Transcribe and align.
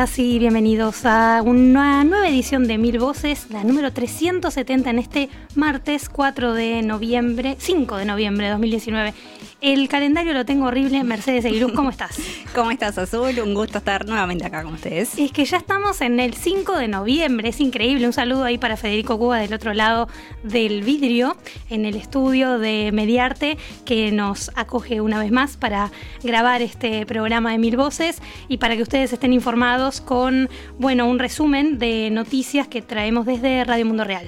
Y 0.00 0.38
bienvenidos 0.38 1.04
a 1.04 1.42
una 1.44 2.04
nueva 2.04 2.26
edición 2.26 2.66
de 2.66 2.78
Mil 2.78 2.98
Voces, 2.98 3.50
la 3.50 3.64
número 3.64 3.92
370 3.92 4.88
en 4.88 4.98
este 4.98 5.28
martes 5.54 6.08
4 6.08 6.54
de 6.54 6.80
noviembre, 6.80 7.56
5 7.58 7.98
de 7.98 8.06
noviembre 8.06 8.46
de 8.46 8.52
2019. 8.52 9.12
El 9.60 9.90
calendario 9.90 10.32
lo 10.32 10.46
tengo 10.46 10.66
horrible. 10.66 11.04
Mercedes 11.04 11.44
Eguirú, 11.44 11.74
¿cómo 11.74 11.90
estás? 11.90 12.18
¿Cómo 12.54 12.70
estás, 12.70 12.96
Azul? 12.96 13.38
Un 13.40 13.52
gusto 13.52 13.78
estar 13.78 14.06
nuevamente 14.06 14.46
acá 14.46 14.62
con 14.62 14.72
ustedes. 14.72 15.18
Es 15.18 15.32
que 15.32 15.44
ya 15.44 15.58
estamos 15.58 16.00
en 16.00 16.18
el 16.18 16.32
5 16.32 16.78
de 16.78 16.88
noviembre, 16.88 17.50
es 17.50 17.60
increíble. 17.60 18.06
Un 18.06 18.14
saludo 18.14 18.44
ahí 18.44 18.56
para 18.56 18.78
Federico 18.78 19.18
Cuba 19.18 19.38
del 19.38 19.52
otro 19.52 19.74
lado 19.74 20.08
del 20.42 20.82
vidrio, 20.82 21.36
en 21.68 21.84
el 21.84 21.96
estudio 21.96 22.58
de 22.58 22.90
Mediarte, 22.92 23.58
que 23.84 24.10
nos 24.12 24.50
acoge 24.54 25.02
una 25.02 25.18
vez 25.18 25.30
más 25.30 25.58
para 25.58 25.90
grabar 26.22 26.62
este 26.62 27.04
programa 27.04 27.52
de 27.52 27.58
Mil 27.58 27.76
Voces 27.76 28.22
y 28.48 28.56
para 28.56 28.76
que 28.76 28.82
ustedes 28.82 29.12
estén 29.12 29.34
informados 29.34 30.00
con, 30.00 30.48
bueno, 30.78 31.06
un 31.06 31.18
resumen 31.18 31.78
de 31.78 32.08
noticias 32.10 32.66
que 32.66 32.80
traemos 32.80 33.26
desde 33.26 33.62
Radio 33.64 33.84
Mundo 33.84 34.04
Real. 34.04 34.26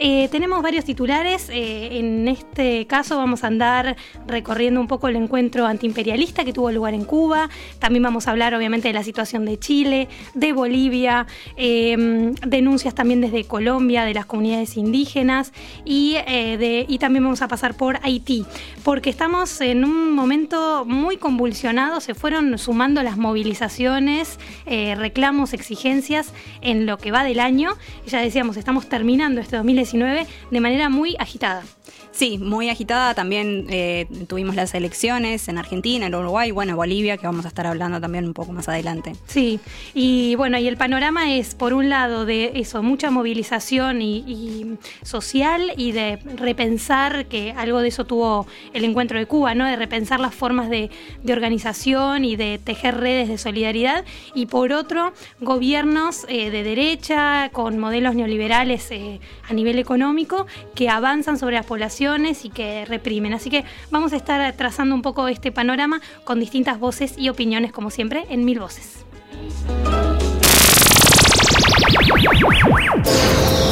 Eh, 0.00 0.28
tenemos 0.30 0.62
varios 0.62 0.84
titulares. 0.84 1.48
eh, 1.50 1.98
en 1.98 2.28
este 2.28 2.86
caso 2.86 3.16
vamos 3.16 3.42
a 3.42 3.48
andar 3.48 3.96
recorriendo 4.28 4.80
un 4.80 4.86
poco 4.86 5.08
el 5.08 5.16
encuentro 5.16 5.66
antiimperialista 5.66 6.44
que 6.44 6.52
tuvo 6.52 6.70
lugar 6.70 6.94
en 6.94 7.04
Cuba. 7.04 7.50
También 7.80 8.04
vamos 8.04 8.28
a 8.28 8.30
hablar 8.30 8.54
obviamente 8.54 8.86
de 8.88 8.94
la 8.94 9.02
situación 9.02 9.44
de 9.44 9.58
Chile, 9.58 10.08
de 10.34 10.52
Bolivia, 10.52 11.26
eh, 11.56 12.32
denuncias 12.46 12.94
también 12.94 13.20
desde 13.20 13.42
Colombia, 13.44 14.04
de 14.04 14.14
las 14.14 14.24
comunidades 14.26 14.76
indígenas 14.76 15.52
y, 15.84 16.14
eh, 16.28 16.56
de- 16.58 16.86
y 16.88 16.98
también 16.98 17.24
vamos 17.24 17.42
a 17.42 17.48
pasar 17.48 17.74
por 17.76 17.98
Haití, 18.04 18.44
porque 18.84 19.10
estamos 19.10 19.60
en 19.60 19.84
un 19.84 20.12
momento 20.12 20.84
muy 20.86 21.16
convulsionado. 21.16 22.00
Se 22.00 22.14
fueron 22.14 22.56
sumando 22.58 23.02
las 23.02 23.16
movilizaciones, 23.16 24.38
reclamos, 24.66 25.52
exigencias 25.54 26.32
en 26.60 26.86
lo 26.86 26.98
que 26.98 27.10
va 27.10 27.24
del 27.24 27.40
año. 27.40 27.72
Ya 28.06 28.20
decíamos, 28.20 28.56
estamos 28.56 28.88
terminando 28.88 29.40
este 29.40 29.56
2019 29.56 29.87
de 29.92 30.60
manera 30.60 30.88
muy 30.88 31.16
agitada. 31.18 31.62
Sí, 32.10 32.36
muy 32.36 32.68
agitada. 32.68 33.14
También 33.14 33.66
eh, 33.70 34.06
tuvimos 34.26 34.56
las 34.56 34.74
elecciones 34.74 35.46
en 35.46 35.56
Argentina, 35.56 36.06
en 36.06 36.14
Uruguay, 36.16 36.50
bueno, 36.50 36.74
Bolivia, 36.74 37.16
que 37.16 37.26
vamos 37.26 37.44
a 37.44 37.48
estar 37.48 37.64
hablando 37.64 38.00
también 38.00 38.26
un 38.26 38.34
poco 38.34 38.50
más 38.50 38.68
adelante. 38.68 39.12
Sí, 39.26 39.60
y 39.94 40.34
bueno, 40.34 40.58
y 40.58 40.66
el 40.66 40.76
panorama 40.76 41.32
es, 41.36 41.54
por 41.54 41.74
un 41.74 41.88
lado, 41.88 42.26
de 42.26 42.52
eso, 42.56 42.82
mucha 42.82 43.12
movilización 43.12 44.02
y, 44.02 44.18
y 44.26 44.78
social 45.02 45.72
y 45.76 45.92
de 45.92 46.18
repensar, 46.36 47.26
que 47.26 47.52
algo 47.52 47.80
de 47.80 47.88
eso 47.88 48.04
tuvo 48.04 48.48
el 48.72 48.84
encuentro 48.84 49.18
de 49.18 49.26
Cuba, 49.26 49.54
¿no? 49.54 49.64
De 49.64 49.76
repensar 49.76 50.18
las 50.18 50.34
formas 50.34 50.70
de, 50.70 50.90
de 51.22 51.32
organización 51.32 52.24
y 52.24 52.34
de 52.34 52.58
tejer 52.58 52.96
redes 52.96 53.28
de 53.28 53.38
solidaridad. 53.38 54.04
Y 54.34 54.46
por 54.46 54.72
otro, 54.72 55.12
gobiernos 55.40 56.26
eh, 56.28 56.50
de 56.50 56.64
derecha 56.64 57.50
con 57.52 57.78
modelos 57.78 58.16
neoliberales 58.16 58.90
eh, 58.90 59.20
a 59.48 59.52
nivel 59.52 59.77
económico 59.78 60.46
que 60.74 60.88
avanzan 60.88 61.38
sobre 61.38 61.56
las 61.56 61.66
poblaciones 61.66 62.44
y 62.44 62.50
que 62.50 62.84
reprimen. 62.84 63.32
Así 63.32 63.50
que 63.50 63.64
vamos 63.90 64.12
a 64.12 64.16
estar 64.16 64.52
trazando 64.54 64.94
un 64.94 65.02
poco 65.02 65.28
este 65.28 65.52
panorama 65.52 66.00
con 66.24 66.40
distintas 66.40 66.78
voces 66.78 67.14
y 67.16 67.28
opiniones, 67.28 67.72
como 67.72 67.90
siempre, 67.90 68.26
en 68.30 68.44
mil 68.44 68.60
voces. 68.60 69.04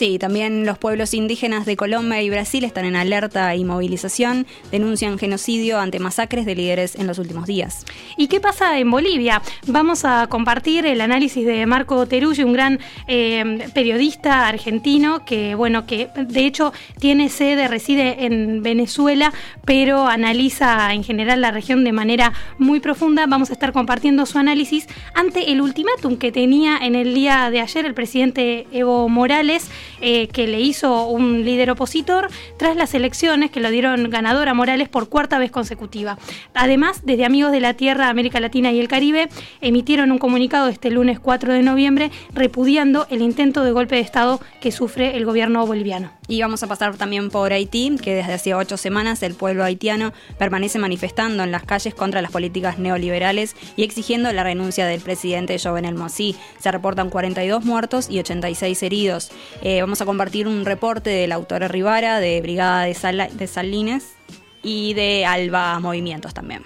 Sí, 0.00 0.18
también 0.18 0.64
los 0.64 0.78
pueblos 0.78 1.12
indígenas 1.12 1.66
de 1.66 1.76
Colombia 1.76 2.22
y 2.22 2.30
Brasil 2.30 2.64
están 2.64 2.86
en 2.86 2.96
alerta 2.96 3.54
y 3.54 3.66
movilización, 3.66 4.46
denuncian 4.72 5.18
genocidio 5.18 5.78
ante 5.78 5.98
masacres 5.98 6.46
de 6.46 6.54
líderes 6.54 6.94
en 6.94 7.06
los 7.06 7.18
últimos 7.18 7.44
días. 7.46 7.84
¿Y 8.16 8.28
qué 8.28 8.40
pasa 8.40 8.78
en 8.78 8.90
Bolivia? 8.90 9.42
Vamos 9.66 10.06
a 10.06 10.26
compartir 10.28 10.86
el 10.86 11.02
análisis 11.02 11.44
de 11.44 11.66
Marco 11.66 12.06
Teruggi, 12.06 12.44
un 12.44 12.54
gran 12.54 12.78
eh, 13.08 13.68
periodista 13.74 14.48
argentino 14.48 15.26
que, 15.26 15.54
bueno, 15.54 15.84
que 15.84 16.08
de 16.16 16.46
hecho 16.46 16.72
tiene 16.98 17.28
sede, 17.28 17.68
reside 17.68 18.24
en 18.24 18.62
Venezuela, 18.62 19.34
pero 19.66 20.06
analiza 20.06 20.94
en 20.94 21.04
general 21.04 21.42
la 21.42 21.50
región 21.50 21.84
de 21.84 21.92
manera 21.92 22.32
muy 22.56 22.80
profunda. 22.80 23.26
Vamos 23.26 23.50
a 23.50 23.52
estar 23.52 23.74
compartiendo 23.74 24.24
su 24.24 24.38
análisis 24.38 24.86
ante 25.12 25.52
el 25.52 25.60
ultimátum 25.60 26.16
que 26.16 26.32
tenía 26.32 26.78
en 26.78 26.94
el 26.94 27.12
día 27.12 27.50
de 27.50 27.60
ayer 27.60 27.84
el 27.84 27.92
presidente 27.92 28.66
Evo 28.72 29.06
Morales, 29.10 29.70
eh, 30.00 30.28
que 30.28 30.46
le 30.46 30.60
hizo 30.60 31.06
un 31.06 31.44
líder 31.44 31.70
opositor 31.70 32.28
tras 32.58 32.76
las 32.76 32.94
elecciones 32.94 33.50
que 33.50 33.60
lo 33.60 33.70
dieron 33.70 34.10
ganador 34.10 34.48
a 34.48 34.54
Morales 34.54 34.88
por 34.88 35.08
cuarta 35.08 35.38
vez 35.38 35.50
consecutiva. 35.50 36.18
Además, 36.54 37.02
desde 37.04 37.24
Amigos 37.24 37.52
de 37.52 37.60
la 37.60 37.74
Tierra, 37.74 38.08
América 38.08 38.40
Latina 38.40 38.72
y 38.72 38.80
el 38.80 38.88
Caribe, 38.88 39.28
emitieron 39.60 40.12
un 40.12 40.18
comunicado 40.18 40.68
este 40.68 40.90
lunes 40.90 41.20
4 41.20 41.52
de 41.52 41.62
noviembre 41.62 42.10
repudiando 42.32 43.06
el 43.10 43.22
intento 43.22 43.64
de 43.64 43.72
golpe 43.72 43.96
de 43.96 44.02
Estado 44.02 44.40
que 44.60 44.72
sufre 44.72 45.16
el 45.16 45.24
gobierno 45.24 45.66
boliviano. 45.66 46.10
Y 46.28 46.40
vamos 46.42 46.62
a 46.62 46.68
pasar 46.68 46.96
también 46.96 47.28
por 47.28 47.52
Haití, 47.52 47.96
que 48.00 48.14
desde 48.14 48.32
hace 48.32 48.54
ocho 48.54 48.76
semanas 48.76 49.22
el 49.24 49.34
pueblo 49.34 49.64
haitiano 49.64 50.12
permanece 50.38 50.78
manifestando 50.78 51.42
en 51.42 51.50
las 51.50 51.64
calles 51.64 51.92
contra 51.92 52.22
las 52.22 52.30
políticas 52.30 52.78
neoliberales 52.78 53.56
y 53.76 53.82
exigiendo 53.82 54.32
la 54.32 54.44
renuncia 54.44 54.86
del 54.86 55.00
presidente 55.00 55.58
Jovenel 55.58 55.96
Moïse. 55.96 56.36
Se 56.60 56.70
reportan 56.70 57.10
42 57.10 57.64
muertos 57.64 58.08
y 58.08 58.20
86 58.20 58.82
heridos. 58.84 59.32
Vamos 59.80 60.00
a 60.00 60.04
compartir 60.06 60.48
un 60.48 60.64
reporte 60.64 61.10
del 61.10 61.32
autor 61.32 61.62
Rivara, 61.70 62.18
de 62.18 62.40
Brigada 62.40 62.82
de, 62.84 62.94
Sala- 62.94 63.28
de 63.30 63.46
Salines 63.46 64.14
y 64.62 64.94
de 64.94 65.24
Alba 65.26 65.78
Movimientos 65.80 66.34
también. 66.34 66.62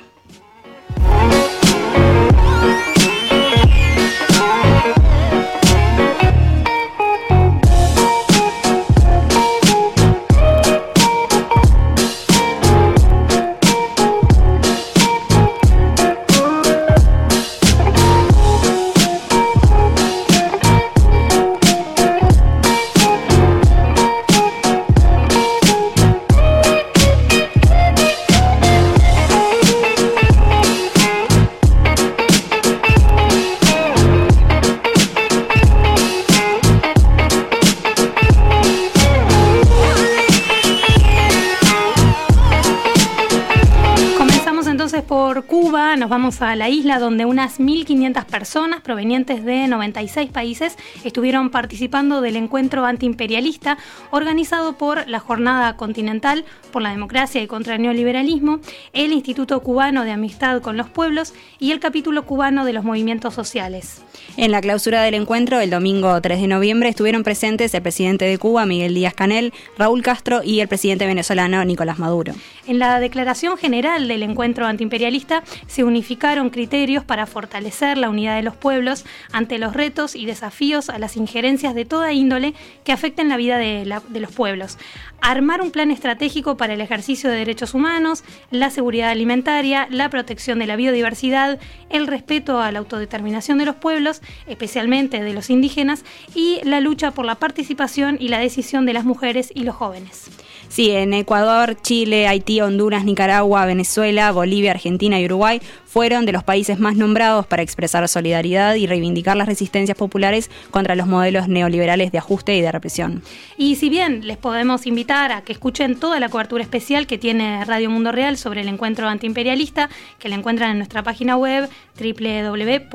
Nos 46.04 46.10
vamos 46.10 46.42
a 46.42 46.54
la 46.54 46.68
isla 46.68 46.98
donde 46.98 47.24
unas 47.24 47.58
1.500 47.58 48.26
personas 48.26 48.82
provenientes 48.82 49.42
de 49.42 49.66
96 49.66 50.30
países 50.30 50.76
estuvieron 51.02 51.48
participando 51.48 52.20
del 52.20 52.36
encuentro 52.36 52.84
antiimperialista 52.84 53.78
organizado 54.10 54.74
por 54.76 55.08
la 55.08 55.18
Jornada 55.18 55.78
Continental 55.78 56.44
por 56.72 56.82
la 56.82 56.90
Democracia 56.90 57.40
y 57.40 57.46
contra 57.46 57.76
el 57.76 57.82
Neoliberalismo, 57.82 58.58
el 58.92 59.12
Instituto 59.12 59.60
Cubano 59.60 60.04
de 60.04 60.10
Amistad 60.10 60.60
con 60.60 60.76
los 60.76 60.90
Pueblos 60.90 61.32
y 61.58 61.70
el 61.70 61.80
capítulo 61.80 62.26
cubano 62.26 62.66
de 62.66 62.74
los 62.74 62.84
movimientos 62.84 63.32
sociales. 63.32 64.02
En 64.36 64.50
la 64.50 64.60
clausura 64.60 65.02
del 65.02 65.14
encuentro, 65.14 65.60
el 65.60 65.70
domingo 65.70 66.20
3 66.20 66.40
de 66.40 66.48
noviembre, 66.48 66.88
estuvieron 66.88 67.22
presentes 67.22 67.72
el 67.74 67.82
presidente 67.82 68.24
de 68.24 68.36
Cuba, 68.38 68.66
Miguel 68.66 68.94
Díaz 68.94 69.14
Canel, 69.14 69.52
Raúl 69.78 70.02
Castro 70.02 70.42
y 70.42 70.60
el 70.60 70.68
presidente 70.68 71.06
venezolano, 71.06 71.64
Nicolás 71.64 71.98
Maduro. 71.98 72.34
En 72.66 72.78
la 72.78 72.98
declaración 72.98 73.56
general 73.56 74.08
del 74.08 74.22
encuentro 74.22 74.66
antiimperialista 74.66 75.44
se 75.68 75.84
unificaron 75.94 76.50
criterios 76.50 77.04
para 77.04 77.24
fortalecer 77.24 77.98
la 77.98 78.10
unidad 78.10 78.34
de 78.34 78.42
los 78.42 78.56
pueblos 78.56 79.04
ante 79.30 79.58
los 79.58 79.74
retos 79.74 80.16
y 80.16 80.26
desafíos 80.26 80.90
a 80.90 80.98
las 80.98 81.16
injerencias 81.16 81.72
de 81.72 81.84
toda 81.84 82.12
índole 82.12 82.52
que 82.82 82.90
afecten 82.90 83.28
la 83.28 83.36
vida 83.36 83.58
de, 83.58 83.88
de 84.08 84.20
los 84.20 84.32
pueblos. 84.32 84.76
Armar 85.20 85.62
un 85.62 85.70
plan 85.70 85.92
estratégico 85.92 86.56
para 86.56 86.74
el 86.74 86.80
ejercicio 86.80 87.30
de 87.30 87.36
derechos 87.36 87.74
humanos, 87.74 88.24
la 88.50 88.70
seguridad 88.70 89.10
alimentaria, 89.10 89.86
la 89.88 90.10
protección 90.10 90.58
de 90.58 90.66
la 90.66 90.74
biodiversidad, 90.74 91.60
el 91.90 92.08
respeto 92.08 92.60
a 92.60 92.72
la 92.72 92.80
autodeterminación 92.80 93.58
de 93.58 93.66
los 93.66 93.76
pueblos, 93.76 94.20
especialmente 94.48 95.22
de 95.22 95.32
los 95.32 95.48
indígenas, 95.48 96.04
y 96.34 96.58
la 96.64 96.80
lucha 96.80 97.12
por 97.12 97.24
la 97.24 97.36
participación 97.36 98.16
y 98.18 98.30
la 98.30 98.40
decisión 98.40 98.84
de 98.84 98.94
las 98.94 99.04
mujeres 99.04 99.52
y 99.54 99.62
los 99.62 99.76
jóvenes. 99.76 100.28
Sí, 100.74 100.90
en 100.90 101.14
Ecuador, 101.14 101.76
Chile, 101.80 102.26
Haití, 102.26 102.60
Honduras, 102.60 103.04
Nicaragua, 103.04 103.64
Venezuela, 103.64 104.32
Bolivia, 104.32 104.72
Argentina 104.72 105.20
y 105.20 105.26
Uruguay 105.26 105.60
fueron 105.94 106.26
de 106.26 106.32
los 106.32 106.42
países 106.42 106.80
más 106.80 106.96
nombrados 106.96 107.46
para 107.46 107.62
expresar 107.62 108.08
solidaridad 108.08 108.74
y 108.74 108.88
reivindicar 108.88 109.36
las 109.36 109.46
resistencias 109.46 109.96
populares 109.96 110.50
contra 110.72 110.96
los 110.96 111.06
modelos 111.06 111.46
neoliberales 111.46 112.10
de 112.10 112.18
ajuste 112.18 112.56
y 112.56 112.60
de 112.60 112.72
represión. 112.72 113.22
Y 113.56 113.76
si 113.76 113.88
bien 113.88 114.26
les 114.26 114.36
podemos 114.36 114.88
invitar 114.88 115.30
a 115.30 115.42
que 115.42 115.52
escuchen 115.52 116.00
toda 116.00 116.18
la 116.18 116.28
cobertura 116.28 116.64
especial 116.64 117.06
que 117.06 117.16
tiene 117.16 117.64
Radio 117.64 117.90
Mundo 117.90 118.10
Real 118.10 118.36
sobre 118.36 118.62
el 118.62 118.68
encuentro 118.68 119.08
antiimperialista, 119.08 119.88
que 120.18 120.28
la 120.28 120.34
encuentran 120.34 120.72
en 120.72 120.78
nuestra 120.78 121.04
página 121.04 121.36
web 121.36 121.70
www.rmr.fm, 121.96 122.90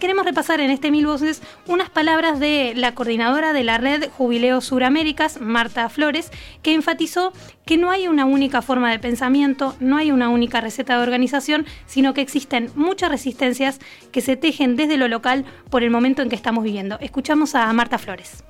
queremos 0.00 0.24
repasar 0.24 0.58
en 0.60 0.70
este 0.72 0.90
Mil 0.90 1.06
Voces 1.06 1.42
unas 1.68 1.90
palabras 1.90 2.40
de 2.40 2.72
la 2.74 2.92
coordinadora 2.92 3.52
de 3.52 3.62
la 3.62 3.78
red 3.78 4.10
Jubileo 4.10 4.60
Suraméricas, 4.60 5.35
Marta 5.40 5.88
Flores, 5.88 6.30
que 6.62 6.74
enfatizó 6.74 7.32
que 7.64 7.76
no 7.76 7.90
hay 7.90 8.08
una 8.08 8.24
única 8.24 8.62
forma 8.62 8.90
de 8.90 8.98
pensamiento, 8.98 9.76
no 9.80 9.96
hay 9.96 10.12
una 10.12 10.28
única 10.28 10.60
receta 10.60 10.96
de 10.96 11.02
organización, 11.02 11.66
sino 11.86 12.14
que 12.14 12.20
existen 12.20 12.70
muchas 12.74 13.10
resistencias 13.10 13.80
que 14.12 14.20
se 14.20 14.36
tejen 14.36 14.76
desde 14.76 14.96
lo 14.96 15.08
local 15.08 15.44
por 15.70 15.82
el 15.82 15.90
momento 15.90 16.22
en 16.22 16.28
que 16.28 16.36
estamos 16.36 16.64
viviendo. 16.64 16.98
Escuchamos 17.00 17.54
a 17.54 17.72
Marta 17.72 17.98
Flores. 17.98 18.45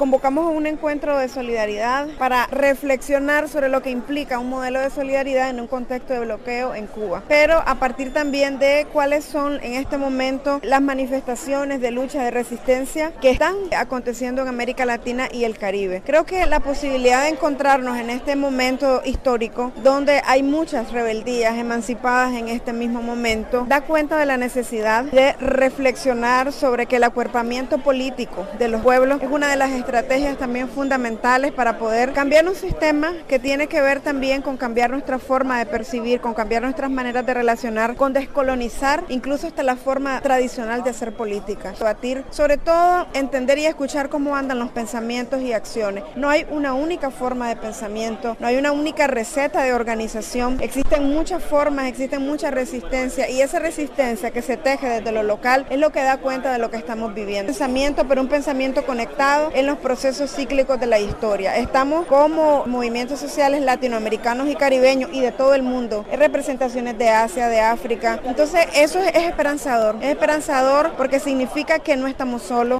Convocamos 0.00 0.46
a 0.46 0.48
un 0.48 0.66
encuentro 0.66 1.18
de 1.18 1.28
solidaridad 1.28 2.08
para 2.18 2.46
reflexionar 2.46 3.50
sobre 3.50 3.68
lo 3.68 3.82
que 3.82 3.90
implica 3.90 4.38
un 4.38 4.48
modelo 4.48 4.80
de 4.80 4.88
solidaridad 4.88 5.50
en 5.50 5.60
un 5.60 5.66
contexto 5.66 6.14
de 6.14 6.20
bloqueo 6.20 6.74
en 6.74 6.86
Cuba, 6.86 7.22
pero 7.28 7.62
a 7.66 7.74
partir 7.74 8.10
también 8.10 8.58
de 8.58 8.86
cuáles 8.94 9.26
son 9.26 9.62
en 9.62 9.74
este 9.74 9.98
momento 9.98 10.58
las 10.62 10.80
manifestaciones 10.80 11.82
de 11.82 11.90
lucha 11.90 12.24
de 12.24 12.30
resistencia 12.30 13.12
que 13.20 13.30
están 13.30 13.54
aconteciendo 13.76 14.40
en 14.40 14.48
América 14.48 14.86
Latina 14.86 15.28
y 15.30 15.44
el 15.44 15.58
Caribe. 15.58 16.00
Creo 16.06 16.24
que 16.24 16.46
la 16.46 16.60
posibilidad 16.60 17.24
de 17.24 17.28
encontrarnos 17.28 17.98
en 17.98 18.08
este 18.08 18.36
momento 18.36 19.02
histórico, 19.04 19.70
donde 19.82 20.22
hay 20.24 20.42
muchas 20.42 20.92
rebeldías 20.92 21.58
emancipadas 21.58 22.32
en 22.32 22.48
este 22.48 22.72
mismo 22.72 23.02
momento, 23.02 23.66
da 23.68 23.82
cuenta 23.82 24.16
de 24.16 24.24
la 24.24 24.38
necesidad 24.38 25.04
de 25.04 25.34
reflexionar 25.34 26.54
sobre 26.54 26.86
que 26.86 26.96
el 26.96 27.04
acuerpamiento 27.04 27.76
político 27.76 28.46
de 28.58 28.68
los 28.68 28.80
pueblos 28.80 29.20
es 29.20 29.30
una 29.30 29.50
de 29.50 29.56
las 29.56 29.68
estrategias 29.72 29.89
también 30.38 30.68
fundamentales 30.68 31.52
para 31.52 31.76
poder 31.78 32.12
cambiar 32.12 32.46
un 32.46 32.54
sistema 32.54 33.12
que 33.26 33.40
tiene 33.40 33.66
que 33.66 33.80
ver 33.80 34.00
también 34.00 34.40
con 34.40 34.56
cambiar 34.56 34.90
nuestra 34.90 35.18
forma 35.18 35.58
de 35.58 35.66
percibir, 35.66 36.20
con 36.20 36.32
cambiar 36.32 36.62
nuestras 36.62 36.90
maneras 36.90 37.26
de 37.26 37.34
relacionar, 37.34 37.96
con 37.96 38.12
descolonizar 38.12 39.04
incluso 39.08 39.48
hasta 39.48 39.64
la 39.64 39.74
forma 39.74 40.20
tradicional 40.20 40.84
de 40.84 40.90
hacer 40.90 41.12
política. 41.12 41.72
Debatir, 41.72 42.24
sobre 42.30 42.56
todo 42.56 43.08
entender 43.14 43.58
y 43.58 43.66
escuchar 43.66 44.08
cómo 44.08 44.36
andan 44.36 44.60
los 44.60 44.70
pensamientos 44.70 45.42
y 45.42 45.52
acciones. 45.52 46.04
No 46.14 46.28
hay 46.28 46.46
una 46.50 46.72
única 46.72 47.10
forma 47.10 47.48
de 47.48 47.56
pensamiento, 47.56 48.36
no 48.38 48.46
hay 48.46 48.56
una 48.56 48.70
única 48.70 49.08
receta 49.08 49.62
de 49.62 49.74
organización. 49.74 50.58
Existen 50.60 51.08
muchas 51.08 51.42
formas, 51.42 51.86
existen 51.86 52.24
mucha 52.24 52.52
resistencia 52.52 53.28
y 53.28 53.42
esa 53.42 53.58
resistencia 53.58 54.30
que 54.30 54.42
se 54.42 54.56
teje 54.56 54.88
desde 54.88 55.10
lo 55.10 55.24
local 55.24 55.66
es 55.68 55.78
lo 55.78 55.90
que 55.90 56.02
da 56.02 56.18
cuenta 56.18 56.52
de 56.52 56.58
lo 56.58 56.70
que 56.70 56.76
estamos 56.76 57.12
viviendo. 57.12 57.50
Pensamiento, 57.50 58.06
pero 58.06 58.20
un 58.20 58.28
pensamiento 58.28 58.86
conectado 58.86 59.50
en 59.52 59.66
los 59.66 59.79
procesos 59.80 60.34
cíclicos 60.34 60.78
de 60.78 60.86
la 60.86 60.98
historia. 60.98 61.56
Estamos 61.56 62.06
como 62.06 62.66
movimientos 62.66 63.20
sociales 63.20 63.62
latinoamericanos 63.62 64.48
y 64.48 64.54
caribeños 64.54 65.10
y 65.12 65.20
de 65.20 65.32
todo 65.32 65.54
el 65.54 65.62
mundo, 65.62 66.04
en 66.10 66.18
representaciones 66.18 66.98
de 66.98 67.08
Asia, 67.08 67.48
de 67.48 67.60
África. 67.60 68.20
Entonces 68.24 68.66
eso 68.74 68.98
es, 68.98 69.14
es 69.14 69.24
esperanzador, 69.24 69.96
es 70.00 70.10
esperanzador 70.10 70.92
porque 70.96 71.20
significa 71.20 71.78
que 71.78 71.96
no 71.96 72.06
estamos 72.06 72.42
solos. 72.42 72.79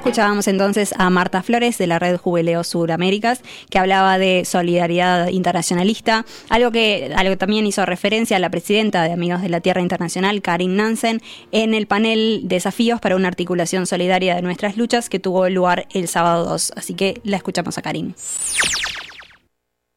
Escuchábamos 0.00 0.48
entonces 0.48 0.94
a 0.96 1.10
Marta 1.10 1.42
Flores 1.42 1.76
de 1.76 1.86
la 1.86 1.98
red 1.98 2.16
Jubileo 2.16 2.64
Suraméricas, 2.64 3.42
que 3.68 3.78
hablaba 3.78 4.16
de 4.16 4.46
solidaridad 4.46 5.28
internacionalista, 5.28 6.24
algo 6.48 6.70
que 6.70 7.12
algo 7.14 7.36
también 7.36 7.66
hizo 7.66 7.84
referencia 7.84 8.38
a 8.38 8.40
la 8.40 8.48
presidenta 8.48 9.02
de 9.02 9.12
Amigos 9.12 9.42
de 9.42 9.50
la 9.50 9.60
Tierra 9.60 9.82
Internacional, 9.82 10.40
Karin 10.40 10.74
Nansen, 10.74 11.20
en 11.52 11.74
el 11.74 11.86
panel 11.86 12.40
Desafíos 12.44 12.98
para 12.98 13.14
una 13.14 13.28
articulación 13.28 13.86
solidaria 13.86 14.34
de 14.36 14.40
nuestras 14.40 14.78
luchas 14.78 15.10
que 15.10 15.18
tuvo 15.18 15.46
lugar 15.50 15.86
el 15.92 16.08
sábado 16.08 16.46
2. 16.46 16.72
Así 16.76 16.94
que 16.94 17.20
la 17.22 17.36
escuchamos 17.36 17.76
a 17.76 17.82
Karin. 17.82 18.14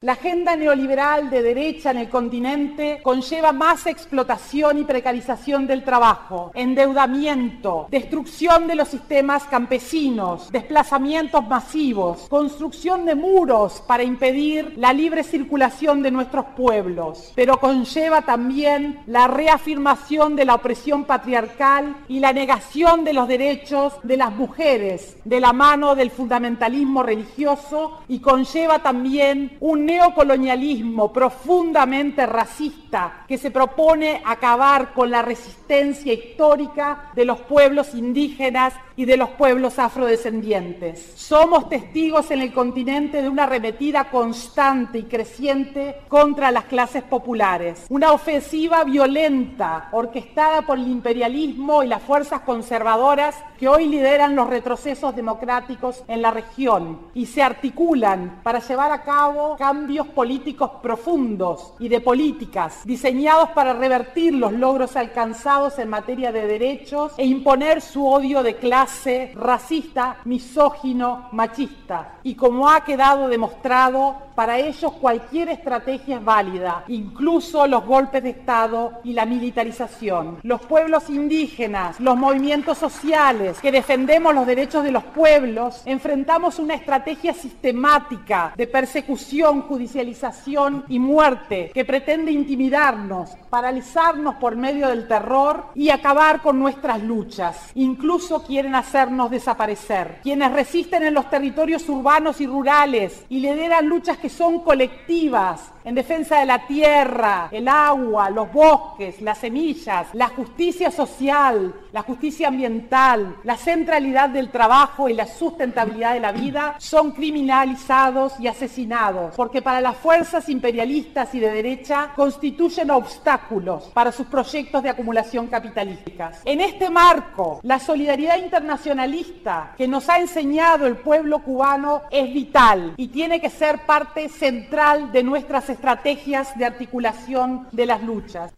La 0.04 0.12
agenda 0.12 0.58
neoliberal 0.58 1.30
de 1.30 1.42
derecha 1.42 1.92
en 1.92 1.98
el 1.98 2.10
continente 2.10 3.00
conlleva 3.02 3.54
más 3.54 3.88
explotación 3.88 4.80
y 4.80 4.84
precarización 4.84 5.66
del 5.66 5.86
trabajo, 5.86 6.52
endeudamiento, 6.56 7.88
destrucción 7.90 8.68
de 8.68 8.76
los 8.76 8.90
sistemas 8.90 9.46
campesinos, 9.46 10.52
desplazamientos 10.52 11.48
masivos, 11.48 12.28
construcción 12.28 13.06
de 13.06 13.16
muros 13.16 13.82
para 13.88 14.04
impedir 14.04 14.74
la 14.76 14.92
libre 14.92 15.24
circulación 15.24 16.04
de 16.04 16.12
nuestros 16.12 16.48
pueblos, 16.48 17.32
pero 17.34 17.62
conlleva 17.62 18.24
también 18.24 19.00
la 19.08 19.30
reafirmación 19.30 20.36
de 20.36 20.44
la 20.44 20.56
opresión 20.56 21.06
patriarcal 21.06 21.96
y 22.10 22.20
la 22.20 22.34
negación 22.34 23.06
de 23.06 23.14
los 23.14 23.30
derechos 23.30 23.94
de 24.04 24.18
las 24.18 24.34
mujeres 24.34 25.16
de 25.24 25.40
la 25.40 25.54
mano 25.54 25.96
del 25.96 26.12
fundamentalismo 26.12 27.04
religioso 27.04 28.02
y 28.10 28.20
conlleva 28.20 28.80
también 28.80 29.56
un 29.62 29.93
neocolonialismo 29.94 31.14
profundamente 31.14 32.26
racista 32.26 33.26
que 33.28 33.38
se 33.38 33.52
propone 33.52 34.22
acabar 34.26 34.92
con 34.94 35.12
la 35.12 35.22
resistencia 35.22 36.12
histórica 36.12 37.12
de 37.16 37.26
los 37.26 37.40
pueblos 37.42 37.94
indígenas 37.94 38.74
y 38.96 39.06
de 39.06 39.18
los 39.18 39.30
pueblos 39.30 39.80
afrodescendientes. 39.80 41.14
Somos 41.16 41.70
testigos 41.70 42.32
en 42.32 42.42
el 42.42 42.54
continente 42.54 43.22
de 43.22 43.30
una 43.30 43.44
arremetida 43.44 44.06
constante 44.06 45.00
y 45.00 45.04
creciente 45.04 45.98
contra 46.08 46.52
las 46.52 46.66
clases 46.66 47.04
populares, 47.04 47.86
una 47.90 48.12
ofensiva 48.12 48.84
violenta 48.84 49.90
orquestada 49.92 50.64
por 50.64 50.78
el 50.78 50.88
imperialismo 50.88 51.84
y 51.84 51.88
las 51.88 52.02
fuerzas 52.02 52.42
conservadoras 52.42 53.36
que 53.60 53.68
hoy 53.68 53.88
lideran 53.88 54.36
los 54.36 54.50
retrocesos 54.50 55.16
democráticos 55.16 56.04
en 56.08 56.22
la 56.22 56.32
región 56.32 57.00
y 57.14 57.26
se 57.26 57.42
articulan 57.42 58.42
para 58.44 58.60
llevar 58.60 58.92
a 58.92 59.04
cabo 59.04 59.56
cambios 59.58 59.83
políticos 60.14 60.72
profundos 60.82 61.74
y 61.80 61.90
de 61.90 62.02
políticas 62.02 62.82
diseñados 62.86 63.50
para 63.50 63.74
revertir 63.74 64.34
los 64.34 64.54
logros 64.54 64.96
alcanzados 64.96 65.80
en 65.80 65.90
materia 65.90 66.32
de 66.32 66.48
derechos 66.48 67.14
e 67.18 67.26
imponer 67.26 67.82
su 67.82 68.08
odio 68.08 68.44
de 68.44 68.56
clase 68.56 69.32
racista, 69.36 70.18
misógino, 70.26 71.30
machista. 71.32 72.20
Y 72.24 72.36
como 72.36 72.70
ha 72.70 72.84
quedado 72.84 73.28
demostrado, 73.28 74.16
para 74.36 74.58
ellos 74.58 74.94
cualquier 74.94 75.50
estrategia 75.50 76.18
es 76.18 76.26
válida, 76.26 76.84
incluso 76.88 77.68
los 77.68 77.86
golpes 77.86 78.24
de 78.24 78.32
Estado 78.32 78.94
y 79.04 79.14
la 79.14 79.26
militarización. 79.26 80.40
Los 80.44 80.62
pueblos 80.62 81.10
indígenas, 81.10 82.00
los 82.00 82.18
movimientos 82.18 82.78
sociales 82.78 83.60
que 83.62 83.72
defendemos 83.72 84.34
los 84.34 84.48
derechos 84.48 84.84
de 84.84 84.92
los 84.92 85.04
pueblos, 85.04 85.82
enfrentamos 85.86 86.58
una 86.60 86.74
estrategia 86.74 87.34
sistemática 87.34 88.54
de 88.56 88.68
persecución 88.68 89.64
judicialización 89.74 90.86
y 90.88 91.00
muerte 91.00 91.72
que 91.74 91.84
pretende 91.84 92.32
intimidarnos, 92.32 93.32
paralizarnos 93.50 94.36
por 94.36 94.56
medio 94.56 94.88
del 94.88 95.08
terror 95.08 95.66
y 95.74 95.90
acabar 95.90 96.44
con 96.44 96.60
nuestras 96.60 97.02
luchas. 97.02 97.72
Incluso 97.74 98.44
quieren 98.44 98.76
hacernos 98.76 99.32
desaparecer. 99.32 100.20
Quienes 100.22 100.52
resisten 100.52 101.02
en 101.02 101.16
los 101.16 101.28
territorios 101.28 101.90
urbanos 101.90 102.40
y 102.40 102.46
rurales 102.46 103.26
y 103.30 103.40
lideran 103.40 103.88
luchas 103.88 104.20
que 104.20 104.30
son 104.30 104.60
colectivas 104.60 105.73
en 105.84 105.96
defensa 105.96 106.40
de 106.40 106.46
la 106.46 106.66
tierra, 106.66 107.50
el 107.52 107.68
agua, 107.68 108.30
los 108.30 108.52
bosques, 108.52 109.22
las 109.22 109.38
semillas, 109.38 110.08
la 110.14 110.30
justicia 110.30 110.92
social, 110.92 111.74
la 111.92 112.02
justicia 112.02 112.48
ambiental, 112.48 113.36
la 113.44 113.58
centralidad 113.58 114.30
del 114.30 114.50
trabajo 114.50 115.10
y 115.10 115.14
la 115.14 115.28
sustentabilidad 115.28 116.14
de 116.14 116.20
la 116.20 116.32
vida, 116.32 116.76
son 116.80 117.12
criminalizados 117.12 118.40
y 118.40 118.48
asesinados, 118.48 119.36
porque 119.36 119.62
para 119.62 119.82
las 119.82 119.98
fuerzas 119.98 120.50
imperialistas 120.50 121.34
y 121.36 121.40
de 121.40 121.52
derecha 121.52 122.12
constituyen 122.16 122.92
obstáculos 122.92 123.92
para 123.94 124.12
sus 124.12 124.28
proyectos 124.28 124.84
de 124.84 124.90
acumulación 124.90 125.48
capitalística. 125.48 126.32
En 126.46 126.62
este 126.62 126.90
marco, 126.90 127.60
la 127.64 127.80
solidaridad 127.80 128.38
internacionalista 128.38 129.74
que 129.78 129.88
nos 129.88 130.10
ha 130.10 130.20
enseñado 130.20 130.88
el 130.88 130.98
pueblo 130.98 131.40
cubano 131.40 132.04
es 132.10 132.34
vital 132.34 132.94
y 132.98 133.08
tiene 133.08 133.40
que 133.40 133.50
ser 133.50 133.86
parte 133.86 134.30
central 134.30 135.12
de 135.12 135.24
nuestras 135.24 135.70
estrategias 135.74 136.58
de 136.58 136.66
articulación 136.66 137.68
de 137.72 137.86
las 137.86 138.02
luchas. 138.02 138.54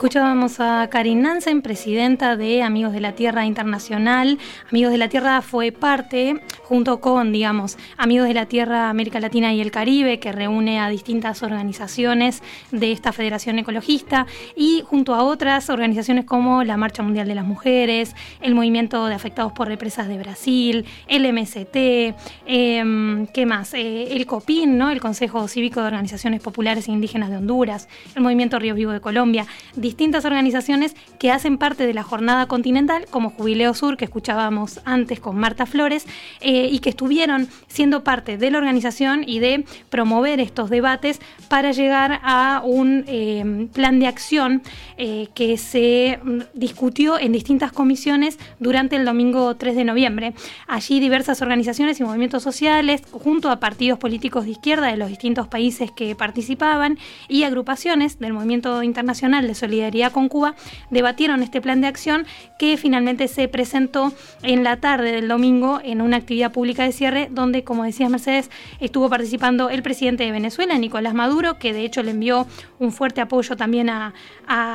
Escuchábamos 0.00 0.60
a 0.60 0.88
Karin 0.88 1.20
Nansen, 1.20 1.60
presidenta 1.60 2.34
de 2.34 2.62
Amigos 2.62 2.94
de 2.94 3.00
la 3.00 3.12
Tierra 3.12 3.44
Internacional. 3.44 4.38
Amigos 4.70 4.92
de 4.92 4.96
la 4.96 5.10
Tierra 5.10 5.42
fue 5.42 5.72
parte, 5.72 6.40
junto 6.62 7.02
con, 7.02 7.32
digamos, 7.32 7.76
Amigos 7.98 8.26
de 8.26 8.32
la 8.32 8.46
Tierra 8.46 8.88
América 8.88 9.20
Latina 9.20 9.52
y 9.52 9.60
el 9.60 9.70
Caribe, 9.70 10.18
que 10.18 10.32
reúne 10.32 10.80
a 10.80 10.88
distintas 10.88 11.42
organizaciones 11.42 12.42
de 12.70 12.92
esta 12.92 13.12
Federación 13.12 13.58
Ecologista, 13.58 14.26
y 14.56 14.82
junto 14.86 15.14
a 15.14 15.22
otras 15.22 15.68
organizaciones 15.68 16.24
como 16.24 16.64
la 16.64 16.78
Marcha 16.78 17.02
Mundial 17.02 17.28
de 17.28 17.34
las 17.34 17.44
Mujeres, 17.44 18.16
el 18.40 18.54
Movimiento 18.54 19.04
de 19.04 19.14
Afectados 19.14 19.52
por 19.52 19.68
Represas 19.68 20.08
de 20.08 20.16
Brasil, 20.16 20.86
el 21.08 21.26
MST, 21.26 22.14
em, 22.46 23.26
¿qué 23.26 23.44
más? 23.44 23.74
Eh, 23.74 24.16
el 24.16 24.24
COPIN, 24.24 24.78
¿no? 24.78 24.88
el 24.88 24.98
Consejo 25.02 25.46
Cívico 25.46 25.82
de 25.82 25.88
Organizaciones 25.88 26.40
Populares 26.40 26.88
e 26.88 26.90
Indígenas 26.90 27.28
de 27.28 27.36
Honduras, 27.36 27.86
el 28.14 28.22
Movimiento 28.22 28.58
Río 28.58 28.74
Vivo 28.74 28.92
de 28.92 29.02
Colombia 29.02 29.46
distintas 29.90 30.24
organizaciones 30.24 30.94
que 31.18 31.32
hacen 31.32 31.58
parte 31.58 31.84
de 31.84 31.92
la 31.94 32.04
jornada 32.04 32.46
continental, 32.46 33.06
como 33.10 33.30
Jubileo 33.30 33.74
Sur, 33.74 33.96
que 33.96 34.04
escuchábamos 34.04 34.80
antes 34.84 35.18
con 35.18 35.36
Marta 35.36 35.66
Flores, 35.66 36.06
eh, 36.40 36.68
y 36.70 36.78
que 36.78 36.90
estuvieron 36.90 37.48
siendo 37.66 38.04
parte 38.04 38.38
de 38.38 38.52
la 38.52 38.58
organización 38.58 39.24
y 39.26 39.40
de 39.40 39.64
promover 39.88 40.38
estos 40.38 40.70
debates 40.70 41.18
para 41.48 41.72
llegar 41.72 42.20
a 42.22 42.62
un 42.64 43.04
eh, 43.08 43.68
plan 43.72 43.98
de 43.98 44.06
acción 44.06 44.62
eh, 44.96 45.26
que 45.34 45.58
se 45.58 46.20
discutió 46.54 47.18
en 47.18 47.32
distintas 47.32 47.72
comisiones 47.72 48.38
durante 48.60 48.94
el 48.94 49.04
domingo 49.04 49.56
3 49.56 49.74
de 49.74 49.84
noviembre. 49.84 50.34
Allí 50.68 51.00
diversas 51.00 51.42
organizaciones 51.42 51.98
y 51.98 52.04
movimientos 52.04 52.44
sociales, 52.44 53.02
junto 53.10 53.50
a 53.50 53.58
partidos 53.58 53.98
políticos 53.98 54.44
de 54.44 54.52
izquierda 54.52 54.86
de 54.86 54.96
los 54.96 55.08
distintos 55.08 55.48
países 55.48 55.90
que 55.90 56.14
participaban 56.14 56.96
y 57.28 57.42
agrupaciones 57.42 58.20
del 58.20 58.34
movimiento 58.34 58.84
internacional 58.84 59.48
de 59.48 59.54
solidaridad 59.56 59.79
con 60.12 60.28
Cuba, 60.28 60.54
debatieron 60.90 61.42
este 61.42 61.60
plan 61.60 61.80
de 61.80 61.86
acción 61.86 62.26
que 62.58 62.76
finalmente 62.76 63.28
se 63.28 63.48
presentó 63.48 64.12
en 64.42 64.62
la 64.62 64.76
tarde 64.76 65.12
del 65.12 65.28
domingo 65.28 65.80
en 65.82 66.00
una 66.00 66.18
actividad 66.18 66.52
pública 66.52 66.84
de 66.84 66.92
cierre 66.92 67.28
donde, 67.30 67.64
como 67.64 67.84
decía 67.84 68.08
Mercedes, 68.08 68.50
estuvo 68.80 69.08
participando 69.08 69.70
el 69.70 69.82
presidente 69.82 70.24
de 70.24 70.32
Venezuela, 70.32 70.76
Nicolás 70.78 71.14
Maduro, 71.14 71.58
que 71.58 71.72
de 71.72 71.84
hecho 71.84 72.02
le 72.02 72.10
envió 72.10 72.46
un 72.78 72.92
fuerte 72.92 73.20
apoyo 73.20 73.56
también 73.56 73.90
a, 73.90 74.12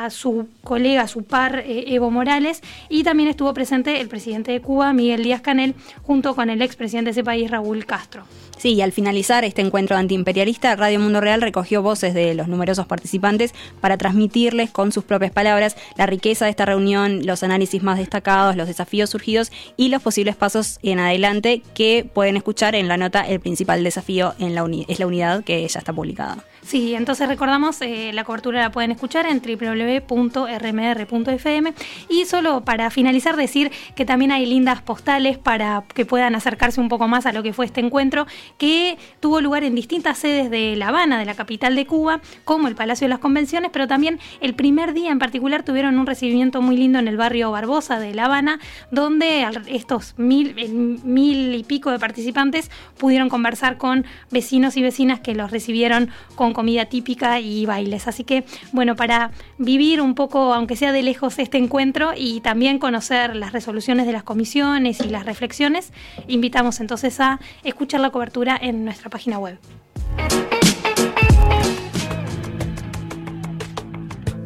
su 0.09 0.47
colega, 0.63 1.03
a 1.03 1.07
su 1.07 1.23
par 1.23 1.59
eh, 1.59 1.85
Evo 1.87 2.09
Morales, 2.11 2.61
y 2.89 3.03
también 3.03 3.29
estuvo 3.29 3.53
presente 3.53 4.01
el 4.01 4.07
presidente 4.07 4.51
de 4.51 4.61
Cuba, 4.61 4.93
Miguel 4.93 5.23
Díaz 5.23 5.41
Canel, 5.41 5.75
junto 6.03 6.35
con 6.35 6.49
el 6.49 6.61
expresidente 6.61 7.09
de 7.09 7.11
ese 7.11 7.23
país, 7.23 7.49
Raúl 7.51 7.85
Castro. 7.85 8.25
Sí, 8.57 8.73
y 8.73 8.81
al 8.81 8.93
finalizar 8.93 9.43
este 9.43 9.61
encuentro 9.61 9.97
antiimperialista, 9.97 10.75
Radio 10.75 10.99
Mundo 10.99 11.19
Real 11.21 11.41
recogió 11.41 11.81
voces 11.81 12.13
de 12.13 12.33
los 12.35 12.47
numerosos 12.47 12.87
participantes 12.87 13.53
para 13.81 13.97
transmitirles 13.97 14.71
con 14.71 14.91
sus 14.95 15.03
propias 15.03 15.31
palabras 15.31 15.75
la 15.95 16.05
riqueza 16.05 16.45
de 16.45 16.51
esta 16.51 16.65
reunión, 16.65 17.25
los 17.25 17.43
análisis 17.43 17.83
más 17.83 17.99
destacados, 17.99 18.55
los 18.55 18.67
desafíos 18.67 19.09
surgidos 19.11 19.51
y 19.77 19.89
los 19.89 20.01
posibles 20.01 20.35
pasos 20.35 20.79
en 20.81 20.99
adelante 20.99 21.61
que 21.73 22.09
pueden 22.11 22.37
escuchar 22.37 22.73
en 22.75 22.87
la 22.87 22.97
nota 22.97 23.21
El 23.21 23.39
principal 23.39 23.83
desafío 23.83 24.33
en 24.39 24.55
la 24.55 24.65
es 24.87 24.99
la 24.99 25.07
unidad 25.07 25.43
que 25.43 25.67
ya 25.67 25.79
está 25.79 25.93
publicada. 25.93 26.43
Sí, 26.65 26.95
entonces 26.95 27.27
recordamos, 27.27 27.79
eh, 27.81 28.09
la 28.11 28.23
cobertura 28.23 28.59
la 28.59 28.71
pueden 28.71 28.89
escuchar 28.89 29.27
en 29.27 29.39
www.rmr.fm 29.39 31.73
y 32.09 32.25
solo 32.25 32.61
para 32.61 32.89
finalizar 32.89 33.35
decir 33.35 33.71
que 33.93 34.03
también 34.03 34.31
hay 34.31 34.47
lindas 34.47 34.81
postales 34.81 35.37
para 35.37 35.83
que 35.93 36.07
puedan 36.07 36.33
acercarse 36.33 36.81
un 36.81 36.89
poco 36.89 37.07
más 37.07 37.27
a 37.27 37.33
lo 37.33 37.43
que 37.43 37.53
fue 37.53 37.67
este 37.67 37.81
encuentro 37.81 38.25
que 38.57 38.97
tuvo 39.19 39.41
lugar 39.41 39.63
en 39.63 39.75
distintas 39.75 40.17
sedes 40.17 40.49
de 40.49 40.75
La 40.75 40.87
Habana, 40.87 41.19
de 41.19 41.25
la 41.25 41.35
capital 41.35 41.75
de 41.75 41.85
Cuba, 41.85 42.19
como 42.45 42.67
el 42.67 42.73
Palacio 42.73 43.05
de 43.05 43.09
las 43.09 43.19
Convenciones, 43.19 43.69
pero 43.71 43.87
también 43.87 44.19
el 44.41 44.55
primer 44.55 44.93
día 44.93 45.11
en 45.11 45.19
particular 45.19 45.61
tuvieron 45.61 45.99
un 45.99 46.07
recibimiento 46.07 46.63
muy 46.63 46.77
lindo 46.77 46.97
en 46.97 47.07
el 47.07 47.15
barrio 47.15 47.51
Barbosa 47.51 47.99
de 47.99 48.15
La 48.15 48.25
Habana, 48.25 48.59
donde 48.89 49.47
estos 49.67 50.15
mil, 50.17 50.55
mil 51.03 51.53
y 51.53 51.63
pico 51.63 51.91
de 51.91 51.99
participantes 51.99 52.71
pudieron 52.97 53.29
conversar 53.29 53.77
con 53.77 54.03
vecinos 54.31 54.77
y 54.77 54.81
vecinas 54.81 55.19
que 55.19 55.35
los 55.35 55.51
recibieron 55.51 56.09
con 56.33 56.54
comida 56.55 56.85
típica 56.85 57.39
y 57.39 57.67
bailes. 57.67 58.07
Así 58.07 58.23
que, 58.23 58.45
bueno, 58.71 58.95
para 58.95 59.29
vivir 59.59 60.01
un 60.01 60.15
poco, 60.15 60.55
aunque 60.55 60.75
sea 60.75 60.91
de 60.91 61.03
lejos, 61.03 61.37
este 61.37 61.59
encuentro 61.59 62.13
y 62.17 62.39
también 62.41 62.79
conocer 62.79 63.35
las 63.35 63.51
resoluciones 63.51 64.07
de 64.07 64.13
las 64.13 64.23
comisiones 64.23 65.01
y 65.01 65.09
las 65.09 65.25
reflexiones, 65.27 65.91
invitamos 66.27 66.79
entonces 66.79 67.19
a 67.19 67.39
escuchar 67.63 67.99
la 67.99 68.09
cobertura 68.09 68.57
en 68.59 68.85
nuestra 68.85 69.11
página 69.11 69.37
web. 69.37 69.59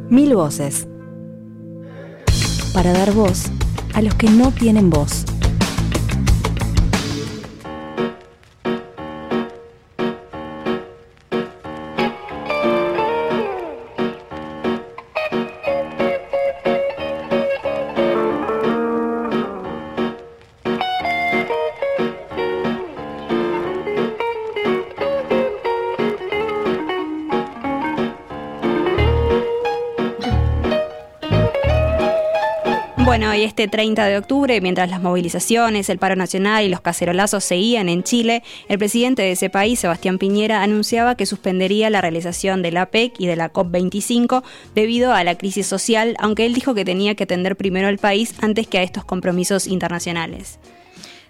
Mil 0.09 0.35
voces. 0.35 0.87
Para 2.73 2.91
dar 2.93 3.13
voz 3.13 3.45
a 3.93 4.01
los 4.01 4.15
que 4.15 4.29
no 4.29 4.51
tienen 4.51 4.89
voz. 4.89 5.25
Bueno, 33.09 33.33
y 33.33 33.41
este 33.41 33.67
30 33.67 34.05
de 34.05 34.19
octubre, 34.19 34.61
mientras 34.61 34.87
las 34.87 35.01
movilizaciones, 35.01 35.89
el 35.89 35.97
paro 35.97 36.15
nacional 36.15 36.63
y 36.63 36.69
los 36.69 36.79
cacerolazos 36.79 37.43
seguían 37.43 37.89
en 37.89 38.03
Chile, 38.03 38.43
el 38.67 38.77
presidente 38.77 39.23
de 39.23 39.31
ese 39.31 39.49
país, 39.49 39.79
Sebastián 39.79 40.19
Piñera, 40.19 40.61
anunciaba 40.61 41.15
que 41.15 41.25
suspendería 41.25 41.89
la 41.89 42.01
realización 42.01 42.61
de 42.61 42.71
la 42.71 42.85
PEC 42.85 43.15
y 43.17 43.25
de 43.25 43.35
la 43.35 43.51
COP25 43.51 44.43
debido 44.75 45.11
a 45.11 45.23
la 45.23 45.39
crisis 45.39 45.65
social, 45.65 46.15
aunque 46.19 46.45
él 46.45 46.53
dijo 46.53 46.75
que 46.75 46.85
tenía 46.85 47.15
que 47.15 47.23
atender 47.23 47.55
primero 47.55 47.87
al 47.87 47.97
país 47.97 48.35
antes 48.41 48.67
que 48.67 48.77
a 48.77 48.83
estos 48.83 49.05
compromisos 49.05 49.65
internacionales. 49.65 50.59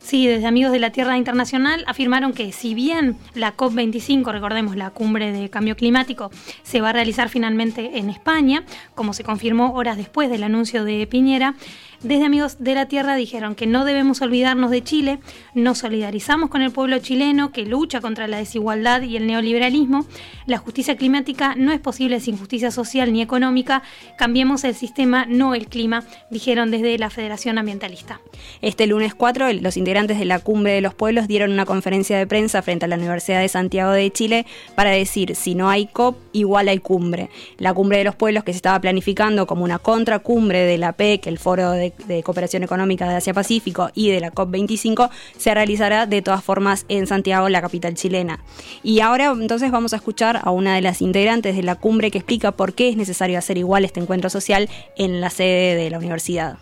Sí, 0.09 0.25
desde 0.25 0.47
Amigos 0.47 0.71
de 0.71 0.79
la 0.79 0.89
Tierra 0.89 1.19
Internacional 1.19 1.83
afirmaron 1.85 2.33
que 2.33 2.51
si 2.51 2.73
bien 2.73 3.15
la 3.35 3.55
COP25, 3.55 4.31
recordemos 4.31 4.75
la 4.75 4.89
cumbre 4.89 5.31
de 5.31 5.51
cambio 5.51 5.75
climático, 5.75 6.31
se 6.63 6.81
va 6.81 6.89
a 6.89 6.93
realizar 6.93 7.29
finalmente 7.29 7.99
en 7.99 8.09
España, 8.09 8.63
como 8.95 9.13
se 9.13 9.23
confirmó 9.23 9.75
horas 9.75 9.97
después 9.97 10.31
del 10.31 10.41
anuncio 10.41 10.83
de 10.83 11.05
Piñera, 11.05 11.53
Desde 12.01 12.23
Amigos 12.23 12.55
de 12.59 12.75
la 12.75 12.85
Tierra 12.85 13.17
dijeron 13.17 13.55
que 13.55 13.67
no 13.67 13.83
debemos 13.83 14.21
olvidarnos 14.21 14.71
de 14.71 14.81
Chile, 14.81 15.19
nos 15.53 15.79
solidarizamos 15.79 16.49
con 16.49 16.61
el 16.61 16.71
pueblo 16.71 16.97
chileno 16.99 17.51
que 17.51 17.65
lucha 17.65 17.99
contra 17.99 18.25
la 18.29 18.37
desigualdad 18.37 19.01
y 19.01 19.17
el 19.17 19.27
neoliberalismo, 19.27 20.05
la 20.45 20.59
justicia 20.59 20.95
climática 20.95 21.55
no 21.57 21.73
es 21.73 21.81
posible 21.81 22.21
sin 22.21 22.37
justicia 22.37 22.71
social 22.71 23.11
ni 23.11 23.21
económica, 23.21 23.83
cambiemos 24.17 24.63
el 24.63 24.75
sistema, 24.75 25.25
no 25.25 25.53
el 25.55 25.67
clima, 25.67 26.05
dijeron 26.31 26.71
desde 26.71 26.97
la 26.97 27.09
Federación 27.09 27.57
Ambientalista. 27.57 28.21
Este 28.61 28.87
lunes 28.87 29.13
4, 29.13 29.51
los 29.53 29.75
integrantes 29.75 30.19
de 30.19 30.25
la 30.25 30.39
Cumbre 30.39 30.71
de 30.71 30.81
los 30.81 30.93
Pueblos 30.93 31.27
dieron 31.27 31.51
una 31.51 31.65
conferencia 31.65 32.17
de 32.17 32.25
prensa 32.27 32.61
frente 32.61 32.85
a 32.85 32.87
la 32.87 32.95
Universidad 32.95 33.41
de 33.41 33.49
Santiago 33.49 33.91
de 33.91 34.09
Chile 34.09 34.45
para 34.73 34.91
decir, 34.91 35.35
si 35.35 35.53
no 35.53 35.69
hay 35.69 35.87
COP, 35.87 36.17
igual 36.31 36.69
hay 36.69 36.79
cumbre. 36.79 37.29
La 37.57 37.73
Cumbre 37.73 37.97
de 37.97 38.05
los 38.05 38.15
Pueblos 38.15 38.45
que 38.45 38.53
se 38.53 38.57
estaba 38.57 38.79
planificando 38.79 39.45
como 39.45 39.65
una 39.65 39.79
contracumbre 39.79 40.59
de 40.59 40.77
la 40.77 40.93
PEC, 40.93 41.27
el 41.27 41.39
Foro 41.39 41.71
de, 41.71 41.88
Cooperación 42.23 42.63
Económica 42.63 43.07
de 43.09 43.15
Asia-Pacífico 43.15 43.89
y 43.93 44.09
de 44.09 44.19
la 44.19 44.31
COP25, 44.31 45.09
se 45.37 45.53
realizará 45.53 46.05
de 46.05 46.21
todas 46.21 46.43
formas 46.43 46.85
en 46.89 47.07
Santiago, 47.07 47.49
la 47.49 47.61
capital 47.61 47.95
chilena. 47.95 48.39
Y 48.83 49.01
ahora 49.01 49.33
entonces 49.39 49.71
vamos 49.71 49.93
a 49.93 49.97
escuchar 49.97 50.41
a 50.43 50.51
una 50.51 50.75
de 50.75 50.81
las 50.81 51.01
integrantes 51.01 51.55
de 51.55 51.63
la 51.63 51.75
cumbre 51.75 52.11
que 52.11 52.17
explica 52.17 52.51
por 52.51 52.73
qué 52.73 52.89
es 52.89 52.97
necesario 52.97 53.37
hacer 53.37 53.57
igual 53.57 53.85
este 53.85 53.99
encuentro 53.99 54.29
social 54.29 54.69
en 54.95 55.21
la 55.21 55.29
sede 55.29 55.75
de 55.75 55.89
la 55.89 55.97
universidad. 55.97 56.57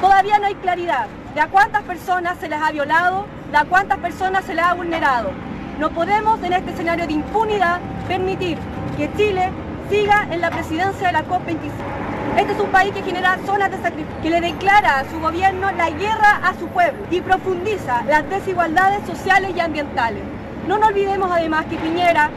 Todavía 0.00 0.38
no 0.38 0.46
hay 0.46 0.54
claridad 0.54 1.06
de 1.34 1.40
a 1.40 1.48
cuántas 1.48 1.82
personas 1.82 2.38
se 2.38 2.48
les 2.48 2.60
ha 2.60 2.70
violado, 2.70 3.26
de 3.50 3.56
a 3.56 3.64
cuántas 3.64 3.98
personas 3.98 4.44
se 4.44 4.54
les 4.54 4.64
ha 4.64 4.74
vulnerado. 4.74 5.30
No 5.78 5.90
podemos 5.90 6.42
en 6.42 6.52
este 6.52 6.70
escenario 6.72 7.06
de 7.06 7.12
impunidad 7.12 7.80
permitir 8.06 8.58
que 8.96 9.10
Chile 9.16 9.50
siga 9.88 10.26
en 10.30 10.40
la 10.40 10.50
presidencia 10.50 11.06
de 11.06 11.12
la 11.12 11.24
COP25. 11.24 12.38
Este 12.38 12.52
es 12.52 12.60
un 12.60 12.70
país 12.70 12.92
que 12.92 13.02
genera 13.02 13.38
zonas 13.44 13.70
de 13.70 13.78
sacrificio, 13.78 14.22
que 14.22 14.30
le 14.30 14.40
declara 14.40 15.00
a 15.00 15.10
su 15.10 15.18
gobierno 15.18 15.70
la 15.72 15.90
guerra 15.90 16.40
a 16.42 16.54
su 16.54 16.68
pueblo 16.68 17.04
y 17.10 17.20
profundiza 17.20 18.04
las 18.04 18.28
desigualdades 18.28 19.04
sociales 19.06 19.52
y 19.56 19.60
ambientales. 19.60 20.22
No 20.66 20.78
nos 20.78 20.88
olvidemos 20.88 21.30
además 21.32 21.66
que 21.66 21.76
Piñera 21.76 22.30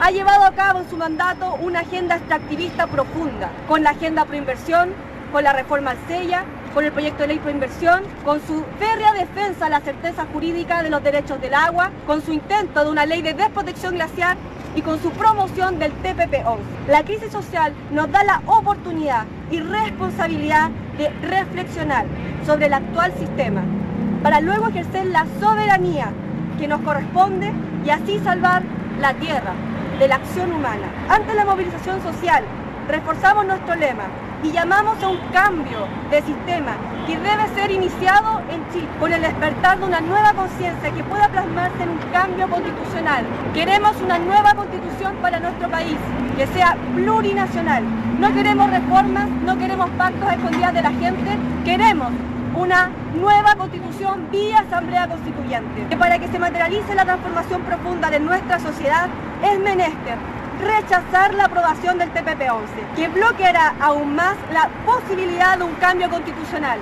ha 0.00 0.10
llevado 0.10 0.44
a 0.44 0.52
cabo 0.52 0.80
en 0.80 0.90
su 0.90 0.96
mandato 0.96 1.54
una 1.60 1.80
agenda 1.80 2.16
extractivista 2.16 2.86
profunda, 2.86 3.50
con 3.66 3.82
la 3.82 3.90
agenda 3.90 4.24
pro 4.24 4.36
inversión, 4.36 4.90
con 5.32 5.44
la 5.44 5.52
reforma 5.52 5.92
al 5.92 5.98
SEIA, 6.08 6.44
con 6.74 6.84
el 6.84 6.92
proyecto 6.92 7.22
de 7.22 7.28
ley 7.28 7.38
pro 7.38 7.50
inversión, 7.50 8.02
con 8.24 8.46
su 8.46 8.62
férrea 8.78 9.14
defensa 9.14 9.66
a 9.66 9.70
la 9.70 9.80
certeza 9.80 10.26
jurídica 10.32 10.82
de 10.82 10.90
los 10.90 11.02
derechos 11.02 11.40
del 11.40 11.54
agua, 11.54 11.90
con 12.06 12.20
su 12.20 12.32
intento 12.32 12.84
de 12.84 12.90
una 12.90 13.06
ley 13.06 13.22
de 13.22 13.32
desprotección 13.32 13.94
glaciar 13.94 14.36
y 14.76 14.82
con 14.82 15.02
su 15.02 15.10
promoción 15.10 15.78
del 15.78 15.90
TPP-11. 16.02 16.58
La 16.88 17.02
crisis 17.02 17.32
social 17.32 17.72
nos 17.90 18.12
da 18.12 18.22
la 18.22 18.42
oportunidad 18.46 19.24
y 19.50 19.58
responsabilidad 19.60 20.70
de 20.98 21.08
reflexionar 21.26 22.04
sobre 22.44 22.66
el 22.66 22.74
actual 22.74 23.12
sistema 23.18 23.62
para 24.22 24.40
luego 24.40 24.68
ejercer 24.68 25.06
la 25.06 25.26
soberanía 25.40 26.10
que 26.58 26.68
nos 26.68 26.80
corresponde 26.82 27.50
y 27.84 27.90
así 27.90 28.18
salvar 28.20 28.62
la 29.00 29.14
tierra 29.14 29.52
de 29.98 30.08
la 30.08 30.16
acción 30.16 30.52
humana. 30.52 30.86
Ante 31.08 31.34
la 31.34 31.44
movilización 31.44 32.02
social, 32.02 32.44
reforzamos 32.88 33.46
nuestro 33.46 33.74
lema 33.76 34.04
y 34.42 34.52
llamamos 34.52 35.02
a 35.02 35.08
un 35.08 35.18
cambio 35.32 35.86
de 36.10 36.22
sistema 36.22 36.72
que 37.06 37.18
debe 37.18 37.48
ser 37.54 37.70
iniciado 37.70 38.40
en 38.50 38.68
Chile 38.72 38.88
con 38.98 39.12
el 39.12 39.22
despertar 39.22 39.78
de 39.78 39.84
una 39.84 40.00
nueva 40.00 40.32
conciencia 40.32 40.90
que 40.90 41.04
pueda 41.04 41.28
plasmarse 41.28 41.82
en 41.82 41.90
un 41.90 41.98
cambio 42.12 42.48
constitucional. 42.48 43.24
Queremos 43.54 43.96
una 44.02 44.18
nueva 44.18 44.54
constitución 44.54 45.14
para 45.22 45.40
nuestro 45.40 45.68
país 45.70 45.96
que 46.36 46.46
sea 46.48 46.76
plurinacional. 46.94 47.84
No 48.18 48.32
queremos 48.32 48.70
reformas, 48.70 49.28
no 49.28 49.56
queremos 49.58 49.88
pactos 49.90 50.32
escondidas 50.32 50.74
de 50.74 50.82
la 50.82 50.90
gente, 50.90 51.38
queremos 51.64 52.08
una 52.54 52.90
nueva 53.14 53.54
constitución 53.54 54.28
vía 54.30 54.60
asamblea 54.60 55.06
constituyente. 55.08 55.86
Que 55.88 55.96
para 55.96 56.18
que 56.18 56.28
se 56.28 56.38
materialice 56.38 56.94
la 56.94 57.04
transformación 57.04 57.62
profunda 57.62 58.10
de 58.10 58.20
nuestra 58.20 58.58
sociedad 58.58 59.08
es 59.42 59.58
menester 59.60 60.16
rechazar 60.60 61.34
la 61.34 61.44
aprobación 61.44 61.98
del 61.98 62.12
TPP-11, 62.12 62.94
que 62.94 63.08
bloqueará 63.08 63.74
aún 63.80 64.14
más 64.14 64.36
la 64.52 64.68
posibilidad 64.84 65.58
de 65.58 65.64
un 65.64 65.74
cambio 65.74 66.08
constitucional, 66.10 66.78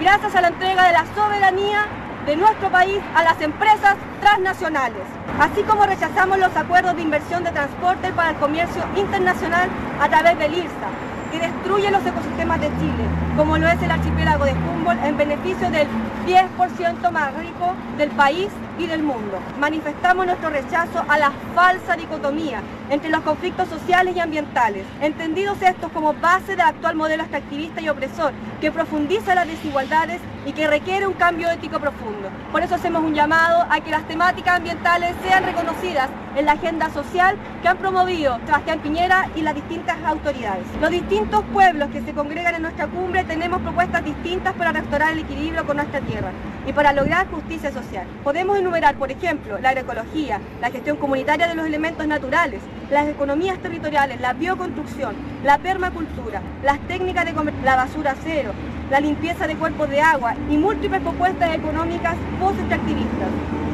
gracias 0.00 0.34
a 0.34 0.40
la 0.40 0.48
entrega 0.48 0.86
de 0.86 0.92
la 0.92 1.04
soberanía 1.14 1.86
de 2.26 2.36
nuestro 2.36 2.70
país 2.70 2.98
a 3.14 3.22
las 3.22 3.40
empresas 3.40 3.96
transnacionales, 4.20 5.02
así 5.40 5.62
como 5.62 5.84
rechazamos 5.86 6.38
los 6.38 6.54
acuerdos 6.56 6.96
de 6.96 7.02
inversión 7.02 7.44
de 7.44 7.52
transporte 7.52 8.12
para 8.12 8.30
el 8.30 8.36
comercio 8.36 8.82
internacional 8.96 9.68
a 10.00 10.08
través 10.08 10.38
del 10.38 10.54
IRSA, 10.54 10.88
que 11.30 11.38
destruye 11.38 11.90
los 11.90 12.04
ecosistemas 12.04 12.60
de 12.60 12.68
Chile, 12.78 13.04
como 13.36 13.58
lo 13.58 13.68
es 13.68 13.80
el 13.82 13.90
archipiélago 13.90 14.44
de 14.44 14.52
Humboldt, 14.52 15.04
en 15.04 15.16
beneficio 15.16 15.70
del 15.70 15.86
10% 16.26 17.10
más 17.10 17.34
rico 17.34 17.74
del 17.96 18.10
país 18.10 18.48
y 18.78 18.86
del 18.86 19.02
mundo. 19.02 19.38
Manifestamos 19.58 20.26
nuestro 20.26 20.50
rechazo 20.50 21.04
a 21.08 21.18
la 21.18 21.32
falsa 21.54 21.96
dicotomía 21.96 22.60
entre 22.90 23.10
los 23.10 23.20
conflictos 23.22 23.68
sociales 23.68 24.16
y 24.16 24.20
ambientales, 24.20 24.86
entendidos 25.00 25.60
estos 25.62 25.90
como 25.92 26.14
base 26.14 26.52
del 26.52 26.60
actual 26.60 26.96
modelo 26.96 27.22
extractivista 27.22 27.80
y 27.80 27.88
opresor, 27.88 28.32
que 28.60 28.70
profundiza 28.70 29.34
las 29.34 29.46
desigualdades 29.46 30.20
y 30.44 30.52
que 30.52 30.68
requiere 30.68 31.06
un 31.06 31.14
cambio 31.14 31.50
ético 31.50 31.80
profundo. 31.80 32.30
Por 32.52 32.62
eso 32.62 32.76
hacemos 32.76 33.02
un 33.02 33.14
llamado 33.14 33.66
a 33.68 33.80
que 33.80 33.90
las 33.90 34.06
temáticas 34.06 34.56
ambientales 34.56 35.14
sean 35.22 35.44
reconocidas 35.44 36.08
en 36.36 36.46
la 36.46 36.52
agenda 36.52 36.90
social 36.90 37.36
que 37.62 37.68
han 37.68 37.78
promovido 37.78 38.38
Sebastián 38.46 38.78
Piñera 38.80 39.28
y 39.34 39.40
las 39.40 39.54
distintas 39.54 39.96
autoridades. 40.04 40.64
Los 40.80 40.90
distintos 40.90 41.42
pueblos 41.52 41.88
que 41.90 42.02
se 42.02 42.12
congregan 42.12 42.54
en 42.54 42.62
nuestra 42.62 42.86
cumbre 42.86 43.24
tenemos 43.24 43.60
propuestas 43.62 44.04
distintas 44.04 44.54
para 44.54 44.72
restaurar 44.72 45.12
el 45.12 45.20
equilibrio 45.20 45.66
con 45.66 45.78
nuestra 45.78 46.00
tierra 46.00 46.30
y 46.66 46.72
para 46.72 46.92
lograr 46.92 47.28
justicia 47.28 47.72
social. 47.72 48.06
Podemos 48.22 48.58
por 48.98 49.10
ejemplo, 49.10 49.58
la 49.58 49.70
agroecología, 49.70 50.40
la 50.60 50.70
gestión 50.70 50.96
comunitaria 50.96 51.46
de 51.46 51.54
los 51.54 51.66
elementos 51.66 52.06
naturales, 52.06 52.60
las 52.90 53.08
economías 53.08 53.58
territoriales, 53.58 54.20
la 54.20 54.32
bioconstrucción, 54.32 55.14
la 55.44 55.58
permacultura, 55.58 56.42
las 56.64 56.78
técnicas 56.80 57.24
de 57.24 57.32
la 57.64 57.76
basura 57.76 58.14
cero, 58.24 58.50
la 58.90 59.00
limpieza 59.00 59.46
de 59.46 59.56
cuerpos 59.56 59.88
de 59.88 60.00
agua 60.00 60.34
y 60.50 60.56
múltiples 60.56 61.00
propuestas 61.00 61.54
económicas 61.54 62.16
post-extractivistas. 62.40 63.28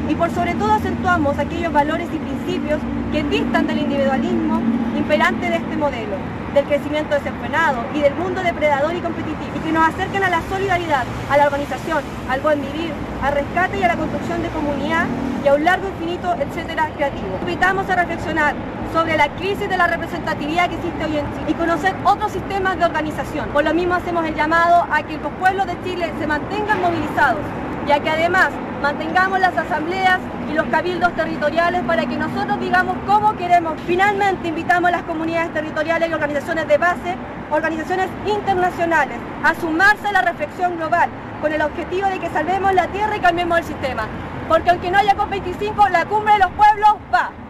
Y 0.09 0.15
por 0.15 0.29
sobre 0.31 0.53
todo 0.55 0.71
acentuamos 0.73 1.37
aquellos 1.39 1.73
valores 1.73 2.07
y 2.13 2.17
principios 2.17 2.79
que 3.11 3.23
distan 3.23 3.67
del 3.67 3.79
individualismo 3.79 4.61
imperante 4.95 5.49
de 5.49 5.55
este 5.55 5.75
modelo, 5.75 6.17
del 6.53 6.65
crecimiento 6.65 7.15
desenfrenado 7.15 7.83
y 7.93 8.01
del 8.01 8.13
mundo 8.15 8.41
depredador 8.41 8.93
y 8.95 8.99
competitivo, 8.99 9.51
y 9.55 9.59
que 9.59 9.71
nos 9.71 9.87
acerquen 9.87 10.23
a 10.23 10.29
la 10.29 10.41
solidaridad, 10.49 11.03
a 11.29 11.37
la 11.37 11.45
organización, 11.45 12.03
al 12.29 12.41
buen 12.41 12.61
vivir, 12.61 12.91
al 13.23 13.33
rescate 13.33 13.79
y 13.79 13.83
a 13.83 13.87
la 13.87 13.95
construcción 13.95 14.41
de 14.43 14.49
comunidad 14.49 15.05
y 15.43 15.47
a 15.47 15.53
un 15.55 15.63
largo 15.63 15.87
infinito, 15.87 16.33
etcétera, 16.39 16.89
creativo. 16.95 17.37
Invitamos 17.41 17.89
a 17.89 17.95
reflexionar 17.95 18.55
sobre 18.93 19.17
la 19.17 19.27
crisis 19.29 19.67
de 19.67 19.77
la 19.77 19.87
representatividad 19.87 20.69
que 20.69 20.75
existe 20.75 21.05
hoy 21.05 21.17
en 21.17 21.25
Chile 21.33 21.45
y 21.47 21.53
conocer 21.53 21.95
otros 22.03 22.31
sistemas 22.31 22.77
de 22.77 22.85
organización. 22.85 23.49
Por 23.49 23.63
lo 23.63 23.73
mismo 23.73 23.95
hacemos 23.95 24.25
el 24.25 24.35
llamado 24.35 24.85
a 24.91 25.01
que 25.03 25.17
los 25.17 25.31
pueblos 25.33 25.65
de 25.65 25.75
Chile 25.83 26.11
se 26.19 26.27
mantengan 26.27 26.79
movilizados 26.79 27.41
y 27.87 27.91
a 27.91 27.99
que 27.99 28.09
además 28.09 28.49
mantengamos 28.83 29.39
las 29.39 29.57
asambleas 29.57 30.19
y 30.51 30.53
los 30.53 30.65
cabildos 30.65 31.15
territoriales 31.15 31.83
para 31.83 32.05
que 32.05 32.17
nosotros 32.17 32.59
digamos 32.59 32.97
cómo 33.07 33.33
queremos. 33.37 33.79
Finalmente 33.87 34.49
invitamos 34.49 34.89
a 34.89 34.91
las 34.91 35.03
comunidades 35.03 35.53
territoriales 35.53 36.09
y 36.09 36.13
organizaciones 36.13 36.67
de 36.67 36.77
base, 36.77 37.15
organizaciones 37.49 38.09
internacionales, 38.25 39.17
a 39.41 39.55
sumarse 39.55 40.09
a 40.09 40.11
la 40.11 40.21
reflexión 40.21 40.75
global 40.75 41.09
con 41.41 41.53
el 41.53 41.61
objetivo 41.61 42.09
de 42.09 42.19
que 42.19 42.29
salvemos 42.31 42.73
la 42.73 42.87
tierra 42.87 43.15
y 43.15 43.21
cambiemos 43.21 43.59
el 43.59 43.63
sistema. 43.63 44.05
Porque 44.49 44.71
aunque 44.71 44.91
no 44.91 44.97
haya 44.97 45.15
COP25, 45.15 45.89
la 45.89 46.05
cumbre 46.05 46.33
de 46.33 46.39
los 46.39 46.51
pueblos 46.51 46.95
va. 47.13 47.42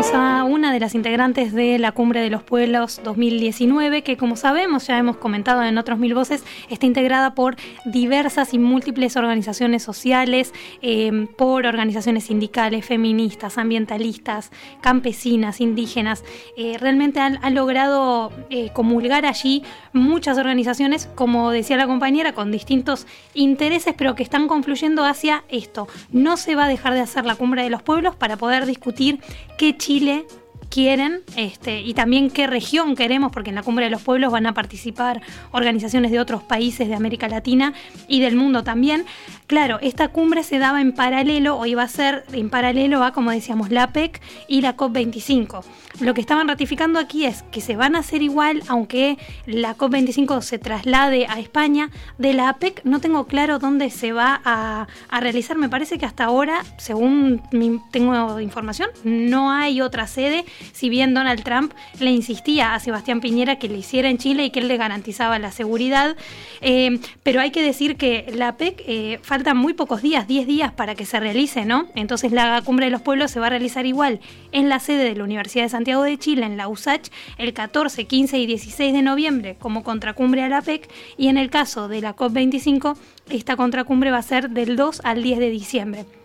A 0.00 0.44
una 0.44 0.72
de 0.72 0.80
las 0.80 0.94
integrantes 0.94 1.52
de 1.52 1.78
la 1.78 1.92
Cumbre 1.92 2.22
de 2.22 2.30
los 2.30 2.42
Pueblos 2.42 3.02
2019, 3.04 4.02
que 4.02 4.16
como 4.16 4.34
sabemos, 4.34 4.86
ya 4.86 4.96
hemos 4.96 5.18
comentado 5.18 5.62
en 5.62 5.76
otros 5.76 5.98
mil 5.98 6.14
voces, 6.14 6.42
está 6.70 6.86
integrada 6.86 7.34
por 7.34 7.56
diversas 7.84 8.54
y 8.54 8.58
múltiples 8.58 9.18
organizaciones 9.18 9.82
sociales, 9.82 10.54
em, 10.80 11.26
por 11.26 11.66
organizaciones 11.66 12.24
sindicales, 12.24 12.86
feministas, 12.86 13.58
ambientalistas, 13.58 14.50
campesinas, 14.80 15.60
indígenas. 15.60 16.24
Eh, 16.56 16.78
realmente 16.80 17.20
han, 17.20 17.38
logrado 17.54 18.32
eh, 18.48 18.70
comulgar 18.72 19.26
allí 19.26 19.62
muchas 19.92 20.38
organizaciones, 20.38 21.10
como 21.14 21.50
decía 21.50 21.76
la 21.76 21.86
compañera, 21.86 22.32
con 22.32 22.50
distintos 22.50 23.06
intereses, 23.34 23.94
pero 23.98 24.14
que 24.14 24.22
están 24.22 24.48
confluyendo 24.48 25.04
hacia 25.04 25.44
esto. 25.50 25.88
No 26.10 26.38
se 26.38 26.56
va 26.56 26.64
a 26.64 26.68
dejar 26.68 26.94
de 26.94 27.00
hacer 27.00 27.26
la 27.26 27.34
Cumbre 27.34 27.62
de 27.62 27.70
los 27.70 27.82
Pueblos 27.82 28.16
para 28.16 28.38
poder 28.38 28.64
discutir 28.64 29.20
que 29.58 29.76
Chile 29.76 29.89
Chile 29.90 30.24
quieren 30.70 31.20
este, 31.36 31.80
y 31.80 31.94
también 31.94 32.30
qué 32.30 32.46
región 32.46 32.94
queremos, 32.94 33.32
porque 33.32 33.50
en 33.50 33.56
la 33.56 33.62
Cumbre 33.62 33.84
de 33.86 33.90
los 33.90 34.02
Pueblos 34.02 34.32
van 34.32 34.46
a 34.46 34.54
participar 34.54 35.20
organizaciones 35.50 36.10
de 36.10 36.20
otros 36.20 36.42
países 36.42 36.88
de 36.88 36.94
América 36.94 37.28
Latina 37.28 37.74
y 38.08 38.20
del 38.20 38.36
mundo 38.36 38.62
también. 38.62 39.04
Claro, 39.46 39.78
esta 39.82 40.08
cumbre 40.08 40.44
se 40.44 40.60
daba 40.60 40.80
en 40.80 40.92
paralelo 40.92 41.56
o 41.58 41.66
iba 41.66 41.82
a 41.82 41.88
ser 41.88 42.24
en 42.32 42.50
paralelo 42.50 43.02
a, 43.02 43.12
como 43.12 43.32
decíamos, 43.32 43.70
la 43.70 43.84
APEC 43.84 44.20
y 44.46 44.60
la 44.60 44.76
COP25. 44.76 45.64
Lo 45.98 46.14
que 46.14 46.20
estaban 46.20 46.46
ratificando 46.46 47.00
aquí 47.00 47.26
es 47.26 47.42
que 47.50 47.60
se 47.60 47.74
van 47.74 47.96
a 47.96 47.98
hacer 47.98 48.22
igual, 48.22 48.62
aunque 48.68 49.18
la 49.46 49.76
COP25 49.76 50.40
se 50.40 50.58
traslade 50.58 51.26
a 51.26 51.40
España. 51.40 51.90
De 52.16 52.32
la 52.32 52.48
APEC 52.48 52.82
no 52.84 53.00
tengo 53.00 53.26
claro 53.26 53.58
dónde 53.58 53.90
se 53.90 54.12
va 54.12 54.40
a, 54.44 54.86
realizar. 55.20 55.58
Me 55.58 55.68
parece 55.68 55.98
que 55.98 56.06
hasta 56.06 56.24
ahora, 56.24 56.62
según 56.78 57.42
tengo 57.90 58.40
información, 58.40 58.88
no 59.02 59.50
hay 59.50 59.80
otra 59.80 60.06
sede. 60.06 60.44
Si 60.72 60.88
bien 60.88 61.14
Donald 61.14 61.42
Trump 61.42 61.72
le 61.98 62.10
insistía 62.10 62.74
a 62.74 62.80
Sebastián 62.80 63.20
Piñera 63.20 63.58
que 63.58 63.68
le 63.68 63.78
hiciera 63.78 64.08
en 64.08 64.18
Chile 64.18 64.44
y 64.44 64.50
que 64.50 64.60
él 64.60 64.68
le 64.68 64.76
garantizaba 64.76 65.38
la 65.38 65.52
seguridad. 65.52 66.16
Eh, 66.60 66.98
pero 67.22 67.40
hay 67.40 67.50
que 67.50 67.62
decir 67.62 67.96
que 67.96 68.32
la 68.34 68.48
APEC 68.48 68.82
eh, 68.86 69.18
faltan 69.22 69.56
muy 69.56 69.74
pocos 69.74 70.02
días, 70.02 70.26
10 70.26 70.46
días 70.46 70.72
para 70.72 70.94
que 70.94 71.06
se 71.06 71.20
realice, 71.20 71.64
¿no? 71.64 71.86
Entonces 71.94 72.32
la 72.32 72.62
Cumbre 72.62 72.86
de 72.86 72.90
los 72.90 73.02
Pueblos 73.02 73.30
se 73.30 73.40
va 73.40 73.46
a 73.46 73.50
realizar 73.50 73.86
igual 73.86 74.20
en 74.52 74.68
la 74.68 74.80
sede 74.80 75.04
de 75.04 75.14
la 75.14 75.24
Universidad 75.24 75.64
de 75.64 75.70
Santiago 75.70 76.02
de 76.02 76.18
Chile 76.18 76.46
en 76.46 76.56
la 76.56 76.68
USACH 76.68 77.08
el 77.38 77.52
14, 77.52 78.04
15 78.04 78.38
y 78.38 78.46
16 78.46 78.92
de 78.92 79.02
noviembre 79.02 79.56
como 79.58 79.82
contracumbre 79.82 80.42
a 80.42 80.48
la 80.48 80.62
PEC 80.62 80.90
y 81.16 81.28
en 81.28 81.38
el 81.38 81.50
caso 81.50 81.88
de 81.88 82.00
la 82.00 82.16
COP25 82.16 82.96
esta 83.30 83.56
contracumbre 83.56 84.10
va 84.10 84.18
a 84.18 84.22
ser 84.22 84.50
del 84.50 84.76
2 84.76 85.02
al 85.04 85.22
10 85.22 85.38
de 85.38 85.50
diciembre. 85.50 86.19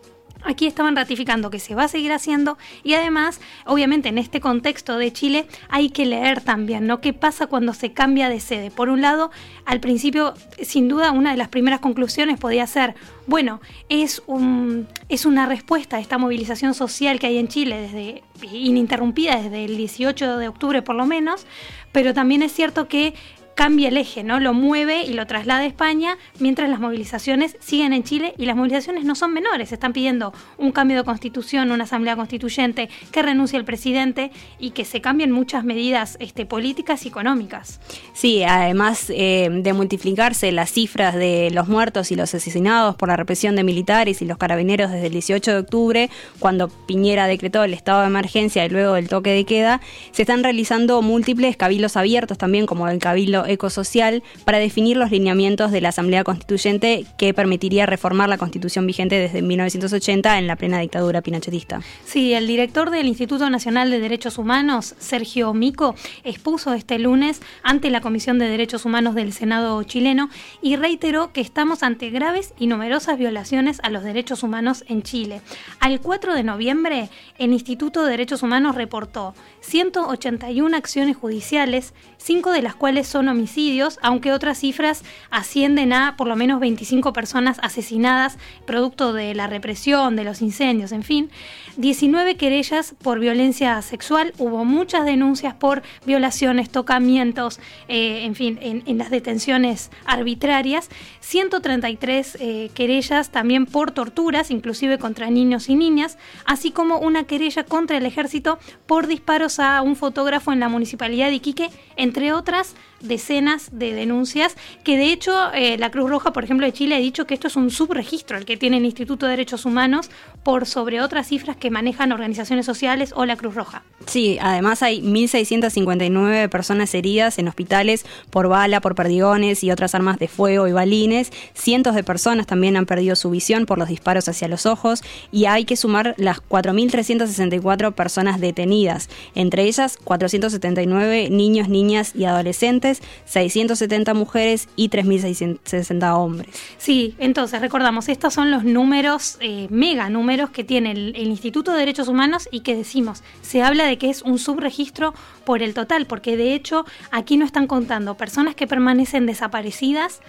Aquí 0.45 0.67
estaban 0.67 0.95
ratificando 0.95 1.49
que 1.49 1.59
se 1.59 1.75
va 1.75 1.85
a 1.85 1.87
seguir 1.87 2.11
haciendo 2.11 2.57
y 2.83 2.93
además, 2.93 3.41
obviamente 3.65 4.09
en 4.09 4.17
este 4.17 4.39
contexto 4.39 4.97
de 4.97 5.11
Chile 5.11 5.47
hay 5.69 5.89
que 5.89 6.05
leer 6.05 6.41
también, 6.41 6.85
¿no? 6.85 7.01
¿Qué 7.01 7.13
pasa 7.13 7.47
cuando 7.47 7.73
se 7.73 7.93
cambia 7.93 8.29
de 8.29 8.39
sede? 8.39 8.69
Por 8.69 8.89
un 8.89 9.01
lado, 9.01 9.31
al 9.65 9.79
principio, 9.79 10.35
sin 10.61 10.87
duda, 10.87 11.11
una 11.11 11.31
de 11.31 11.37
las 11.37 11.47
primeras 11.47 11.79
conclusiones 11.79 12.39
podía 12.39 12.67
ser, 12.67 12.95
bueno, 13.25 13.59
es, 13.89 14.21
un, 14.27 14.87
es 15.09 15.25
una 15.25 15.47
respuesta 15.47 15.97
a 15.97 15.99
esta 15.99 16.17
movilización 16.17 16.75
social 16.75 17.19
que 17.19 17.27
hay 17.27 17.37
en 17.37 17.47
Chile 17.47 17.81
desde 17.81 18.23
ininterrumpida 18.43 19.41
desde 19.41 19.65
el 19.65 19.77
18 19.77 20.37
de 20.37 20.47
octubre 20.47 20.81
por 20.81 20.95
lo 20.95 21.05
menos, 21.05 21.45
pero 21.91 22.13
también 22.13 22.41
es 22.41 22.51
cierto 22.51 22.87
que 22.87 23.15
cambia 23.55 23.87
el 23.87 23.97
eje, 23.97 24.23
¿no? 24.23 24.39
Lo 24.39 24.53
mueve 24.53 25.03
y 25.03 25.13
lo 25.13 25.25
traslada 25.25 25.61
a 25.61 25.65
España, 25.65 26.17
mientras 26.39 26.69
las 26.69 26.79
movilizaciones 26.79 27.57
siguen 27.59 27.93
en 27.93 28.03
Chile 28.03 28.33
y 28.37 28.45
las 28.45 28.55
movilizaciones 28.55 29.05
no 29.05 29.15
son 29.15 29.33
menores. 29.33 29.71
Están 29.71 29.93
pidiendo 29.93 30.33
un 30.57 30.71
cambio 30.71 30.97
de 30.97 31.03
constitución, 31.03 31.71
una 31.71 31.85
asamblea 31.85 32.15
constituyente, 32.15 32.89
que 33.11 33.21
renuncie 33.21 33.57
el 33.57 33.65
presidente 33.65 34.31
y 34.59 34.71
que 34.71 34.83
se 34.85 35.01
cambien 35.01 35.31
muchas 35.31 35.63
medidas 35.63 36.17
este, 36.19 36.45
políticas 36.45 37.05
y 37.05 37.07
económicas. 37.07 37.79
Sí, 38.13 38.43
además 38.43 39.09
eh, 39.09 39.49
de 39.51 39.73
multiplicarse 39.73 40.51
las 40.51 40.71
cifras 40.71 41.15
de 41.15 41.49
los 41.51 41.67
muertos 41.67 42.11
y 42.11 42.15
los 42.15 42.33
asesinados 42.35 42.95
por 42.95 43.07
la 43.07 43.15
represión 43.15 43.55
de 43.55 43.63
militares 43.63 44.21
y 44.21 44.25
los 44.25 44.37
carabineros 44.37 44.91
desde 44.91 45.07
el 45.07 45.13
18 45.13 45.51
de 45.51 45.57
octubre, 45.57 46.09
cuando 46.39 46.67
Piñera 46.67 47.27
decretó 47.27 47.63
el 47.63 47.73
estado 47.73 48.01
de 48.01 48.07
emergencia 48.07 48.65
y 48.65 48.69
luego 48.69 48.97
el 48.97 49.07
toque 49.07 49.31
de 49.31 49.45
queda, 49.45 49.79
se 50.11 50.23
están 50.23 50.43
realizando 50.43 51.01
múltiples 51.01 51.55
cabildos 51.55 51.95
abiertos 51.95 52.37
también, 52.37 52.65
como 52.65 52.87
el 52.89 52.99
cabildo 52.99 53.44
ecosocial 53.45 54.23
para 54.43 54.59
definir 54.59 54.97
los 54.97 55.11
lineamientos 55.11 55.71
de 55.71 55.81
la 55.81 55.89
Asamblea 55.89 56.23
Constituyente 56.23 57.05
que 57.17 57.33
permitiría 57.33 57.85
reformar 57.85 58.29
la 58.29 58.37
Constitución 58.37 58.87
vigente 58.87 59.19
desde 59.19 59.41
1980 59.41 60.37
en 60.37 60.47
la 60.47 60.55
plena 60.55 60.79
dictadura 60.79 61.21
pinochetista. 61.21 61.81
Sí, 62.05 62.33
el 62.33 62.47
director 62.47 62.89
del 62.89 63.07
Instituto 63.07 63.49
Nacional 63.49 63.91
de 63.91 63.99
Derechos 63.99 64.37
Humanos, 64.37 64.95
Sergio 64.99 65.53
Mico, 65.53 65.95
expuso 66.23 66.73
este 66.73 66.99
lunes 66.99 67.41
ante 67.63 67.89
la 67.89 68.01
Comisión 68.01 68.39
de 68.39 68.47
Derechos 68.47 68.85
Humanos 68.85 69.15
del 69.15 69.33
Senado 69.33 69.81
chileno 69.83 70.29
y 70.61 70.75
reiteró 70.75 71.31
que 71.33 71.41
estamos 71.41 71.83
ante 71.83 72.09
graves 72.09 72.53
y 72.57 72.67
numerosas 72.67 73.17
violaciones 73.17 73.79
a 73.83 73.89
los 73.89 74.03
derechos 74.03 74.43
humanos 74.43 74.83
en 74.87 75.03
Chile. 75.03 75.41
Al 75.79 76.01
4 76.01 76.33
de 76.33 76.43
noviembre, 76.43 77.09
el 77.37 77.53
Instituto 77.53 78.03
de 78.03 78.11
Derechos 78.11 78.43
Humanos 78.43 78.75
reportó 78.75 79.33
181 79.61 80.75
acciones 80.75 81.17
judiciales, 81.17 81.93
cinco 82.17 82.51
de 82.51 82.61
las 82.61 82.75
cuales 82.75 83.07
son 83.07 83.27
homicidios, 83.35 83.99
aunque 84.01 84.31
otras 84.31 84.57
cifras 84.57 85.03
ascienden 85.29 85.93
a 85.93 86.15
por 86.17 86.27
lo 86.27 86.35
menos 86.35 86.59
25 86.59 87.13
personas 87.13 87.59
asesinadas 87.61 88.37
producto 88.65 89.13
de 89.13 89.35
la 89.35 89.47
represión, 89.47 90.15
de 90.15 90.23
los 90.23 90.41
incendios, 90.41 90.91
en 90.91 91.03
fin. 91.03 91.29
19 91.77 92.37
querellas 92.37 92.95
por 93.01 93.19
violencia 93.19 93.81
sexual, 93.81 94.33
hubo 94.37 94.63
muchas 94.63 95.05
denuncias 95.05 95.53
por 95.53 95.83
violaciones, 96.05 96.69
tocamientos, 96.69 97.59
eh, 97.87 98.23
en 98.23 98.35
fin, 98.35 98.57
en, 98.61 98.97
las 98.97 99.09
detenciones 99.09 99.91
arbitrarias, 100.05 100.89
133 101.19 102.37
eh, 102.39 102.71
querellas 102.73 103.29
también 103.29 103.65
por 103.65 103.91
torturas, 103.91 104.51
inclusive 104.51 104.97
contra 104.97 105.29
niños 105.29 105.67
y 105.67 105.75
niñas, 105.75 106.17
así 106.45 106.71
como 106.71 106.99
una 106.99 107.25
querella 107.25 107.65
contra 107.65 107.97
el 107.97 108.05
ejército 108.05 108.57
por 108.85 109.07
disparos 109.07 109.59
a 109.59 109.81
un 109.81 109.97
fotógrafo 109.97 110.53
en 110.53 110.61
la 110.61 110.69
municipalidad 110.69 111.27
de 111.27 111.35
Iquique, 111.35 111.69
entre 111.97 112.31
otras 112.31 112.75
decenas 113.01 113.69
de 113.77 113.93
denuncias, 113.93 114.55
que 114.83 114.97
de 114.97 115.11
hecho 115.11 115.51
eh, 115.53 115.77
la 115.77 115.91
Cruz 115.91 116.09
Roja, 116.09 116.33
por 116.33 116.43
ejemplo, 116.43 116.65
de 116.65 116.73
Chile 116.73 116.95
ha 116.95 116.99
dicho 116.99 117.27
que 117.27 117.33
esto 117.33 117.47
es 117.47 117.55
un 117.55 117.69
subregistro, 117.69 118.37
el 118.37 118.45
que 118.45 118.57
tiene 118.57 118.77
el 118.77 118.85
Instituto 118.85 119.25
de 119.25 119.31
Derechos 119.31 119.65
Humanos, 119.65 120.09
por 120.43 120.65
sobre 120.65 121.01
otras 121.01 121.27
cifras 121.27 121.57
que 121.57 121.64
manejan 121.71 122.11
organizaciones 122.11 122.65
sociales 122.65 123.13
o 123.15 123.25
la 123.25 123.35
Cruz 123.35 123.55
Roja. 123.55 123.83
Sí, 124.07 124.37
además 124.41 124.83
hay 124.83 125.01
1.659 125.01 126.49
personas 126.49 126.93
heridas 126.93 127.39
en 127.39 127.47
hospitales 127.47 128.05
por 128.29 128.47
bala, 128.47 128.81
por 128.81 128.95
perdigones 128.95 129.63
y 129.63 129.71
otras 129.71 129.95
armas 129.95 130.19
de 130.19 130.27
fuego 130.27 130.67
y 130.67 130.71
balines. 130.71 131.31
Cientos 131.53 131.95
de 131.95 132.03
personas 132.03 132.45
también 132.45 132.77
han 132.77 132.85
perdido 132.85 133.15
su 133.15 133.29
visión 133.29 133.65
por 133.65 133.77
los 133.77 133.87
disparos 133.87 134.27
hacia 134.29 134.47
los 134.47 134.65
ojos 134.65 135.03
y 135.31 135.45
hay 135.45 135.65
que 135.65 135.75
sumar 135.75 136.13
las 136.17 136.37
4.364 136.37 137.93
personas 137.93 138.39
detenidas, 138.39 139.09
entre 139.33 139.63
ellas 139.63 139.97
479 140.03 141.29
niños, 141.31 141.69
niñas 141.69 142.13
y 142.15 142.25
adolescentes 142.25 143.01
670 143.25 144.13
mujeres 144.13 144.69
y 144.75 144.89
3.660 144.89 146.15
hombres. 146.15 146.55
Sí, 146.77 147.15
entonces 147.17 147.61
recordamos, 147.61 148.09
estos 148.09 148.33
son 148.33 148.51
los 148.51 148.63
números, 148.63 149.37
eh, 149.39 149.67
mega 149.69 150.09
números 150.09 150.49
que 150.49 150.63
tiene 150.63 150.91
el, 150.91 151.15
el 151.15 151.27
Instituto 151.27 151.54
de 151.63 151.79
Derechos 151.79 152.07
Humanos 152.07 152.49
y 152.51 152.61
que 152.61 152.75
decimos, 152.75 153.23
se 153.41 153.63
habla 153.63 153.85
de 153.85 153.97
que 153.97 154.09
es 154.09 154.21
un 154.21 154.39
subregistro 154.39 155.13
por 155.45 155.61
el 155.61 155.73
total, 155.73 156.05
porque 156.05 156.37
de 156.37 156.53
hecho 156.53 156.85
aquí 157.11 157.37
no 157.37 157.45
están 157.45 157.67
contando 157.67 158.15
personas 158.15 158.55
que 158.55 158.67
permanecen 158.67 159.25
desaparecidas, 159.25 160.21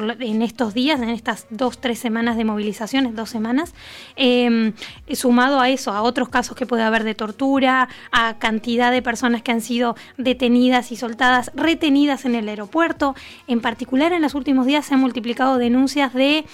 en 0.00 0.42
estos 0.42 0.74
días, 0.74 1.00
en 1.00 1.08
estas 1.08 1.46
dos, 1.50 1.78
tres 1.80 1.98
semanas 1.98 2.36
de 2.36 2.44
movilizaciones, 2.44 3.14
dos 3.14 3.30
semanas, 3.30 3.74
em, 4.16 4.72
sumado 5.12 5.60
a 5.60 5.68
eso, 5.68 5.92
a 5.92 6.02
otros 6.02 6.28
casos 6.28 6.56
que 6.56 6.66
puede 6.66 6.82
haber 6.82 7.04
de 7.04 7.14
tortura, 7.14 7.88
a 8.10 8.38
cantidad 8.38 8.90
de 8.90 9.02
personas 9.02 9.42
que 9.42 9.52
han 9.52 9.60
sido 9.60 9.94
detenidas 10.18 10.90
y 10.90 10.96
soltadas, 10.96 11.52
retenidas 11.54 12.24
en 12.24 12.34
el 12.34 12.48
aeropuerto. 12.48 13.14
En 13.46 13.60
particular, 13.60 14.12
en 14.12 14.22
los 14.22 14.34
últimos 14.34 14.66
días 14.66 14.84
se 14.84 14.94
han 14.94 15.00
multiplicado 15.00 15.58
denuncias 15.58 16.12
de 16.12 16.44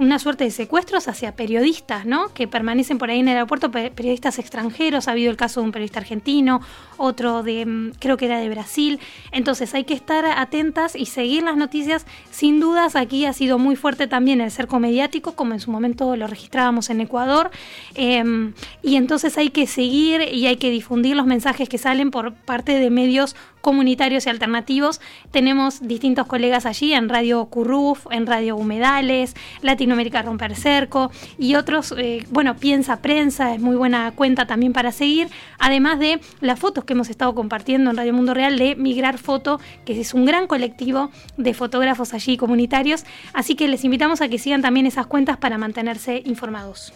una 0.00 0.18
suerte 0.18 0.44
de 0.44 0.50
secuestros 0.50 1.08
hacia 1.08 1.36
periodistas, 1.36 2.06
¿no? 2.06 2.32
Que 2.32 2.48
permanecen 2.48 2.96
por 2.96 3.10
ahí 3.10 3.20
en 3.20 3.28
el 3.28 3.34
aeropuerto, 3.34 3.70
periodistas 3.70 4.38
extranjeros. 4.38 5.06
Ha 5.06 5.10
habido 5.10 5.30
el 5.30 5.36
caso 5.36 5.60
de 5.60 5.66
un 5.66 5.72
periodista 5.72 6.00
argentino, 6.00 6.62
otro 6.96 7.42
de, 7.42 7.66
mm, 7.66 7.92
creo 7.98 8.16
que 8.16 8.24
era 8.24 8.40
de 8.40 8.48
Brasil. 8.48 8.98
Entonces 9.30 9.74
hay 9.74 9.84
que 9.84 9.92
estar 9.92 10.24
atentas 10.24 10.96
y 10.96 11.04
seguir 11.04 11.42
las 11.42 11.58
noticias. 11.58 12.06
Sin 12.30 12.60
dudas, 12.60 12.96
aquí 12.96 13.26
ha 13.26 13.34
sido 13.34 13.58
muy 13.58 13.76
fuerte 13.76 14.06
también 14.06 14.40
el 14.40 14.50
cerco 14.50 14.80
mediático, 14.80 15.32
como 15.32 15.52
en 15.52 15.60
su 15.60 15.70
momento 15.70 16.16
lo 16.16 16.26
registrábamos 16.26 16.88
en 16.88 17.02
Ecuador. 17.02 17.50
Em, 17.94 18.54
y 18.82 18.96
entonces 18.96 19.36
hay 19.36 19.50
que 19.50 19.66
seguir 19.66 20.22
y 20.32 20.46
hay 20.46 20.56
que 20.56 20.70
difundir 20.70 21.14
los 21.14 21.26
mensajes 21.26 21.68
que 21.68 21.76
salen 21.76 22.10
por 22.10 22.32
parte 22.32 22.78
de 22.78 22.88
medios 22.88 23.36
comunitarios 23.60 24.26
y 24.26 24.30
alternativos. 24.30 25.00
Tenemos 25.30 25.86
distintos 25.86 26.26
colegas 26.26 26.66
allí 26.66 26.92
en 26.92 27.08
Radio 27.08 27.46
Curruf, 27.46 28.06
en 28.10 28.26
Radio 28.26 28.56
Humedales, 28.56 29.34
Latinoamérica 29.62 30.22
Romper 30.22 30.56
Cerco 30.56 31.10
y 31.38 31.54
otros, 31.54 31.94
eh, 31.96 32.24
bueno, 32.30 32.56
Piensa 32.56 33.00
Prensa 33.00 33.54
es 33.54 33.60
muy 33.60 33.76
buena 33.76 34.12
cuenta 34.12 34.46
también 34.46 34.72
para 34.72 34.92
seguir, 34.92 35.28
además 35.58 35.98
de 35.98 36.20
las 36.40 36.58
fotos 36.58 36.84
que 36.84 36.92
hemos 36.92 37.10
estado 37.10 37.34
compartiendo 37.34 37.90
en 37.90 37.96
Radio 37.96 38.12
Mundo 38.12 38.34
Real 38.34 38.58
de 38.58 38.76
Migrar 38.76 39.18
Foto, 39.18 39.60
que 39.84 40.00
es 40.00 40.14
un 40.14 40.24
gran 40.24 40.46
colectivo 40.46 41.10
de 41.36 41.54
fotógrafos 41.54 42.14
allí 42.14 42.36
comunitarios, 42.36 43.04
así 43.32 43.54
que 43.54 43.68
les 43.68 43.84
invitamos 43.84 44.20
a 44.20 44.28
que 44.28 44.38
sigan 44.38 44.62
también 44.62 44.86
esas 44.86 45.06
cuentas 45.06 45.36
para 45.36 45.58
mantenerse 45.58 46.22
informados. 46.24 46.92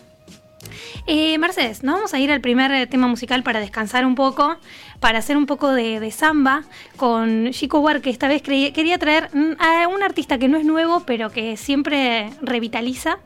Eh, 1.07 1.37
Mercedes, 1.39 1.83
nos 1.83 1.97
vamos 1.97 2.15
a 2.15 2.19
ir 2.19 2.33
al 2.33 2.41
primer 2.41 2.89
tema 2.89 3.07
musical 3.07 3.43
para 3.43 3.61
descansar 3.61 4.07
un 4.07 4.15
poco, 4.15 4.57
para 5.05 5.19
hacer 5.19 5.37
un 5.37 5.45
poco 5.45 5.71
de, 5.71 6.11
samba 6.11 6.65
con 6.97 7.51
Chico 7.51 7.81
Huarque. 7.81 8.09
Esta 8.09 8.27
vez 8.27 8.41
quería 8.41 8.97
traer 8.97 9.29
a 9.59 9.87
un 9.87 10.03
artista 10.03 10.39
que 10.39 10.49
no 10.49 10.57
es 10.57 10.65
nuevo, 10.65 11.01
pero 11.01 11.29
que 11.31 11.59
siempre 11.59 12.31
revitaliza. 12.41 13.19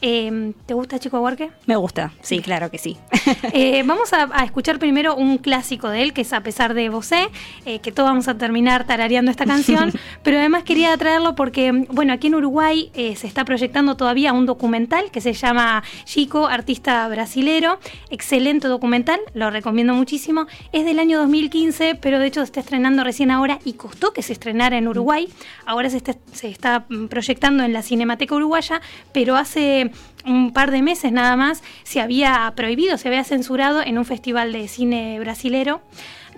Eh, 0.00 0.52
¿Te 0.64 0.72
gusta 0.72 0.98
Chico 0.98 1.20
Huarque? 1.20 1.50
Me 1.66 1.76
gusta, 1.76 2.12
sí, 2.22 2.40
claro 2.40 2.70
que 2.70 2.78
sí. 2.78 2.96
Eh, 3.52 3.82
vamos 3.84 4.12
a, 4.12 4.44
escuchar 4.44 4.78
primero 4.78 5.14
un 5.14 5.38
clásico 5.38 5.88
de 5.88 6.02
él, 6.02 6.12
que 6.12 6.22
es 6.22 6.32
A 6.32 6.42
pesar 6.42 6.74
de 6.74 6.88
Vosé, 6.88 7.28
eh, 7.64 7.80
que 7.80 7.90
todos 7.90 8.08
vamos 8.08 8.28
a 8.28 8.36
terminar 8.38 8.86
tarareando 8.86 9.30
esta 9.30 9.44
canción, 9.44 9.92
pero 10.22 10.38
además 10.38 10.62
quería 10.62 10.96
traerlo 10.96 11.34
porque, 11.34 11.72
bueno, 11.90 12.12
aquí 12.12 12.28
en 12.28 12.36
Uruguay 12.36 12.90
se 12.94 13.26
está 13.26 13.44
proyectando 13.44 13.96
todavía 13.96 14.32
un 14.32 14.46
documental 14.46 15.10
que 15.10 15.20
se 15.20 15.32
llama 15.32 15.82
Chico, 16.04 16.46
artista 16.46 17.06
brasilero, 17.08 17.78
excelente 18.10 18.68
documental, 18.68 19.20
lo 19.34 19.50
recomiendo 19.50 19.94
muchísimo, 19.94 20.46
es 20.72 20.84
del 20.84 20.98
año 20.98 21.25
2015, 21.26 21.96
pero 21.96 22.18
de 22.18 22.28
hecho 22.28 22.40
se 22.40 22.46
está 22.46 22.60
estrenando 22.60 23.02
recién 23.02 23.30
ahora 23.30 23.58
y 23.64 23.72
costó 23.72 24.12
que 24.12 24.22
se 24.22 24.32
estrenara 24.32 24.78
en 24.78 24.86
Uruguay, 24.86 25.28
ahora 25.64 25.90
se 25.90 26.00
se 26.32 26.48
está 26.48 26.86
proyectando 27.10 27.64
en 27.64 27.72
la 27.72 27.82
Cinemateca 27.82 28.34
Uruguaya, 28.34 28.80
pero 29.12 29.36
hace 29.36 29.90
un 30.24 30.52
par 30.52 30.70
de 30.70 30.82
meses 30.82 31.12
nada 31.12 31.36
más 31.36 31.62
se 31.82 32.00
había 32.00 32.52
prohibido, 32.54 32.98
se 32.98 33.08
había 33.08 33.24
censurado 33.24 33.82
en 33.82 33.98
un 33.98 34.04
festival 34.04 34.52
de 34.52 34.68
cine 34.68 35.18
brasilero. 35.20 35.80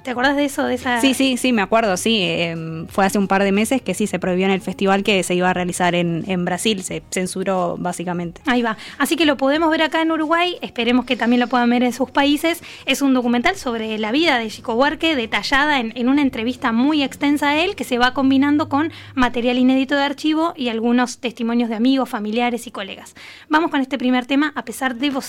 ¿Te 0.02 0.10
acuerdas 0.10 0.36
de 0.36 0.44
eso? 0.44 0.64
De 0.64 0.74
esa... 0.74 1.00
Sí, 1.00 1.14
sí, 1.14 1.36
sí, 1.36 1.52
me 1.52 1.62
acuerdo, 1.62 1.96
sí. 1.96 2.22
Em, 2.22 2.86
fue 2.86 3.04
hace 3.04 3.18
un 3.18 3.28
par 3.28 3.44
de 3.44 3.52
meses 3.52 3.82
que 3.82 3.94
sí 3.94 4.06
se 4.06 4.18
prohibió 4.18 4.46
en 4.46 4.52
el 4.52 4.60
festival 4.60 5.02
que 5.02 5.22
se 5.22 5.34
iba 5.34 5.50
a 5.50 5.54
realizar 5.54 5.94
en, 5.94 6.24
en, 6.26 6.44
Brasil, 6.44 6.82
se 6.82 7.02
censuró 7.10 7.76
básicamente. 7.78 8.40
Ahí 8.46 8.62
va. 8.62 8.76
Así 8.98 9.16
que 9.16 9.26
lo 9.26 9.36
podemos 9.36 9.70
ver 9.70 9.82
acá 9.82 10.00
en 10.02 10.10
Uruguay, 10.10 10.56
esperemos 10.62 11.04
que 11.04 11.16
también 11.16 11.40
lo 11.40 11.46
puedan 11.48 11.68
ver 11.70 11.82
en 11.82 11.92
sus 11.92 12.10
países. 12.10 12.62
Es 12.86 13.02
un 13.02 13.12
documental 13.14 13.56
sobre 13.56 13.98
la 13.98 14.12
vida 14.12 14.38
de 14.38 14.48
Chico 14.48 14.74
Huarque, 14.74 15.14
detallada 15.14 15.80
en, 15.80 15.92
en 15.96 16.08
una 16.08 16.22
entrevista 16.22 16.72
muy 16.72 17.02
extensa 17.02 17.50
a 17.50 17.58
él, 17.58 17.76
que 17.76 17.84
se 17.84 17.98
va 17.98 18.14
combinando 18.14 18.68
con 18.68 18.92
material 19.14 19.58
inédito 19.58 19.94
de 19.94 20.02
archivo 20.02 20.54
y 20.56 20.68
algunos 20.68 21.18
testimonios 21.18 21.68
de 21.68 21.74
amigos, 21.74 22.08
familiares 22.08 22.66
y 22.66 22.70
colegas. 22.70 23.14
Vamos 23.48 23.70
con 23.70 23.80
este 23.80 23.98
primer 23.98 24.26
tema, 24.26 24.52
a 24.54 24.64
pesar 24.64 24.94
de 24.94 25.10
vos. 25.10 25.28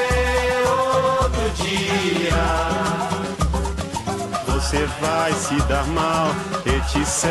Você 4.71 4.85
vai 5.01 5.33
se 5.33 5.57
dar 5.67 5.85
mal, 5.87 6.29
etc 6.65 7.25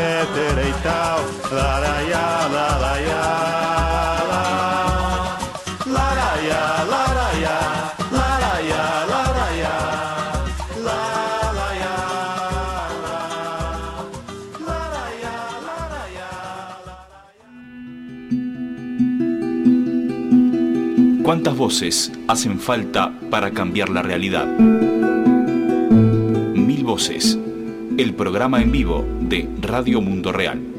e 0.61 0.83
tal, 0.83 1.25
laraiá, 1.51 2.47
laraiá. 2.53 3.51
¿Cuántas 21.23 21.57
voces 21.57 22.11
hacen 22.27 22.59
falta 22.59 23.11
para 23.31 23.49
cambiar 23.49 23.89
la 23.89 24.03
realidad? 24.03 24.47
El 27.97 28.13
programa 28.15 28.61
en 28.61 28.69
vivo 28.69 29.05
de 29.21 29.47
Radio 29.61 30.01
Mundo 30.01 30.33
Real. 30.33 30.70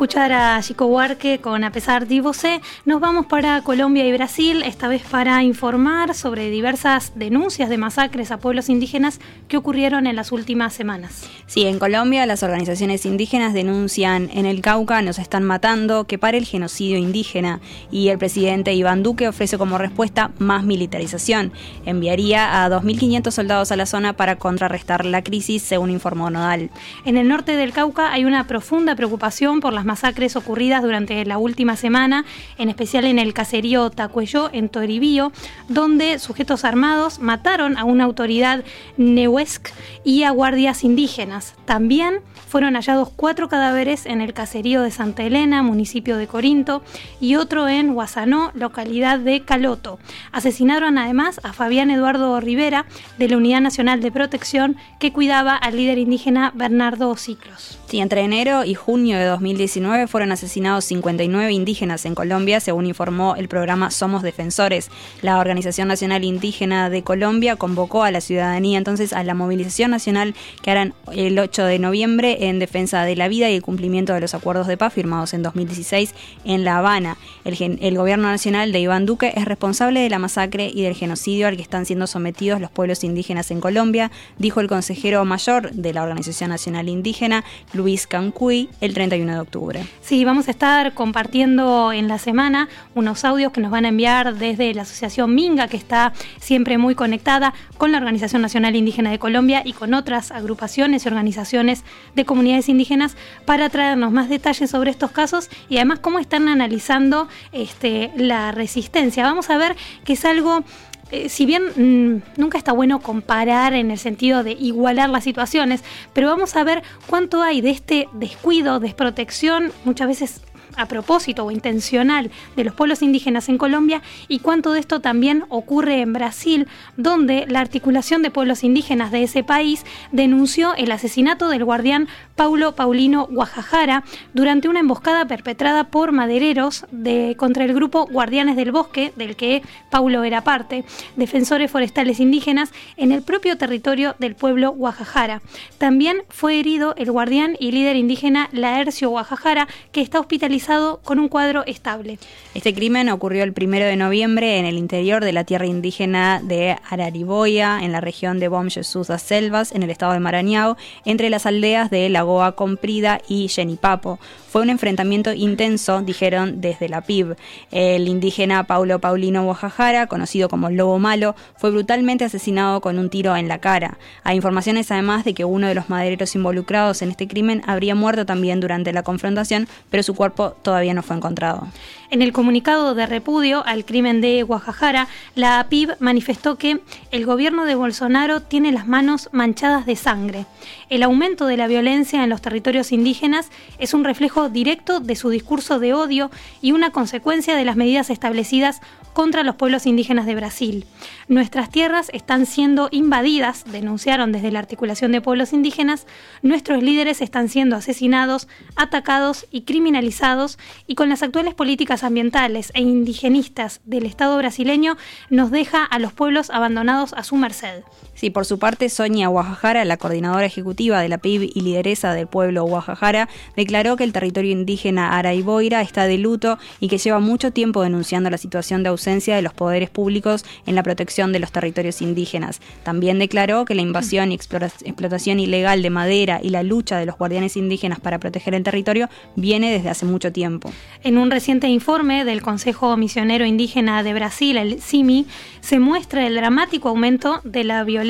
Escuchar 0.00 0.32
a 0.32 0.58
Chico 0.62 0.86
Huarque 0.86 1.40
con 1.40 1.62
A 1.62 1.72
pesar 1.72 2.06
de 2.06 2.22
Você, 2.22 2.62
nos 2.86 3.02
vamos 3.02 3.26
para 3.26 3.60
Colombia 3.60 4.06
y 4.06 4.12
Brasil, 4.12 4.62
esta 4.62 4.88
vez 4.88 5.02
para 5.02 5.42
informar 5.42 6.14
sobre 6.14 6.48
diversas 6.48 7.12
denuncias 7.16 7.68
de 7.68 7.76
masacres 7.76 8.30
a 8.30 8.38
pueblos 8.38 8.70
indígenas 8.70 9.20
que 9.46 9.58
ocurrieron 9.58 10.06
en 10.06 10.16
las 10.16 10.32
últimas 10.32 10.72
semanas. 10.72 11.28
Sí, 11.44 11.66
en 11.66 11.78
Colombia 11.78 12.24
las 12.24 12.42
organizaciones 12.42 13.04
indígenas 13.04 13.52
denuncian 13.52 14.30
en 14.32 14.46
el 14.46 14.62
Cauca 14.62 15.02
nos 15.02 15.18
están 15.18 15.44
matando, 15.44 16.04
que 16.04 16.16
pare 16.16 16.38
el 16.38 16.46
genocidio 16.46 16.96
indígena 16.96 17.60
y 17.90 18.08
el 18.08 18.16
presidente 18.16 18.72
Iván 18.72 19.02
Duque 19.02 19.28
ofrece 19.28 19.58
como 19.58 19.76
respuesta 19.76 20.30
más 20.38 20.64
militarización. 20.64 21.52
Enviaría 21.84 22.64
a 22.64 22.70
2.500 22.70 23.30
soldados 23.32 23.70
a 23.70 23.76
la 23.76 23.84
zona 23.84 24.14
para 24.14 24.36
contrarrestar 24.36 25.04
la 25.04 25.22
crisis, 25.22 25.62
según 25.62 25.90
informó 25.90 26.30
Nodal. 26.30 26.70
En 27.04 27.18
el 27.18 27.28
norte 27.28 27.54
del 27.54 27.74
Cauca 27.74 28.10
hay 28.12 28.24
una 28.24 28.46
profunda 28.46 28.96
preocupación 28.96 29.60
por 29.60 29.74
las 29.74 29.89
masacres 29.90 30.36
ocurridas 30.36 30.84
durante 30.84 31.24
la 31.24 31.36
última 31.36 31.74
semana, 31.74 32.24
en 32.58 32.68
especial 32.68 33.06
en 33.06 33.18
el 33.18 33.34
caserío 33.34 33.90
Tacuello, 33.90 34.48
en 34.52 34.68
Toribío, 34.68 35.32
donde 35.66 36.20
sujetos 36.20 36.64
armados 36.64 37.18
mataron 37.18 37.76
a 37.76 37.82
una 37.82 38.04
autoridad 38.04 38.62
neuesc 38.96 39.70
y 40.04 40.22
a 40.22 40.30
guardias 40.30 40.84
indígenas. 40.84 41.56
También 41.64 42.20
fueron 42.48 42.74
hallados 42.74 43.10
cuatro 43.16 43.48
cadáveres 43.48 44.06
en 44.06 44.20
el 44.20 44.32
caserío 44.32 44.82
de 44.82 44.92
Santa 44.92 45.24
Elena, 45.24 45.60
municipio 45.64 46.16
de 46.16 46.28
Corinto, 46.28 46.84
y 47.20 47.34
otro 47.34 47.66
en 47.66 47.92
Guasanó, 47.92 48.52
localidad 48.54 49.18
de 49.18 49.40
Caloto. 49.40 49.98
Asesinaron 50.30 50.98
además 50.98 51.40
a 51.42 51.52
Fabián 51.52 51.90
Eduardo 51.90 52.38
Rivera, 52.38 52.86
de 53.18 53.28
la 53.28 53.38
Unidad 53.38 53.60
Nacional 53.60 54.00
de 54.00 54.12
Protección, 54.12 54.76
que 55.00 55.12
cuidaba 55.12 55.56
al 55.56 55.76
líder 55.76 55.98
indígena 55.98 56.52
Bernardo 56.54 57.16
Ciclos. 57.16 57.78
Sí, 57.86 57.98
entre 57.98 58.20
enero 58.20 58.64
y 58.64 58.74
junio 58.74 59.18
de 59.18 59.24
2019 59.24 59.79
fueron 60.08 60.32
asesinados 60.32 60.84
59 60.84 61.52
indígenas 61.52 62.04
en 62.04 62.14
Colombia, 62.14 62.60
según 62.60 62.86
informó 62.86 63.34
el 63.36 63.48
programa 63.48 63.90
Somos 63.90 64.22
Defensores. 64.22 64.90
La 65.22 65.38
Organización 65.38 65.88
Nacional 65.88 66.22
Indígena 66.22 66.90
de 66.90 67.02
Colombia 67.02 67.56
convocó 67.56 68.04
a 68.04 68.10
la 68.10 68.20
ciudadanía 68.20 68.78
entonces 68.78 69.12
a 69.12 69.24
la 69.24 69.34
movilización 69.34 69.90
nacional 69.90 70.34
que 70.62 70.70
harán 70.70 70.94
el 71.12 71.38
8 71.38 71.64
de 71.64 71.78
noviembre 71.78 72.48
en 72.48 72.58
defensa 72.58 73.04
de 73.04 73.16
la 73.16 73.28
vida 73.28 73.48
y 73.48 73.54
el 73.56 73.62
cumplimiento 73.62 74.12
de 74.12 74.20
los 74.20 74.34
acuerdos 74.34 74.66
de 74.66 74.76
paz 74.76 74.92
firmados 74.92 75.32
en 75.32 75.42
2016 75.42 76.14
en 76.44 76.64
La 76.64 76.78
Habana. 76.78 77.16
El, 77.44 77.78
el 77.80 77.96
gobierno 77.96 78.28
nacional 78.28 78.72
de 78.72 78.80
Iván 78.80 79.06
Duque 79.06 79.32
es 79.34 79.46
responsable 79.46 80.00
de 80.00 80.10
la 80.10 80.18
masacre 80.18 80.70
y 80.72 80.82
del 80.82 80.94
genocidio 80.94 81.48
al 81.48 81.56
que 81.56 81.62
están 81.62 81.86
siendo 81.86 82.06
sometidos 82.06 82.60
los 82.60 82.70
pueblos 82.70 83.02
indígenas 83.02 83.50
en 83.50 83.60
Colombia, 83.60 84.10
dijo 84.38 84.60
el 84.60 84.68
consejero 84.68 85.24
mayor 85.24 85.72
de 85.72 85.92
la 85.94 86.02
Organización 86.02 86.50
Nacional 86.50 86.88
Indígena, 86.88 87.44
Luis 87.72 88.06
Cancuy, 88.06 88.68
el 88.80 88.94
31 88.94 89.32
de 89.32 89.40
octubre. 89.40 89.69
Sí, 90.00 90.24
vamos 90.24 90.48
a 90.48 90.50
estar 90.50 90.94
compartiendo 90.94 91.92
en 91.92 92.08
la 92.08 92.18
semana 92.18 92.68
unos 92.94 93.24
audios 93.24 93.52
que 93.52 93.60
nos 93.60 93.70
van 93.70 93.84
a 93.84 93.88
enviar 93.88 94.34
desde 94.34 94.74
la 94.74 94.82
Asociación 94.82 95.34
Minga, 95.34 95.68
que 95.68 95.76
está 95.76 96.12
siempre 96.40 96.78
muy 96.78 96.94
conectada 96.94 97.54
con 97.78 97.92
la 97.92 97.98
Organización 97.98 98.42
Nacional 98.42 98.76
Indígena 98.76 99.10
de 99.10 99.18
Colombia 99.18 99.62
y 99.64 99.72
con 99.72 99.94
otras 99.94 100.32
agrupaciones 100.32 101.04
y 101.04 101.08
organizaciones 101.08 101.84
de 102.14 102.24
comunidades 102.24 102.68
indígenas 102.68 103.16
para 103.44 103.68
traernos 103.68 104.12
más 104.12 104.28
detalles 104.28 104.70
sobre 104.70 104.90
estos 104.90 105.10
casos 105.10 105.48
y 105.68 105.76
además 105.76 106.00
cómo 106.00 106.18
están 106.18 106.48
analizando 106.48 107.28
este, 107.52 108.10
la 108.16 108.52
resistencia. 108.52 109.24
Vamos 109.24 109.50
a 109.50 109.56
ver 109.56 109.76
que 110.04 110.14
es 110.14 110.24
algo 110.24 110.64
eh, 111.10 111.28
si 111.28 111.46
bien 111.46 111.64
mmm, 111.76 112.22
nunca 112.36 112.58
está 112.58 112.72
bueno 112.72 113.00
comparar 113.00 113.72
en 113.74 113.90
el 113.90 113.98
sentido 113.98 114.44
de 114.44 114.52
igualar 114.52 115.10
las 115.10 115.24
situaciones, 115.24 115.82
pero 116.12 116.28
vamos 116.28 116.56
a 116.56 116.64
ver 116.64 116.82
cuánto 117.06 117.42
hay 117.42 117.60
de 117.60 117.70
este 117.70 118.08
descuido, 118.12 118.80
desprotección, 118.80 119.72
muchas 119.84 120.08
veces 120.08 120.42
a 120.80 120.86
propósito 120.86 121.44
o 121.44 121.50
intencional 121.50 122.30
de 122.56 122.64
los 122.64 122.74
pueblos 122.74 123.02
indígenas 123.02 123.48
en 123.48 123.58
Colombia 123.58 124.02
y 124.28 124.38
cuánto 124.38 124.72
de 124.72 124.80
esto 124.80 125.00
también 125.00 125.44
ocurre 125.48 126.00
en 126.00 126.12
Brasil, 126.12 126.66
donde 126.96 127.46
la 127.48 127.60
articulación 127.60 128.22
de 128.22 128.30
pueblos 128.30 128.64
indígenas 128.64 129.10
de 129.10 129.22
ese 129.22 129.44
país 129.44 129.84
denunció 130.10 130.74
el 130.74 130.90
asesinato 130.90 131.48
del 131.48 131.64
guardián 131.64 132.08
Paulo 132.34 132.74
Paulino 132.74 133.26
Guajajara 133.26 134.04
durante 134.32 134.68
una 134.68 134.80
emboscada 134.80 135.26
perpetrada 135.26 135.84
por 135.84 136.12
madereros 136.12 136.86
de, 136.90 137.34
contra 137.36 137.64
el 137.64 137.74
grupo 137.74 138.06
Guardianes 138.06 138.56
del 138.56 138.72
Bosque, 138.72 139.12
del 139.16 139.36
que 139.36 139.62
Paulo 139.90 140.24
era 140.24 140.42
parte, 140.42 140.84
defensores 141.16 141.70
forestales 141.70 142.20
indígenas, 142.20 142.72
en 142.96 143.12
el 143.12 143.22
propio 143.22 143.58
territorio 143.58 144.16
del 144.18 144.34
pueblo 144.34 144.70
Guajajara. 144.72 145.42
También 145.78 146.22
fue 146.28 146.58
herido 146.58 146.94
el 146.96 147.10
guardián 147.10 147.56
y 147.60 147.72
líder 147.72 147.96
indígena 147.96 148.48
Laercio 148.52 149.10
Guajajara, 149.10 149.68
que 149.92 150.00
está 150.00 150.20
hospitalizado 150.20 150.69
con 151.02 151.18
un 151.18 151.28
cuadro 151.28 151.64
estable. 151.66 152.18
Este 152.54 152.72
crimen 152.72 153.08
ocurrió 153.08 153.42
el 153.42 153.52
primero 153.52 153.86
de 153.86 153.96
noviembre 153.96 154.58
en 154.58 154.66
el 154.66 154.78
interior 154.78 155.24
de 155.24 155.32
la 155.32 155.44
tierra 155.44 155.66
indígena 155.66 156.40
de 156.42 156.76
Arariboya, 156.88 157.80
en 157.82 157.90
la 157.92 158.00
región 158.00 158.38
de 158.38 158.48
Bom 158.48 158.68
Jesus 158.68 159.08
das 159.08 159.22
Selvas, 159.22 159.72
en 159.72 159.82
el 159.82 159.90
estado 159.90 160.12
de 160.12 160.20
Maranhão, 160.20 160.76
entre 161.04 161.28
las 161.28 161.46
aldeas 161.46 161.90
de 161.90 162.08
Lagoa 162.08 162.52
Comprida 162.52 163.20
y 163.28 163.48
Genipapo. 163.48 164.20
Fue 164.50 164.62
un 164.62 164.70
enfrentamiento 164.70 165.32
intenso, 165.32 166.02
dijeron 166.02 166.60
desde 166.60 166.88
la 166.88 167.02
PIB. 167.02 167.36
El 167.70 168.08
indígena 168.08 168.64
Paulo 168.64 168.98
Paulino 168.98 169.44
Guajajara, 169.44 170.08
conocido 170.08 170.48
como 170.48 170.70
Lobo 170.70 170.98
Malo, 170.98 171.36
fue 171.56 171.70
brutalmente 171.70 172.24
asesinado 172.24 172.80
con 172.80 172.98
un 172.98 173.10
tiro 173.10 173.36
en 173.36 173.46
la 173.46 173.58
cara. 173.58 173.98
Hay 174.24 174.34
informaciones 174.34 174.90
además 174.90 175.24
de 175.24 175.34
que 175.34 175.44
uno 175.44 175.68
de 175.68 175.76
los 175.76 175.88
madereros 175.88 176.34
involucrados 176.34 177.00
en 177.02 177.10
este 177.10 177.28
crimen 177.28 177.62
habría 177.66 177.94
muerto 177.94 178.26
también 178.26 178.58
durante 178.58 178.92
la 178.92 179.04
confrontación, 179.04 179.68
pero 179.88 180.02
su 180.02 180.14
cuerpo 180.14 180.56
todavía 180.62 180.94
no 180.94 181.02
fue 181.02 181.16
encontrado. 181.16 181.66
En 182.10 182.22
el 182.22 182.32
comunicado 182.32 182.96
de 182.96 183.06
repudio 183.06 183.64
al 183.64 183.84
crimen 183.84 184.20
de 184.20 184.42
Guajajara, 184.42 185.06
la 185.36 185.60
APIB 185.60 185.94
manifestó 186.00 186.58
que 186.58 186.80
el 187.12 187.24
gobierno 187.24 187.66
de 187.66 187.76
Bolsonaro 187.76 188.42
tiene 188.42 188.72
las 188.72 188.88
manos 188.88 189.28
manchadas 189.30 189.86
de 189.86 189.94
sangre. 189.94 190.46
El 190.88 191.04
aumento 191.04 191.46
de 191.46 191.56
la 191.56 191.68
violencia 191.68 192.24
en 192.24 192.30
los 192.30 192.42
territorios 192.42 192.90
indígenas 192.90 193.50
es 193.78 193.94
un 193.94 194.02
reflejo 194.02 194.48
directo 194.48 194.98
de 194.98 195.14
su 195.14 195.30
discurso 195.30 195.78
de 195.78 195.94
odio 195.94 196.32
y 196.60 196.72
una 196.72 196.90
consecuencia 196.90 197.54
de 197.54 197.64
las 197.64 197.76
medidas 197.76 198.10
establecidas 198.10 198.80
contra 199.12 199.42
los 199.42 199.56
pueblos 199.56 199.86
indígenas 199.86 200.26
de 200.26 200.34
Brasil. 200.34 200.86
Nuestras 201.28 201.70
tierras 201.70 202.10
están 202.12 202.46
siendo 202.46 202.88
invadidas, 202.90 203.64
denunciaron 203.64 204.32
desde 204.32 204.50
la 204.50 204.60
articulación 204.60 205.12
de 205.12 205.20
pueblos 205.20 205.52
indígenas, 205.52 206.06
nuestros 206.42 206.82
líderes 206.82 207.20
están 207.20 207.48
siendo 207.48 207.76
asesinados, 207.76 208.48
atacados 208.76 209.46
y 209.50 209.62
criminalizados 209.62 210.58
y 210.86 210.94
con 210.94 211.08
las 211.08 211.22
actuales 211.22 211.54
políticas 211.54 211.99
ambientales 212.04 212.70
e 212.74 212.80
indigenistas 212.80 213.80
del 213.84 214.06
Estado 214.06 214.36
brasileño 214.36 214.96
nos 215.28 215.50
deja 215.50 215.84
a 215.84 215.98
los 215.98 216.12
pueblos 216.12 216.50
abandonados 216.50 217.12
a 217.12 217.24
su 217.24 217.36
merced. 217.36 217.82
Sí, 218.20 218.28
por 218.28 218.44
su 218.44 218.58
parte, 218.58 218.90
Sonia 218.90 219.28
Guajajara, 219.28 219.82
la 219.86 219.96
coordinadora 219.96 220.44
ejecutiva 220.44 221.00
de 221.00 221.08
la 221.08 221.16
PIB 221.16 221.52
y 221.54 221.62
lideresa 221.62 222.12
del 222.12 222.26
pueblo 222.26 222.64
Guajajara, 222.64 223.30
declaró 223.56 223.96
que 223.96 224.04
el 224.04 224.12
territorio 224.12 224.52
indígena 224.52 225.16
Araiboira 225.16 225.80
está 225.80 226.04
de 226.04 226.18
luto 226.18 226.58
y 226.80 226.88
que 226.88 226.98
lleva 226.98 227.18
mucho 227.18 227.50
tiempo 227.50 227.80
denunciando 227.80 228.28
la 228.28 228.36
situación 228.36 228.82
de 228.82 228.90
ausencia 228.90 229.36
de 229.36 229.40
los 229.40 229.54
poderes 229.54 229.88
públicos 229.88 230.44
en 230.66 230.74
la 230.74 230.82
protección 230.82 231.32
de 231.32 231.38
los 231.38 231.50
territorios 231.50 232.02
indígenas. 232.02 232.60
También 232.82 233.18
declaró 233.18 233.64
que 233.64 233.74
la 233.74 233.80
invasión 233.80 234.32
y 234.32 234.34
explotación 234.34 235.40
ilegal 235.40 235.80
de 235.80 235.88
madera 235.88 236.40
y 236.42 236.50
la 236.50 236.62
lucha 236.62 236.98
de 236.98 237.06
los 237.06 237.16
guardianes 237.16 237.56
indígenas 237.56 238.00
para 238.00 238.18
proteger 238.18 238.54
el 238.54 238.62
territorio 238.62 239.08
viene 239.34 239.72
desde 239.72 239.88
hace 239.88 240.04
mucho 240.04 240.30
tiempo. 240.30 240.70
En 241.02 241.16
un 241.16 241.30
reciente 241.30 241.68
informe 241.68 242.26
del 242.26 242.42
Consejo 242.42 242.98
Misionero 242.98 243.46
Indígena 243.46 244.02
de 244.02 244.12
Brasil, 244.12 244.58
el 244.58 244.82
CIMI, 244.82 245.24
se 245.62 245.78
muestra 245.78 246.26
el 246.26 246.34
dramático 246.34 246.90
aumento 246.90 247.40
de 247.44 247.64
la 247.64 247.82
violencia 247.82 248.09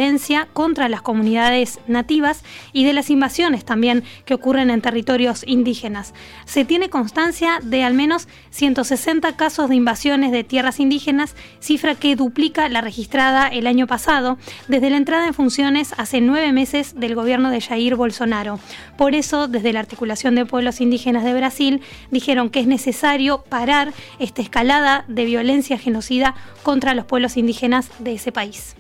contra 0.55 0.89
las 0.89 1.03
comunidades 1.03 1.79
nativas 1.87 2.43
y 2.73 2.85
de 2.85 2.95
las 2.95 3.11
invasiones 3.11 3.67
también 3.67 4.03
que 4.25 4.33
ocurren 4.33 4.71
en 4.71 4.81
territorios 4.81 5.45
indígenas. 5.47 6.15
Se 6.47 6.65
tiene 6.65 6.89
constancia 6.89 7.59
de 7.63 7.85
al 7.85 7.93
menos 7.93 8.27
160 8.49 9.37
casos 9.37 9.69
de 9.69 9.77
invasiones 9.77 10.33
de 10.33 10.43
tierras 10.43 10.81
indígenas, 10.81 11.35
cifra 11.61 11.95
que 11.95 12.17
duplica 12.17 12.71
la 12.71 12.81
registrada 12.81 13.49
el 13.49 13.67
año 13.67 13.87
pasado, 13.87 14.39
desde 14.69 14.89
la 14.89 14.97
entrada 14.97 15.27
en 15.27 15.35
funciones 15.35 15.93
hace 15.99 16.23
nueve 16.23 16.51
meses 16.53 16.99
del 16.99 17.15
gobierno 17.15 17.51
de 17.51 17.61
Jair 17.61 17.95
Bolsonaro. 17.95 18.59
Por 18.97 19.15
eso, 19.15 19.49
desde 19.49 19.75
la 19.75 19.81
Articulación 19.81 20.35
de 20.35 20.47
Pueblos 20.47 20.81
Indígenas 20.81 21.25
de 21.25 21.35
Brasil, 21.35 21.83
dijeron 22.11 22.49
que 22.49 22.61
es 22.61 22.67
necesario 22.67 23.43
parar 23.51 23.93
esta 24.19 24.41
escalada 24.41 25.05
de 25.09 25.27
violencia 25.27 25.77
genocida 25.77 26.35
contra 26.63 26.95
los 26.95 27.05
pueblos 27.05 27.37
indígenas 27.37 27.91
de 27.99 28.15
ese 28.15 28.33
país. 28.33 28.77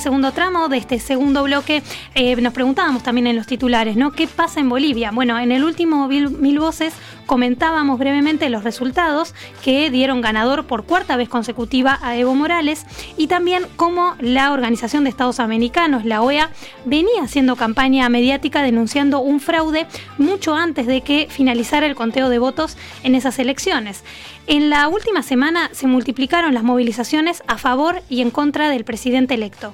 Segundo 0.00 0.32
tramo 0.32 0.68
de 0.68 0.78
este 0.78 0.98
segundo 0.98 1.42
bloque 1.44 1.82
eh, 2.14 2.34
nos 2.36 2.52
preguntábamos 2.52 3.02
también 3.02 3.26
en 3.26 3.36
los 3.36 3.46
titulares, 3.46 3.96
¿no? 3.96 4.12
¿Qué 4.12 4.26
pasa 4.26 4.60
en 4.60 4.68
Bolivia? 4.68 5.10
Bueno, 5.10 5.38
en 5.38 5.52
el 5.52 5.62
último 5.64 6.08
Mil 6.08 6.58
Voces 6.58 6.94
comentábamos 7.26 7.98
brevemente 7.98 8.48
los 8.50 8.64
resultados 8.64 9.34
que 9.62 9.90
dieron 9.90 10.20
ganador 10.20 10.66
por 10.66 10.84
cuarta 10.84 11.16
vez 11.16 11.28
consecutiva 11.28 11.98
a 12.02 12.16
Evo 12.16 12.34
Morales 12.34 12.86
y 13.16 13.26
también 13.26 13.66
cómo 13.76 14.16
la 14.20 14.52
Organización 14.52 15.04
de 15.04 15.10
Estados 15.10 15.38
Americanos, 15.38 16.04
la 16.04 16.22
OEA, 16.22 16.50
venía 16.84 17.22
haciendo 17.22 17.56
campaña 17.56 18.08
mediática 18.08 18.62
denunciando 18.62 19.20
un 19.20 19.38
fraude 19.38 19.86
mucho 20.18 20.54
antes 20.54 20.86
de 20.86 21.02
que 21.02 21.28
finalizara 21.30 21.86
el 21.86 21.94
conteo 21.94 22.30
de 22.30 22.38
votos 22.38 22.76
en 23.02 23.14
esas 23.14 23.38
elecciones. 23.38 24.02
En 24.46 24.70
la 24.70 24.88
última 24.88 25.22
semana 25.22 25.70
se 25.72 25.86
multiplicaron 25.86 26.54
las 26.54 26.64
movilizaciones 26.64 27.42
a 27.46 27.58
favor 27.58 28.02
y 28.08 28.22
en 28.22 28.30
contra 28.30 28.68
del 28.70 28.84
presidente 28.84 29.34
electo. 29.34 29.72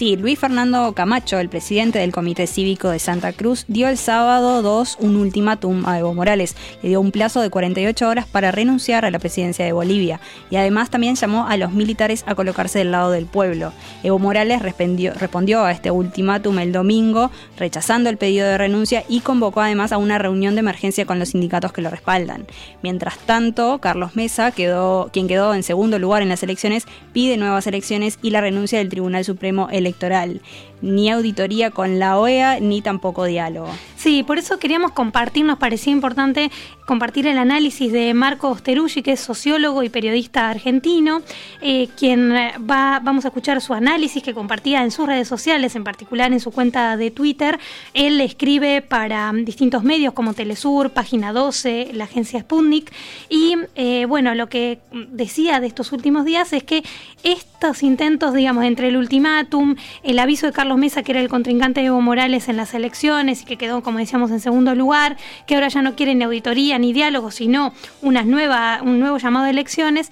Sí, 0.00 0.16
Luis 0.16 0.38
Fernando 0.38 0.94
Camacho, 0.94 1.38
el 1.40 1.50
presidente 1.50 1.98
del 1.98 2.10
Comité 2.10 2.46
Cívico 2.46 2.88
de 2.88 2.98
Santa 2.98 3.34
Cruz, 3.34 3.66
dio 3.68 3.86
el 3.86 3.98
sábado 3.98 4.62
2 4.62 4.96
un 5.00 5.16
ultimátum 5.16 5.84
a 5.84 5.98
Evo 5.98 6.14
Morales. 6.14 6.56
Le 6.82 6.88
dio 6.88 7.02
un 7.02 7.12
plazo 7.12 7.42
de 7.42 7.50
48 7.50 8.08
horas 8.08 8.26
para 8.26 8.50
renunciar 8.50 9.04
a 9.04 9.10
la 9.10 9.18
presidencia 9.18 9.62
de 9.62 9.72
Bolivia 9.72 10.18
y 10.48 10.56
además 10.56 10.88
también 10.88 11.16
llamó 11.16 11.46
a 11.46 11.58
los 11.58 11.72
militares 11.72 12.24
a 12.26 12.34
colocarse 12.34 12.78
del 12.78 12.92
lado 12.92 13.10
del 13.10 13.26
pueblo. 13.26 13.74
Evo 14.02 14.18
Morales 14.18 14.62
respondió, 14.62 15.12
respondió 15.12 15.66
a 15.66 15.70
este 15.70 15.90
ultimátum 15.90 16.60
el 16.60 16.72
domingo, 16.72 17.30
rechazando 17.58 18.08
el 18.08 18.16
pedido 18.16 18.46
de 18.46 18.56
renuncia 18.56 19.04
y 19.06 19.20
convocó 19.20 19.60
además 19.60 19.92
a 19.92 19.98
una 19.98 20.16
reunión 20.16 20.54
de 20.54 20.60
emergencia 20.60 21.04
con 21.04 21.18
los 21.18 21.28
sindicatos 21.28 21.74
que 21.74 21.82
lo 21.82 21.90
respaldan. 21.90 22.46
Mientras 22.82 23.18
tanto, 23.18 23.80
Carlos 23.82 24.16
Mesa, 24.16 24.50
quedó, 24.50 25.10
quien 25.12 25.28
quedó 25.28 25.52
en 25.52 25.62
segundo 25.62 25.98
lugar 25.98 26.22
en 26.22 26.30
las 26.30 26.42
elecciones, 26.42 26.86
pide 27.12 27.36
nuevas 27.36 27.66
elecciones 27.66 28.18
y 28.22 28.30
la 28.30 28.40
renuncia 28.40 28.78
del 28.78 28.88
Tribunal 28.88 29.26
Supremo 29.26 29.68
Electoral 29.70 29.89
electoral. 29.90 30.40
Ni 30.82 31.10
auditoría 31.10 31.70
con 31.70 31.98
la 31.98 32.18
OEA, 32.18 32.60
ni 32.60 32.82
tampoco 32.82 33.24
diálogo. 33.24 33.70
Sí, 33.96 34.22
por 34.22 34.38
eso 34.38 34.58
queríamos 34.58 34.92
compartir, 34.92 35.44
nos 35.44 35.58
parecía 35.58 35.92
importante 35.92 36.50
compartir 36.86 37.26
el 37.26 37.36
análisis 37.36 37.92
de 37.92 38.14
Marco 38.14 38.48
Osteruggi, 38.48 39.02
que 39.02 39.12
es 39.12 39.20
sociólogo 39.20 39.82
y 39.82 39.90
periodista 39.90 40.48
argentino, 40.48 41.20
eh, 41.60 41.88
quien 41.98 42.32
va, 42.32 43.00
vamos 43.02 43.26
a 43.26 43.28
escuchar 43.28 43.60
su 43.60 43.74
análisis 43.74 44.22
que 44.22 44.32
compartía 44.32 44.82
en 44.82 44.90
sus 44.90 45.06
redes 45.06 45.28
sociales, 45.28 45.76
en 45.76 45.84
particular 45.84 46.32
en 46.32 46.40
su 46.40 46.50
cuenta 46.50 46.96
de 46.96 47.10
Twitter. 47.10 47.60
Él 47.92 48.20
escribe 48.22 48.80
para 48.80 49.30
distintos 49.34 49.84
medios 49.84 50.14
como 50.14 50.32
Telesur, 50.32 50.90
Página 50.90 51.34
12, 51.34 51.90
la 51.92 52.04
agencia 52.04 52.40
Sputnik, 52.40 52.90
y 53.28 53.54
eh, 53.74 54.06
bueno, 54.06 54.34
lo 54.34 54.48
que 54.48 54.78
decía 55.10 55.60
de 55.60 55.66
estos 55.66 55.92
últimos 55.92 56.24
días 56.24 56.52
es 56.54 56.64
que 56.64 56.82
estos 57.22 57.82
intentos, 57.82 58.32
digamos, 58.32 58.64
entre 58.64 58.88
el 58.88 58.96
ultimátum, 58.96 59.76
el 60.02 60.18
aviso 60.18 60.46
de 60.46 60.52
Carlos 60.52 60.69
Mesa, 60.76 61.02
que 61.02 61.12
era 61.12 61.20
el 61.20 61.28
contrincante 61.28 61.80
de 61.80 61.86
Evo 61.86 62.00
Morales 62.00 62.48
en 62.48 62.56
las 62.56 62.74
elecciones 62.74 63.42
y 63.42 63.44
que 63.44 63.56
quedó, 63.56 63.82
como 63.82 63.98
decíamos, 63.98 64.30
en 64.30 64.40
segundo 64.40 64.74
lugar, 64.74 65.16
que 65.46 65.54
ahora 65.54 65.68
ya 65.68 65.82
no 65.82 65.94
quiere 65.96 66.14
ni 66.14 66.24
auditoría 66.24 66.78
ni 66.78 66.92
diálogo, 66.92 67.30
sino 67.30 67.72
unas 68.02 68.26
nueva, 68.26 68.80
un 68.82 69.00
nuevo 69.00 69.18
llamado 69.18 69.44
de 69.44 69.50
elecciones, 69.50 70.10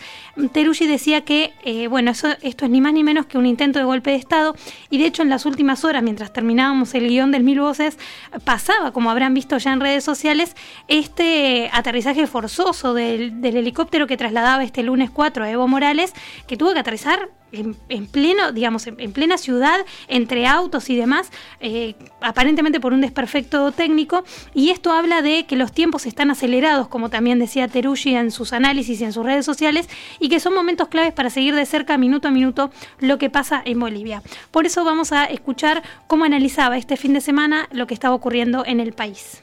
Teruggi 0.53 0.87
decía 0.87 1.23
que, 1.23 1.53
eh, 1.65 1.89
bueno, 1.89 2.11
eso, 2.11 2.29
esto 2.43 2.65
es 2.65 2.71
ni 2.71 2.81
más 2.81 2.93
ni 2.93 3.05
menos 3.05 3.27
que 3.27 3.39
un 3.39 3.47
intento 3.47 3.79
de 3.79 3.85
golpe 3.85 4.11
de 4.11 4.17
Estado 4.17 4.55
y 4.91 4.99
de 4.99 5.07
hecho 5.07 5.23
en 5.23 5.31
las 5.31 5.47
últimas 5.47 5.85
horas, 5.85 6.03
mientras 6.03 6.33
terminábamos 6.33 6.95
el 6.95 7.09
guion 7.09 7.31
del 7.31 7.43
Mil 7.43 7.61
Voces, 7.61 7.99
pasaba, 8.45 8.93
como 8.93 9.11
habrán 9.11 9.35
visto 9.35 9.59
ya 9.59 9.73
en 9.73 9.81
redes 9.81 10.05
sociales, 10.05 10.57
este 10.87 11.71
aterrizaje 11.73 12.27
forzoso 12.27 12.95
del, 12.95 13.41
del 13.41 13.57
helicóptero 13.57 14.07
que 14.07 14.17
trasladaba 14.17 14.65
este 14.65 14.83
lunes 14.83 15.11
4 15.11 15.45
a 15.45 15.51
Evo 15.51 15.69
Morales, 15.69 16.13
que 16.47 16.57
tuvo 16.57 16.73
que 16.73 16.81
aterrizar 16.81 17.31
en, 17.53 18.07
pleno, 18.07 18.53
digamos, 18.53 18.86
en, 18.86 19.12
plena 19.12 19.38
ciudad, 19.38 19.78
entre 20.09 20.46
autos 20.46 20.90
y 20.90 20.96
demás, 20.96 21.30
eh, 21.61 21.94
aparentemente 22.20 22.80
por 22.80 22.92
un 22.92 23.01
desperfecto 23.01 23.72
técnico, 23.72 24.24
y 24.55 24.70
esto 24.70 24.92
habla 24.92 25.22
de 25.22 25.46
que 25.46 25.57
los 25.57 25.72
tiempos 25.72 26.07
están 26.07 26.30
acelerados, 26.30 26.88
como 26.88 27.11
también 27.11 27.38
decía 27.38 27.68
Teruggi 27.68 28.14
en 28.14 28.30
sus 28.30 28.53
análisis 28.53 29.01
y 29.01 29.05
en 29.05 29.12
sus 29.12 29.24
redes 29.24 29.44
sociales, 29.44 29.88
y 30.20 30.28
que 30.28 30.40
son 30.40 30.55
momentos 30.55 30.88
claves 30.88 31.12
para 31.12 31.30
seguir 31.30 31.55
de 31.55 31.66
cerca, 31.66 31.99
minuto 31.99 32.28
a 32.28 32.30
minuto, 32.30 32.70
lo 33.01 33.18
que 33.18 33.30
pasa 33.30 33.62
en 33.64 33.80
Bolivia. 33.80 34.22
Por 34.51 34.66
eso 34.66 34.84
vamos 34.84 35.12
a 35.12 35.24
escuchar 35.24 35.82
cómo 36.07 36.24
analizaba 36.24 36.76
este 36.76 36.96
fin 36.96 37.12
de 37.12 37.20
semana 37.20 37.68
lo 37.72 37.86
que 37.86 37.94
estaba 37.94 38.14
ocurriendo 38.14 38.64
en 38.66 38.80
el 38.80 38.92
país. 38.92 39.42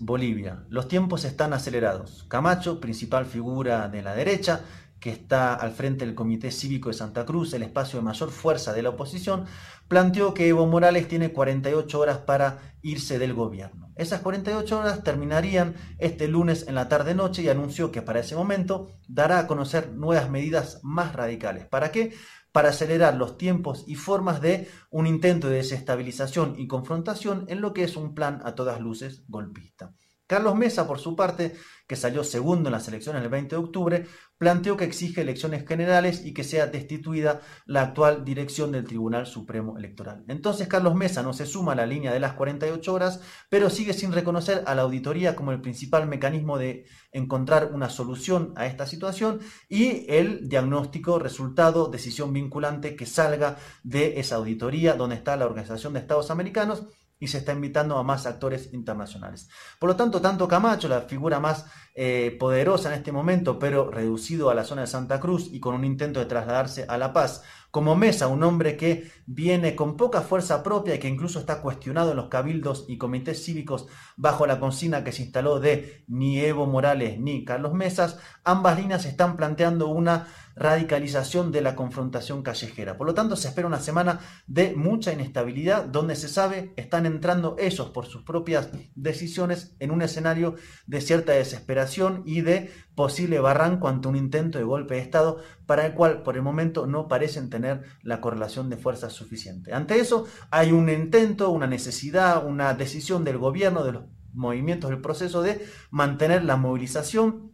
Bolivia. 0.00 0.64
Los 0.70 0.88
tiempos 0.88 1.24
están 1.24 1.52
acelerados. 1.52 2.24
Camacho, 2.28 2.80
principal 2.80 3.26
figura 3.26 3.88
de 3.88 4.02
la 4.02 4.14
derecha, 4.14 4.62
que 5.00 5.10
está 5.10 5.54
al 5.54 5.72
frente 5.72 6.04
del 6.04 6.14
Comité 6.14 6.50
Cívico 6.50 6.90
de 6.90 6.94
Santa 6.94 7.24
Cruz, 7.24 7.54
el 7.54 7.62
espacio 7.62 7.98
de 7.98 8.04
mayor 8.04 8.30
fuerza 8.30 8.72
de 8.72 8.82
la 8.82 8.90
oposición, 8.90 9.46
planteó 9.88 10.34
que 10.34 10.46
Evo 10.46 10.66
Morales 10.66 11.08
tiene 11.08 11.32
48 11.32 11.98
horas 11.98 12.18
para 12.18 12.76
irse 12.82 13.18
del 13.18 13.34
gobierno. 13.34 13.90
Esas 13.96 14.20
48 14.20 14.78
horas 14.78 15.02
terminarían 15.02 15.74
este 15.98 16.28
lunes 16.28 16.66
en 16.68 16.74
la 16.74 16.88
tarde-noche 16.88 17.42
y 17.42 17.48
anunció 17.48 17.90
que 17.90 18.02
para 18.02 18.20
ese 18.20 18.36
momento 18.36 18.88
dará 19.08 19.38
a 19.40 19.46
conocer 19.46 19.92
nuevas 19.92 20.30
medidas 20.30 20.80
más 20.82 21.14
radicales. 21.14 21.66
¿Para 21.66 21.90
qué? 21.90 22.14
Para 22.52 22.70
acelerar 22.70 23.16
los 23.16 23.36
tiempos 23.36 23.84
y 23.86 23.96
formas 23.96 24.40
de 24.40 24.68
un 24.90 25.06
intento 25.06 25.48
de 25.48 25.56
desestabilización 25.56 26.58
y 26.58 26.66
confrontación 26.66 27.44
en 27.48 27.60
lo 27.60 27.72
que 27.72 27.84
es 27.84 27.96
un 27.96 28.14
plan 28.14 28.40
a 28.44 28.54
todas 28.54 28.80
luces 28.80 29.24
golpista. 29.28 29.92
Carlos 30.30 30.54
Mesa, 30.54 30.86
por 30.86 31.00
su 31.00 31.16
parte, 31.16 31.56
que 31.88 31.96
salió 31.96 32.22
segundo 32.22 32.68
en 32.68 32.72
las 32.74 32.86
elecciones 32.86 33.20
el 33.20 33.28
20 33.28 33.56
de 33.56 33.60
octubre, 33.60 34.06
planteó 34.38 34.76
que 34.76 34.84
exige 34.84 35.22
elecciones 35.22 35.66
generales 35.66 36.24
y 36.24 36.32
que 36.32 36.44
sea 36.44 36.68
destituida 36.68 37.40
la 37.66 37.82
actual 37.82 38.24
dirección 38.24 38.70
del 38.70 38.84
Tribunal 38.84 39.26
Supremo 39.26 39.76
Electoral. 39.76 40.24
Entonces 40.28 40.68
Carlos 40.68 40.94
Mesa 40.94 41.24
no 41.24 41.32
se 41.32 41.46
suma 41.46 41.72
a 41.72 41.74
la 41.74 41.84
línea 41.84 42.12
de 42.12 42.20
las 42.20 42.34
48 42.34 42.94
horas, 42.94 43.20
pero 43.48 43.70
sigue 43.70 43.92
sin 43.92 44.12
reconocer 44.12 44.62
a 44.68 44.76
la 44.76 44.82
auditoría 44.82 45.34
como 45.34 45.50
el 45.50 45.60
principal 45.60 46.06
mecanismo 46.06 46.58
de 46.58 46.86
encontrar 47.10 47.72
una 47.74 47.90
solución 47.90 48.52
a 48.54 48.66
esta 48.66 48.86
situación 48.86 49.40
y 49.68 50.06
el 50.08 50.48
diagnóstico, 50.48 51.18
resultado, 51.18 51.88
decisión 51.88 52.32
vinculante 52.32 52.94
que 52.94 53.04
salga 53.04 53.56
de 53.82 54.20
esa 54.20 54.36
auditoría 54.36 54.94
donde 54.94 55.16
está 55.16 55.36
la 55.36 55.46
Organización 55.46 55.92
de 55.92 55.98
Estados 55.98 56.30
Americanos 56.30 56.84
y 57.20 57.28
se 57.28 57.38
está 57.38 57.52
invitando 57.52 57.98
a 57.98 58.02
más 58.02 58.26
actores 58.26 58.72
internacionales. 58.72 59.48
Por 59.78 59.90
lo 59.90 59.96
tanto, 59.96 60.20
tanto 60.20 60.48
Camacho, 60.48 60.88
la 60.88 61.02
figura 61.02 61.38
más 61.38 61.66
eh, 61.94 62.36
poderosa 62.40 62.88
en 62.88 62.98
este 62.98 63.12
momento, 63.12 63.58
pero 63.58 63.90
reducido 63.90 64.50
a 64.50 64.54
la 64.54 64.64
zona 64.64 64.80
de 64.80 64.86
Santa 64.86 65.20
Cruz 65.20 65.48
y 65.52 65.60
con 65.60 65.74
un 65.74 65.84
intento 65.84 66.18
de 66.18 66.26
trasladarse 66.26 66.86
a 66.88 66.96
La 66.96 67.12
Paz, 67.12 67.42
como 67.70 67.94
Mesa, 67.94 68.26
un 68.26 68.42
hombre 68.42 68.76
que 68.76 69.12
viene 69.26 69.76
con 69.76 69.96
poca 69.96 70.22
fuerza 70.22 70.62
propia 70.62 70.94
y 70.94 70.98
que 70.98 71.08
incluso 71.08 71.38
está 71.38 71.60
cuestionado 71.60 72.10
en 72.10 72.16
los 72.16 72.28
cabildos 72.28 72.84
y 72.88 72.98
comités 72.98 73.44
cívicos 73.44 73.86
bajo 74.16 74.46
la 74.46 74.58
consigna 74.58 75.04
que 75.04 75.12
se 75.12 75.22
instaló 75.22 75.60
de 75.60 76.04
ni 76.08 76.40
Evo 76.40 76.66
Morales 76.66 77.20
ni 77.20 77.44
Carlos 77.44 77.72
Mesas, 77.74 78.18
ambas 78.44 78.76
líneas 78.78 79.04
están 79.04 79.36
planteando 79.36 79.86
una 79.88 80.26
radicalización 80.60 81.52
de 81.52 81.62
la 81.62 81.74
confrontación 81.74 82.42
callejera. 82.42 82.98
Por 82.98 83.06
lo 83.06 83.14
tanto, 83.14 83.34
se 83.34 83.48
espera 83.48 83.66
una 83.66 83.80
semana 83.80 84.20
de 84.46 84.74
mucha 84.76 85.10
inestabilidad 85.10 85.86
donde 85.86 86.16
se 86.16 86.28
sabe 86.28 86.74
están 86.76 87.06
entrando 87.06 87.56
ellos 87.58 87.88
por 87.88 88.04
sus 88.04 88.24
propias 88.24 88.68
decisiones 88.94 89.74
en 89.78 89.90
un 89.90 90.02
escenario 90.02 90.56
de 90.86 91.00
cierta 91.00 91.32
desesperación 91.32 92.22
y 92.26 92.42
de 92.42 92.70
posible 92.94 93.40
barranco 93.40 93.88
ante 93.88 94.08
un 94.08 94.16
intento 94.16 94.58
de 94.58 94.64
golpe 94.64 94.96
de 94.96 95.00
Estado 95.00 95.38
para 95.64 95.86
el 95.86 95.94
cual 95.94 96.22
por 96.22 96.36
el 96.36 96.42
momento 96.42 96.86
no 96.86 97.08
parecen 97.08 97.48
tener 97.48 97.82
la 98.02 98.20
correlación 98.20 98.68
de 98.68 98.76
fuerzas 98.76 99.14
suficiente. 99.14 99.72
Ante 99.72 99.98
eso 99.98 100.26
hay 100.50 100.72
un 100.72 100.90
intento, 100.90 101.48
una 101.48 101.68
necesidad, 101.68 102.46
una 102.46 102.74
decisión 102.74 103.24
del 103.24 103.38
gobierno, 103.38 103.82
de 103.82 103.92
los 103.92 104.04
movimientos 104.34 104.90
del 104.90 105.00
proceso 105.00 105.40
de 105.40 105.64
mantener 105.90 106.44
la 106.44 106.56
movilización 106.56 107.49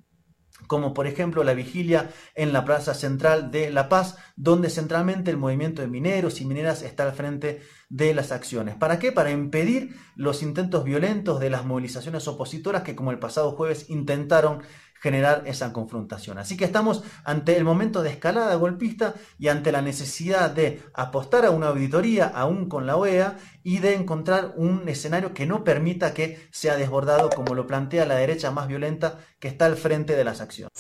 como 0.67 0.95
por 0.95 1.07
ejemplo 1.07 1.45
la 1.45 1.55
vigilia 1.55 2.11
en 2.35 2.53
la 2.53 2.65
Plaza 2.65 2.95
Central 2.95 3.51
de 3.51 3.71
La 3.71 3.89
Paz, 3.89 4.17
donde 4.37 4.71
centralmente 4.71 5.31
el 5.31 5.37
movimiento 5.37 5.83
de 5.83 5.89
mineros 5.89 6.41
y 6.41 6.45
mineras 6.45 6.83
está 6.83 7.05
al 7.05 7.13
frente 7.13 7.61
de 7.89 8.15
las 8.15 8.33
acciones. 8.33 8.75
¿Para 8.75 8.99
qué? 8.99 9.13
Para 9.13 9.31
impedir 9.31 9.95
los 10.17 10.43
intentos 10.43 10.85
violentos 10.85 11.41
de 11.41 11.51
las 11.51 11.65
movilizaciones 11.65 12.27
opositoras 12.27 12.83
que 12.83 12.97
como 12.97 13.11
el 13.11 13.19
pasado 13.19 13.53
jueves 13.53 13.91
intentaron 13.91 14.63
generar 15.01 15.43
esa 15.47 15.73
confrontación. 15.73 16.39
Así 16.39 16.57
que 16.57 16.65
estamos 16.65 17.03
ante 17.25 17.57
el 17.57 17.65
momento 17.65 18.03
de 18.03 18.11
escalada 18.11 18.55
golpista 18.57 19.15
y 19.39 19.49
ante 19.49 19.73
la 19.73 19.83
necesidad 19.83 20.51
de 20.51 20.83
apostar 20.95 21.45
a 21.45 21.51
una 21.51 21.69
auditoría 21.69 22.27
aún 22.27 22.69
con 22.69 22.87
la 22.87 22.97
OEA 22.97 23.37
y 23.63 23.79
de 23.79 23.95
encontrar 23.95 24.55
un 24.57 24.89
escenario 24.89 25.35
que 25.35 25.47
no 25.47 25.65
permita 25.65 26.15
que 26.15 26.49
sea 26.51 26.77
desbordado 26.77 27.31
como 27.31 27.55
lo 27.55 27.67
plantea 27.67 28.07
la 28.07 28.17
derecha 28.17 28.51
más 28.51 28.69
violenta 28.69 29.19
que 29.39 29.49
está 29.49 29.67
al 29.67 29.77
frente 29.77 30.17
de 30.17 30.25
las 30.25 30.41
acciones. 30.41 30.73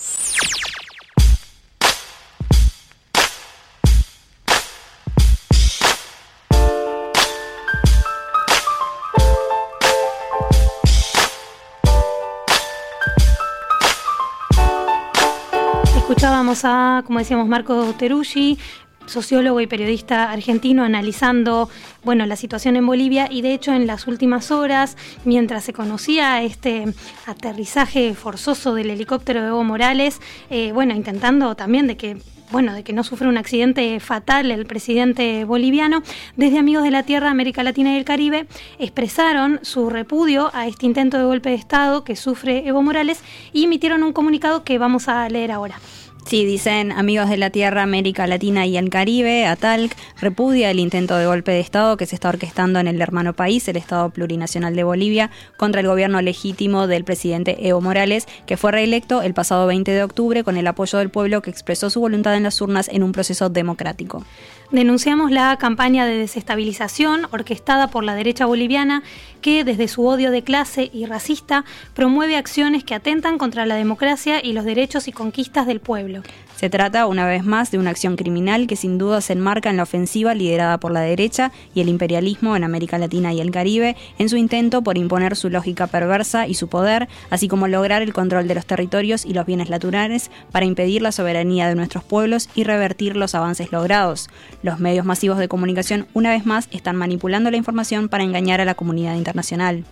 A, 16.64 17.02
como 17.06 17.18
decíamos, 17.18 17.48
Marco 17.48 17.92
Teruggi, 17.98 18.58
sociólogo 19.06 19.60
y 19.60 19.66
periodista 19.66 20.30
argentino 20.30 20.82
analizando 20.82 21.68
bueno 22.04 22.26
la 22.26 22.36
situación 22.36 22.76
en 22.76 22.86
Bolivia 22.86 23.28
y 23.30 23.40
de 23.42 23.54
hecho 23.54 23.72
en 23.72 23.86
las 23.86 24.06
últimas 24.06 24.50
horas 24.50 24.96
mientras 25.24 25.64
se 25.64 25.72
conocía 25.72 26.42
este 26.42 26.86
aterrizaje 27.26 28.14
forzoso 28.14 28.74
del 28.74 28.90
helicóptero 28.90 29.42
de 29.42 29.48
Evo 29.48 29.62
Morales 29.62 30.20
eh, 30.50 30.72
bueno 30.72 30.92
intentando 30.92 31.54
también 31.54 31.86
de 31.86 31.96
que 31.96 32.16
bueno, 32.50 32.74
de 32.74 32.84
que 32.84 32.92
no 32.92 33.02
sufra 33.02 33.28
un 33.28 33.38
accidente 33.38 33.98
fatal 34.00 34.50
el 34.50 34.66
presidente 34.66 35.44
boliviano, 35.44 36.02
desde 36.36 36.58
Amigos 36.58 36.84
de 36.84 36.92
la 36.92 37.02
Tierra, 37.02 37.30
América 37.30 37.64
Latina 37.64 37.92
y 37.92 37.96
el 37.96 38.04
Caribe 38.04 38.46
expresaron 38.78 39.58
su 39.62 39.90
repudio 39.90 40.50
a 40.54 40.66
este 40.66 40.86
intento 40.86 41.18
de 41.18 41.24
golpe 41.24 41.50
de 41.50 41.56
Estado 41.56 42.04
que 42.04 42.14
sufre 42.14 42.66
Evo 42.66 42.82
Morales 42.82 43.22
y 43.52 43.64
emitieron 43.64 44.02
un 44.02 44.12
comunicado 44.12 44.62
que 44.62 44.78
vamos 44.78 45.08
a 45.08 45.28
leer 45.28 45.50
ahora. 45.50 45.80
Sí, 46.26 46.44
dicen 46.44 46.90
amigos 46.90 47.30
de 47.30 47.36
la 47.36 47.50
Tierra, 47.50 47.84
América 47.84 48.26
Latina 48.26 48.66
y 48.66 48.76
el 48.76 48.90
Caribe, 48.90 49.46
ATALC, 49.46 49.96
repudia 50.20 50.72
el 50.72 50.80
intento 50.80 51.16
de 51.16 51.26
golpe 51.26 51.52
de 51.52 51.60
Estado 51.60 51.96
que 51.96 52.04
se 52.04 52.16
está 52.16 52.30
orquestando 52.30 52.80
en 52.80 52.88
el 52.88 53.00
hermano 53.00 53.32
país, 53.34 53.68
el 53.68 53.76
Estado 53.76 54.10
Plurinacional 54.10 54.74
de 54.74 54.82
Bolivia, 54.82 55.30
contra 55.56 55.82
el 55.82 55.86
gobierno 55.86 56.20
legítimo 56.20 56.88
del 56.88 57.04
presidente 57.04 57.68
Evo 57.68 57.80
Morales, 57.80 58.26
que 58.44 58.56
fue 58.56 58.72
reelecto 58.72 59.22
el 59.22 59.34
pasado 59.34 59.68
20 59.68 59.92
de 59.92 60.02
octubre 60.02 60.42
con 60.42 60.56
el 60.56 60.66
apoyo 60.66 60.98
del 60.98 61.10
pueblo 61.10 61.42
que 61.42 61.50
expresó 61.50 61.90
su 61.90 62.00
voluntad 62.00 62.34
en 62.34 62.42
las 62.42 62.60
urnas 62.60 62.88
en 62.88 63.04
un 63.04 63.12
proceso 63.12 63.48
democrático. 63.48 64.24
Denunciamos 64.70 65.30
la 65.30 65.56
campaña 65.58 66.06
de 66.06 66.18
desestabilización 66.18 67.28
orquestada 67.30 67.88
por 67.88 68.02
la 68.02 68.14
derecha 68.14 68.46
boliviana 68.46 69.02
que 69.40 69.62
desde 69.62 69.86
su 69.86 70.06
odio 70.06 70.32
de 70.32 70.42
clase 70.42 70.90
y 70.92 71.06
racista 71.06 71.64
promueve 71.94 72.36
acciones 72.36 72.82
que 72.82 72.94
atentan 72.94 73.38
contra 73.38 73.64
la 73.64 73.76
democracia 73.76 74.44
y 74.44 74.52
los 74.52 74.64
derechos 74.64 75.06
y 75.06 75.12
conquistas 75.12 75.66
del 75.66 75.80
pueblo. 75.80 76.22
Se 76.56 76.70
trata, 76.70 77.06
una 77.06 77.26
vez 77.26 77.44
más, 77.44 77.70
de 77.70 77.78
una 77.78 77.90
acción 77.90 78.16
criminal 78.16 78.66
que 78.66 78.76
sin 78.76 78.96
duda 78.96 79.20
se 79.20 79.34
enmarca 79.34 79.68
en 79.68 79.76
la 79.76 79.82
ofensiva 79.82 80.34
liderada 80.34 80.78
por 80.78 80.90
la 80.90 81.02
derecha 81.02 81.52
y 81.74 81.82
el 81.82 81.90
imperialismo 81.90 82.56
en 82.56 82.64
América 82.64 82.96
Latina 82.96 83.34
y 83.34 83.42
el 83.42 83.50
Caribe, 83.50 83.94
en 84.18 84.30
su 84.30 84.38
intento 84.38 84.80
por 84.80 84.96
imponer 84.96 85.36
su 85.36 85.50
lógica 85.50 85.86
perversa 85.86 86.46
y 86.48 86.54
su 86.54 86.68
poder, 86.68 87.08
así 87.28 87.46
como 87.46 87.68
lograr 87.68 88.00
el 88.00 88.14
control 88.14 88.48
de 88.48 88.54
los 88.54 88.64
territorios 88.64 89.26
y 89.26 89.34
los 89.34 89.44
bienes 89.44 89.68
naturales 89.68 90.30
para 90.50 90.64
impedir 90.64 91.02
la 91.02 91.12
soberanía 91.12 91.68
de 91.68 91.74
nuestros 91.74 92.04
pueblos 92.04 92.48
y 92.54 92.64
revertir 92.64 93.16
los 93.16 93.34
avances 93.34 93.70
logrados. 93.70 94.30
Los 94.62 94.80
medios 94.80 95.04
masivos 95.04 95.36
de 95.36 95.48
comunicación, 95.48 96.06
una 96.14 96.30
vez 96.30 96.46
más, 96.46 96.68
están 96.70 96.96
manipulando 96.96 97.50
la 97.50 97.58
información 97.58 98.08
para 98.08 98.24
engañar 98.24 98.62
a 98.62 98.64
la 98.64 98.74
comunidad 98.74 99.14
internacional. 99.16 99.84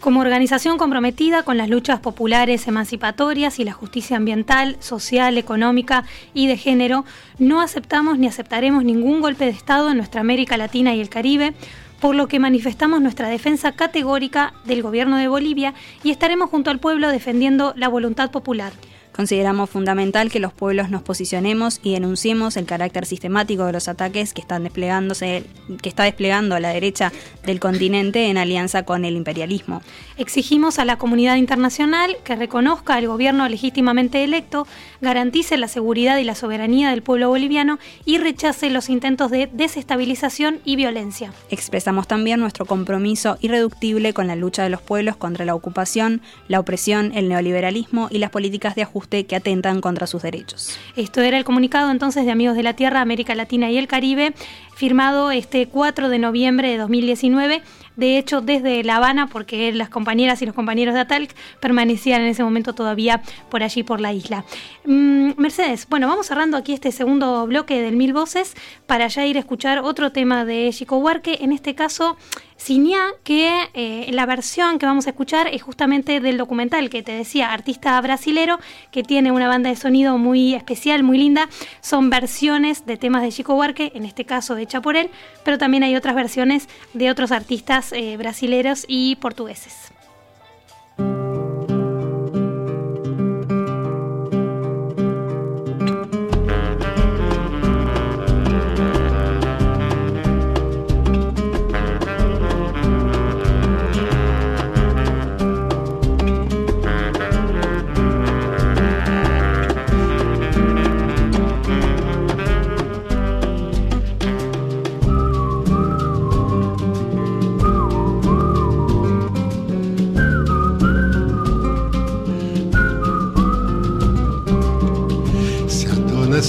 Como 0.00 0.20
organización 0.20 0.78
comprometida 0.78 1.42
con 1.42 1.58
las 1.58 1.68
luchas 1.68 1.98
populares 1.98 2.68
emancipatorias 2.68 3.58
y 3.58 3.64
la 3.64 3.72
justicia 3.72 4.16
ambiental, 4.16 4.76
social, 4.78 5.36
económica 5.38 6.04
y 6.34 6.46
de 6.46 6.56
género, 6.56 7.04
no 7.40 7.60
aceptamos 7.60 8.16
ni 8.16 8.28
aceptaremos 8.28 8.84
ningún 8.84 9.20
golpe 9.20 9.44
de 9.44 9.50
Estado 9.50 9.90
en 9.90 9.96
nuestra 9.96 10.20
América 10.20 10.56
Latina 10.56 10.94
y 10.94 11.00
el 11.00 11.08
Caribe, 11.08 11.52
por 12.00 12.14
lo 12.14 12.28
que 12.28 12.38
manifestamos 12.38 13.00
nuestra 13.00 13.28
defensa 13.28 13.72
categórica 13.72 14.54
del 14.64 14.82
gobierno 14.82 15.16
de 15.16 15.26
Bolivia 15.26 15.74
y 16.04 16.10
estaremos 16.10 16.48
junto 16.48 16.70
al 16.70 16.78
pueblo 16.78 17.08
defendiendo 17.10 17.72
la 17.76 17.88
voluntad 17.88 18.30
popular. 18.30 18.72
Consideramos 19.18 19.68
fundamental 19.68 20.30
que 20.30 20.38
los 20.38 20.52
pueblos 20.52 20.90
nos 20.90 21.02
posicionemos 21.02 21.80
y 21.82 21.92
denunciemos 21.92 22.56
el 22.56 22.66
carácter 22.66 23.04
sistemático 23.04 23.66
de 23.66 23.72
los 23.72 23.88
ataques 23.88 24.32
que 24.32 24.40
están 24.40 24.62
desplegándose, 24.62 25.42
que 25.82 25.88
está 25.88 26.04
desplegando 26.04 26.56
la 26.60 26.68
derecha 26.68 27.10
del 27.44 27.58
continente 27.58 28.28
en 28.28 28.38
alianza 28.38 28.84
con 28.84 29.04
el 29.04 29.16
imperialismo. 29.16 29.82
Exigimos 30.18 30.78
a 30.78 30.84
la 30.84 30.98
comunidad 30.98 31.34
internacional 31.34 32.16
que 32.22 32.36
reconozca 32.36 32.94
al 32.94 33.08
gobierno 33.08 33.48
legítimamente 33.48 34.22
electo, 34.22 34.68
garantice 35.00 35.56
la 35.56 35.66
seguridad 35.66 36.18
y 36.18 36.24
la 36.24 36.36
soberanía 36.36 36.90
del 36.90 37.02
pueblo 37.02 37.28
boliviano 37.28 37.80
y 38.04 38.18
rechace 38.18 38.70
los 38.70 38.88
intentos 38.88 39.32
de 39.32 39.50
desestabilización 39.52 40.60
y 40.64 40.76
violencia. 40.76 41.32
Expresamos 41.50 42.06
también 42.06 42.38
nuestro 42.38 42.66
compromiso 42.66 43.36
irreductible 43.40 44.12
con 44.12 44.28
la 44.28 44.36
lucha 44.36 44.62
de 44.62 44.70
los 44.70 44.80
pueblos 44.80 45.16
contra 45.16 45.44
la 45.44 45.56
ocupación, 45.56 46.22
la 46.46 46.60
opresión, 46.60 47.10
el 47.16 47.28
neoliberalismo 47.28 48.06
y 48.12 48.18
las 48.18 48.30
políticas 48.30 48.76
de 48.76 48.82
ajuste 48.82 49.07
que 49.08 49.36
atentan 49.36 49.80
contra 49.80 50.06
sus 50.06 50.22
derechos. 50.22 50.78
Esto 50.96 51.20
era 51.20 51.38
el 51.38 51.44
comunicado 51.44 51.90
entonces 51.90 52.24
de 52.24 52.30
Amigos 52.30 52.56
de 52.56 52.62
la 52.62 52.74
Tierra, 52.74 53.00
América 53.00 53.34
Latina 53.34 53.70
y 53.70 53.78
el 53.78 53.88
Caribe, 53.88 54.34
firmado 54.74 55.30
este 55.30 55.66
4 55.66 56.08
de 56.08 56.18
noviembre 56.18 56.70
de 56.70 56.76
2019 56.78 57.62
de 57.98 58.16
hecho 58.16 58.40
desde 58.40 58.84
La 58.84 58.96
Habana, 58.96 59.26
porque 59.26 59.72
las 59.72 59.88
compañeras 59.88 60.40
y 60.40 60.46
los 60.46 60.54
compañeros 60.54 60.94
de 60.94 61.00
ATALC 61.00 61.34
permanecían 61.58 62.22
en 62.22 62.28
ese 62.28 62.44
momento 62.44 62.72
todavía 62.72 63.22
por 63.50 63.64
allí, 63.64 63.82
por 63.82 64.00
la 64.00 64.12
isla. 64.12 64.44
Mm, 64.84 65.32
Mercedes, 65.36 65.88
bueno, 65.90 66.06
vamos 66.06 66.28
cerrando 66.28 66.56
aquí 66.56 66.72
este 66.72 66.92
segundo 66.92 67.44
bloque 67.48 67.82
del 67.82 67.96
Mil 67.96 68.12
Voces 68.12 68.54
para 68.86 69.08
ya 69.08 69.26
ir 69.26 69.36
a 69.36 69.40
escuchar 69.40 69.80
otro 69.80 70.12
tema 70.12 70.44
de 70.44 70.70
Chico 70.72 70.98
Huarque, 70.98 71.38
en 71.40 71.50
este 71.50 71.74
caso 71.74 72.16
Cinia, 72.58 72.98
que 73.22 73.68
eh, 73.72 74.10
la 74.12 74.26
versión 74.26 74.78
que 74.78 74.86
vamos 74.86 75.06
a 75.06 75.10
escuchar 75.10 75.46
es 75.46 75.62
justamente 75.62 76.20
del 76.20 76.36
documental 76.36 76.90
que 76.90 77.02
te 77.02 77.12
decía, 77.12 77.52
artista 77.52 77.98
brasilero, 78.00 78.58
que 78.90 79.02
tiene 79.02 79.32
una 79.32 79.48
banda 79.48 79.70
de 79.70 79.76
sonido 79.76 80.18
muy 80.18 80.54
especial, 80.54 81.02
muy 81.02 81.18
linda. 81.18 81.48
Son 81.80 82.10
versiones 82.10 82.84
de 82.84 82.96
temas 82.96 83.22
de 83.22 83.32
Chico 83.32 83.54
Huarque, 83.54 83.92
en 83.94 84.04
este 84.04 84.24
caso 84.24 84.56
hecha 84.56 84.82
por 84.82 84.96
él, 84.96 85.10
pero 85.44 85.56
también 85.56 85.84
hay 85.84 85.96
otras 85.96 86.16
versiones 86.16 86.68
de 86.94 87.10
otros 87.10 87.30
artistas 87.30 87.92
eh, 87.92 88.16
brasileros 88.16 88.84
y 88.88 89.16
portugueses. 89.16 89.92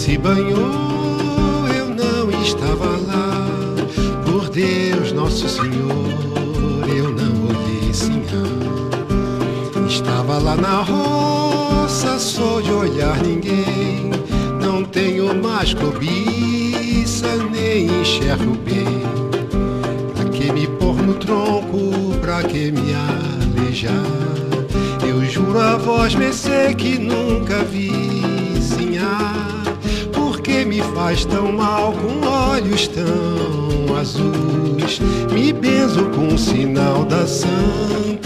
Se 0.10 0.18
banhou, 0.18 1.68
eu 1.68 1.90
não 1.90 2.42
estava 2.42 2.98
lá. 3.08 3.46
Por 4.26 4.50
Deus, 4.50 5.12
nosso 5.12 5.48
Senhor, 5.48 6.88
eu 6.88 7.12
não 7.12 7.46
olhei 7.46 7.94
senhor. 7.94 8.90
Estava 9.88 10.40
lá 10.40 10.56
na 10.56 10.82
roça, 10.82 12.18
só 12.18 12.60
de 12.60 12.72
olhar 12.72 13.22
ninguém. 13.22 14.10
Não 14.60 14.84
tenho 14.84 15.36
mais 15.36 15.76
cobiça, 15.76 17.28
nem 17.52 18.02
enxergo 18.02 18.58
bem. 18.66 19.04
Pra 20.16 20.26
que 20.26 20.52
me 20.52 20.66
pôr 20.66 20.96
no 20.96 21.14
tronco, 21.14 22.18
pra 22.20 22.42
que 22.42 22.72
me 22.72 22.96
alejar? 22.96 23.94
Eu 25.08 25.24
juro 25.26 25.60
a 25.60 25.78
vós, 25.78 26.16
mercê, 26.16 26.74
que 26.74 26.98
nunca 26.98 27.64
vi 27.64 27.90
sinhar 27.92 28.09
me 30.80 30.96
faz 30.96 31.26
tão 31.26 31.52
mal 31.52 31.92
com 31.92 32.26
olhos 32.26 32.88
tão 32.88 33.96
azuis. 33.98 35.00
Me 35.32 35.52
benzo 35.52 36.06
com 36.16 36.28
o 36.34 36.38
sinal 36.38 37.04
da 37.04 37.28
Santa 37.28 38.19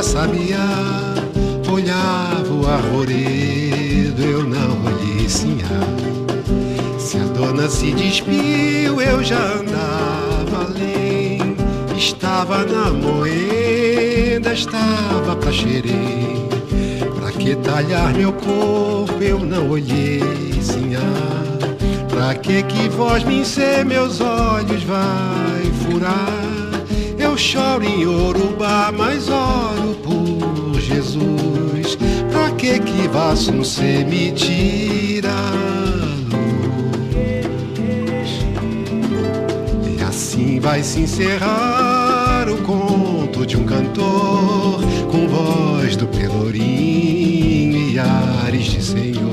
da 0.00 0.02
sabiá. 0.02 1.14
Olhava 1.70 2.52
o 2.52 2.66
arvoredo, 2.66 4.22
eu 4.22 4.44
não 4.44 4.82
olhei 4.86 5.28
sinhá. 5.28 5.68
Se 6.98 7.18
a 7.18 7.24
dona 7.24 7.68
se 7.68 7.92
despiu, 7.92 9.00
eu 9.00 9.22
já 9.22 9.38
andava 9.38 10.66
além. 10.66 11.54
Estava 11.96 12.64
na 12.64 12.90
moenda, 12.90 14.54
estava 14.54 15.36
pra 15.36 15.52
xerém. 15.52 16.48
Pra 17.18 17.30
que 17.32 17.54
talhar 17.56 18.14
meu 18.14 18.32
corpo, 18.32 19.22
eu 19.22 19.38
não 19.40 19.68
olhei 19.68 20.22
sinhá. 20.62 21.00
Pra 22.08 22.34
que 22.34 22.62
que 22.62 22.88
voz 22.88 23.22
me 23.22 23.40
encer 23.40 23.84
meus 23.84 24.20
olhos 24.20 24.82
vai 24.82 25.62
furar? 25.84 26.39
Choro 27.40 27.82
em 27.82 28.02
Yorubá, 28.02 28.92
mas 28.94 29.30
oro 29.30 29.94
por 30.04 30.78
Jesus. 30.78 31.96
Pra 32.30 32.50
que 32.50 32.78
que 32.78 33.08
se 33.64 34.04
me 34.04 34.30
tira? 34.32 35.34
E 39.98 40.02
assim 40.02 40.60
vai 40.60 40.82
se 40.82 41.00
encerrar 41.00 42.46
o 42.46 42.58
conto 42.58 43.46
de 43.46 43.56
um 43.56 43.64
cantor 43.64 44.82
com 45.10 45.26
voz 45.26 45.96
do 45.96 46.06
pelourinho 46.08 47.90
e 47.90 47.98
ares 47.98 48.64
de 48.64 48.84
senhor. 48.84 49.30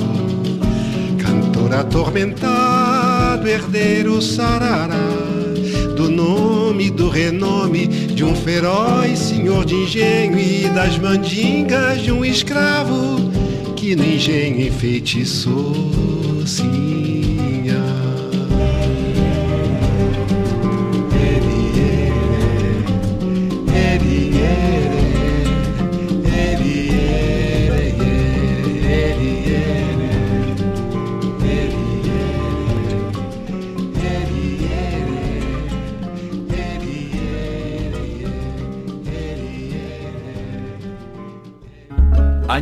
Cantor 1.20 1.76
atormentado, 1.76 3.46
herdeiro 3.50 4.22
sarará 4.22 4.96
do 5.98 6.10
nome, 6.10 6.57
do 6.90 7.10
renome 7.10 7.88
de 7.88 8.24
um 8.24 8.36
feroz 8.36 9.20
senhor 9.20 9.66
de 9.66 9.76
engenho 9.76 10.40
e 10.40 10.70
das 10.70 10.98
mandingas 10.98 12.02
de 12.02 12.12
um 12.12 12.24
escravo 12.24 13.32
que 13.76 13.96
no 13.96 14.04
engenho 14.04 14.68
enfeitiçou 14.68 15.92
Sinha. 16.46 17.07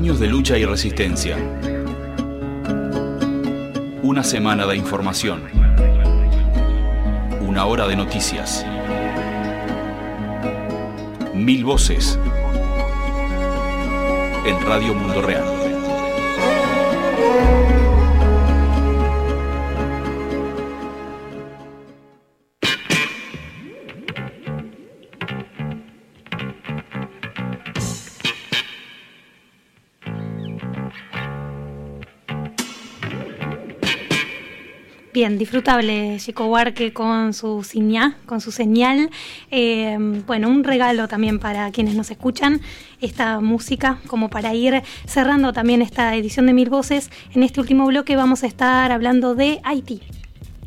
Años 0.05 0.19
de 0.19 0.27
lucha 0.27 0.55
y 0.55 0.65
resistencia. 0.65 1.35
Una 4.03 4.23
semana 4.23 4.67
de 4.67 4.75
información. 4.75 5.41
Una 7.41 7.65
hora 7.65 7.87
de 7.87 7.95
noticias. 7.95 8.63
Mil 11.33 11.65
voces. 11.65 12.19
En 14.45 14.61
Radio 14.67 14.93
Mundo 14.93 15.23
Real. 15.23 15.54
Bien, 35.15 35.37
disfrutable 35.37 36.17
Chico 36.19 36.47
Huarque 36.47 36.91
con 36.91 37.33
su 37.33 37.65
con 38.25 38.41
su 38.41 38.51
señal. 38.51 39.09
Eh, 39.49 39.97
bueno, 40.27 40.49
un 40.49 40.65
regalo 40.65 41.07
también 41.07 41.39
para 41.39 41.71
quienes 41.71 41.95
nos 41.95 42.11
escuchan, 42.11 42.59
esta 42.99 43.39
música, 43.39 43.99
como 44.07 44.29
para 44.29 44.53
ir 44.53 44.83
cerrando 45.05 45.53
también 45.53 45.81
esta 45.81 46.13
edición 46.17 46.47
de 46.47 46.53
Mil 46.53 46.69
Voces. 46.69 47.11
En 47.33 47.43
este 47.43 47.61
último 47.61 47.85
bloque 47.85 48.17
vamos 48.17 48.43
a 48.43 48.47
estar 48.47 48.91
hablando 48.91 49.35
de 49.35 49.61
Haití. 49.63 50.01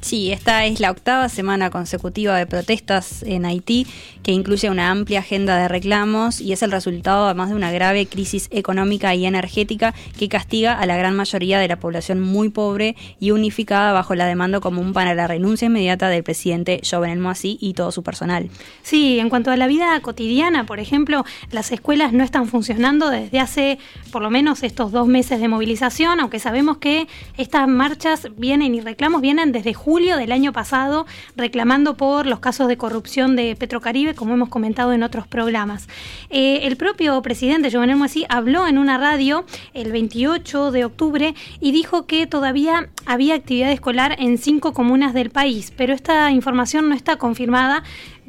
Sí, 0.00 0.30
esta 0.30 0.64
es 0.64 0.78
la 0.78 0.92
octava 0.92 1.28
semana 1.28 1.70
consecutiva 1.70 2.36
de 2.36 2.46
protestas 2.46 3.24
en 3.24 3.44
Haití, 3.44 3.86
que 4.22 4.30
incluye 4.30 4.70
una 4.70 4.90
amplia 4.90 5.18
agenda 5.20 5.56
de 5.56 5.66
reclamos 5.66 6.40
y 6.40 6.52
es 6.52 6.62
el 6.62 6.70
resultado 6.70 7.24
además 7.24 7.48
de 7.50 7.56
una 7.56 7.72
grave 7.72 8.06
crisis 8.06 8.48
económica 8.52 9.14
y 9.16 9.26
energética 9.26 9.94
que 10.16 10.28
castiga 10.28 10.78
a 10.78 10.86
la 10.86 10.96
gran 10.96 11.16
mayoría 11.16 11.58
de 11.58 11.66
la 11.66 11.80
población 11.80 12.20
muy 12.20 12.48
pobre 12.48 12.94
y 13.18 13.32
unificada 13.32 13.92
bajo 13.92 14.14
la 14.14 14.26
demanda 14.26 14.60
común 14.60 14.92
para 14.92 15.14
la 15.14 15.26
renuncia 15.26 15.66
inmediata 15.66 16.08
del 16.08 16.22
presidente 16.22 16.80
Jovenel 16.88 17.18
Moisí 17.18 17.58
y 17.60 17.74
todo 17.74 17.90
su 17.90 18.04
personal. 18.04 18.50
Sí, 18.82 19.18
en 19.18 19.28
cuanto 19.28 19.50
a 19.50 19.56
la 19.56 19.66
vida 19.66 19.98
cotidiana, 20.00 20.64
por 20.64 20.78
ejemplo, 20.78 21.24
las 21.50 21.72
escuelas 21.72 22.12
no 22.12 22.22
están 22.22 22.46
funcionando 22.46 23.10
desde 23.10 23.40
hace 23.40 23.78
por 24.12 24.22
lo 24.22 24.30
menos 24.30 24.62
estos 24.62 24.92
dos 24.92 25.08
meses 25.08 25.40
de 25.40 25.48
movilización, 25.48 26.20
aunque 26.20 26.38
sabemos 26.38 26.78
que 26.78 27.08
estas 27.36 27.66
marchas 27.66 28.28
vienen 28.36 28.76
y 28.76 28.80
reclamos 28.80 29.22
vienen 29.22 29.50
desde 29.50 29.74
julio 29.88 30.18
del 30.18 30.32
año 30.32 30.52
pasado 30.52 31.06
reclamando 31.34 31.96
por 31.96 32.26
los 32.26 32.40
casos 32.40 32.68
de 32.68 32.76
corrupción 32.76 33.36
de 33.36 33.56
Petrocaribe, 33.56 34.14
como 34.14 34.34
hemos 34.34 34.50
comentado 34.50 34.92
en 34.92 35.02
otros 35.02 35.26
programas. 35.26 35.88
Eh, 36.28 36.60
el 36.64 36.76
propio 36.76 37.22
presidente 37.22 37.72
Jovenel 37.72 37.96
Moisí 37.96 38.26
habló 38.28 38.66
en 38.66 38.76
una 38.76 38.98
radio 38.98 39.46
el 39.72 39.90
28 39.90 40.72
de 40.72 40.84
octubre 40.84 41.34
y 41.58 41.72
dijo 41.72 42.04
que 42.04 42.26
todavía 42.26 42.90
había 43.06 43.34
actividad 43.36 43.72
escolar 43.72 44.14
en 44.18 44.36
cinco 44.36 44.74
comunas 44.74 45.14
del 45.14 45.30
país, 45.30 45.72
pero 45.74 45.94
esta 45.94 46.30
información 46.32 46.90
no 46.90 46.94
está 46.94 47.16
confirmada 47.16 47.82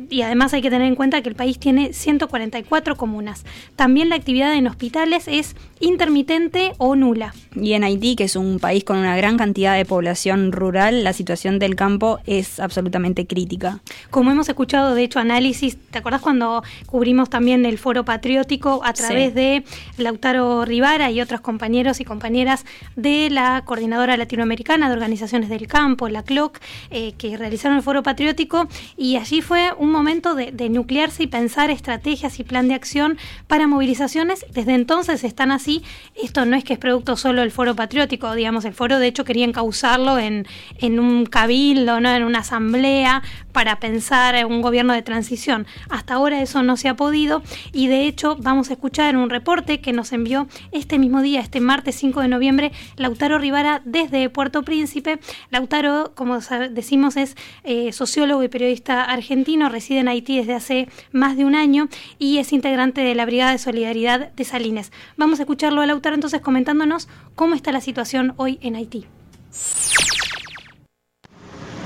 y 0.09 0.21
además 0.21 0.53
hay 0.53 0.61
que 0.61 0.69
tener 0.69 0.87
en 0.87 0.95
cuenta 0.95 1.21
que 1.21 1.27
el 1.27 1.35
país 1.35 1.59
tiene 1.59 1.91
144 1.91 2.95
comunas. 2.95 3.43
También 3.75 4.07
la 4.07 4.15
actividad 4.15 4.53
en 4.53 4.67
hospitales 4.67 5.27
es 5.27 5.57
intermitente 5.79 6.73
o 6.77 6.95
nula. 6.95 7.33
Y 7.55 7.73
en 7.73 7.83
Haití, 7.83 8.15
que 8.15 8.25
es 8.25 8.35
un 8.35 8.59
país 8.59 8.83
con 8.83 8.97
una 8.97 9.15
gran 9.17 9.37
cantidad 9.37 9.75
de 9.75 9.85
población 9.85 10.51
rural, 10.51 11.03
la 11.03 11.13
situación 11.13 11.59
del 11.59 11.75
campo 11.75 12.19
es 12.25 12.59
absolutamente 12.59 13.25
crítica. 13.27 13.79
Como 14.09 14.31
hemos 14.31 14.49
escuchado, 14.49 14.93
de 14.95 15.03
hecho, 15.03 15.19
análisis, 15.19 15.77
¿te 15.91 15.97
acordás 15.99 16.21
cuando 16.21 16.63
cubrimos 16.85 17.29
también 17.29 17.65
el 17.65 17.77
foro 17.77 18.05
patriótico 18.05 18.81
a 18.83 18.93
través 18.93 19.29
Sí. 19.29 19.35
de 19.35 19.63
Lautaro 19.97 20.65
Rivara 20.65 21.11
y 21.11 21.21
otros 21.21 21.41
compañeros 21.41 21.99
y 21.99 22.05
compañeras 22.05 22.65
de 22.95 23.29
la 23.29 23.63
Coordinadora 23.65 24.17
Latinoamericana 24.17 24.87
de 24.87 24.93
Organizaciones 24.93 25.49
del 25.49 25.67
Campo, 25.67 26.07
la 26.09 26.23
CLOC, 26.23 26.59
eh, 26.91 27.13
que 27.17 27.37
realizaron 27.37 27.77
el 27.77 27.83
foro 27.83 28.03
patriótico 28.03 28.67
y 28.97 29.17
allí 29.17 29.41
fue 29.41 29.71
un 29.77 29.91
momento 29.91 30.35
de, 30.35 30.51
de 30.51 30.69
nuclearse 30.69 31.23
y 31.23 31.27
pensar 31.27 31.69
estrategias 31.71 32.39
y 32.39 32.43
plan 32.43 32.67
de 32.67 32.73
acción 32.75 33.17
para 33.47 33.67
movilizaciones. 33.67 34.45
Desde 34.53 34.73
entonces 34.73 35.23
están 35.23 35.51
así. 35.51 35.68
Esto 36.15 36.45
no 36.45 36.55
es 36.55 36.63
que 36.63 36.73
es 36.73 36.79
producto 36.79 37.15
solo 37.15 37.41
del 37.41 37.51
foro 37.51 37.75
patriótico, 37.75 38.33
digamos, 38.33 38.65
el 38.65 38.73
foro 38.73 38.99
de 38.99 39.07
hecho 39.07 39.23
quería 39.23 39.45
encauzarlo 39.45 40.17
en, 40.17 40.45
en 40.79 40.99
un 40.99 41.25
cabildo, 41.25 41.99
¿no? 41.99 42.09
en 42.09 42.23
una 42.23 42.39
asamblea 42.39 43.23
para 43.51 43.79
pensar 43.79 44.35
en 44.35 44.47
un 44.47 44.61
gobierno 44.61 44.93
de 44.93 45.01
transición. 45.01 45.65
Hasta 45.89 46.15
ahora 46.15 46.41
eso 46.41 46.63
no 46.63 46.77
se 46.77 46.89
ha 46.89 46.95
podido 46.95 47.41
y 47.71 47.87
de 47.87 48.05
hecho 48.05 48.35
vamos 48.39 48.69
a 48.69 48.73
escuchar 48.73 49.15
un 49.15 49.29
reporte 49.29 49.81
que 49.81 49.93
nos 49.93 50.11
envió 50.11 50.47
este 50.71 50.99
mismo 50.99 51.21
día, 51.21 51.41
este 51.41 51.59
martes 51.59 51.95
5 51.95 52.21
de 52.21 52.27
noviembre, 52.27 52.71
Lautaro 52.95 53.37
Rivara 53.37 53.81
desde 53.85 54.29
Puerto 54.29 54.63
Príncipe. 54.63 55.19
Lautaro, 55.51 56.13
como 56.15 56.39
decimos, 56.71 57.17
es 57.17 57.35
eh, 57.63 57.91
sociólogo 57.91 58.43
y 58.43 58.47
periodista 58.47 59.03
argentino, 59.03 59.69
reside 59.69 59.99
en 59.99 60.07
Haití 60.07 60.37
desde 60.37 60.53
hace 60.53 60.89
más 61.11 61.37
de 61.37 61.45
un 61.45 61.55
año 61.55 61.89
y 62.17 62.37
es 62.37 62.53
integrante 62.53 63.01
de 63.01 63.15
la 63.15 63.25
Brigada 63.25 63.51
de 63.51 63.57
Solidaridad 63.57 64.31
de 64.31 64.43
Salines. 64.43 64.91
Vamos 65.17 65.39
a 65.39 65.43
escucharlo 65.59 65.81
a 65.81 65.85
Lautaro 65.85 66.15
entonces 66.15 66.39
comentándonos 66.39 67.09
cómo 67.35 67.53
está 67.53 67.73
la 67.73 67.81
situación 67.81 68.33
hoy 68.37 68.59
en 68.61 68.77
Haití. 68.77 69.05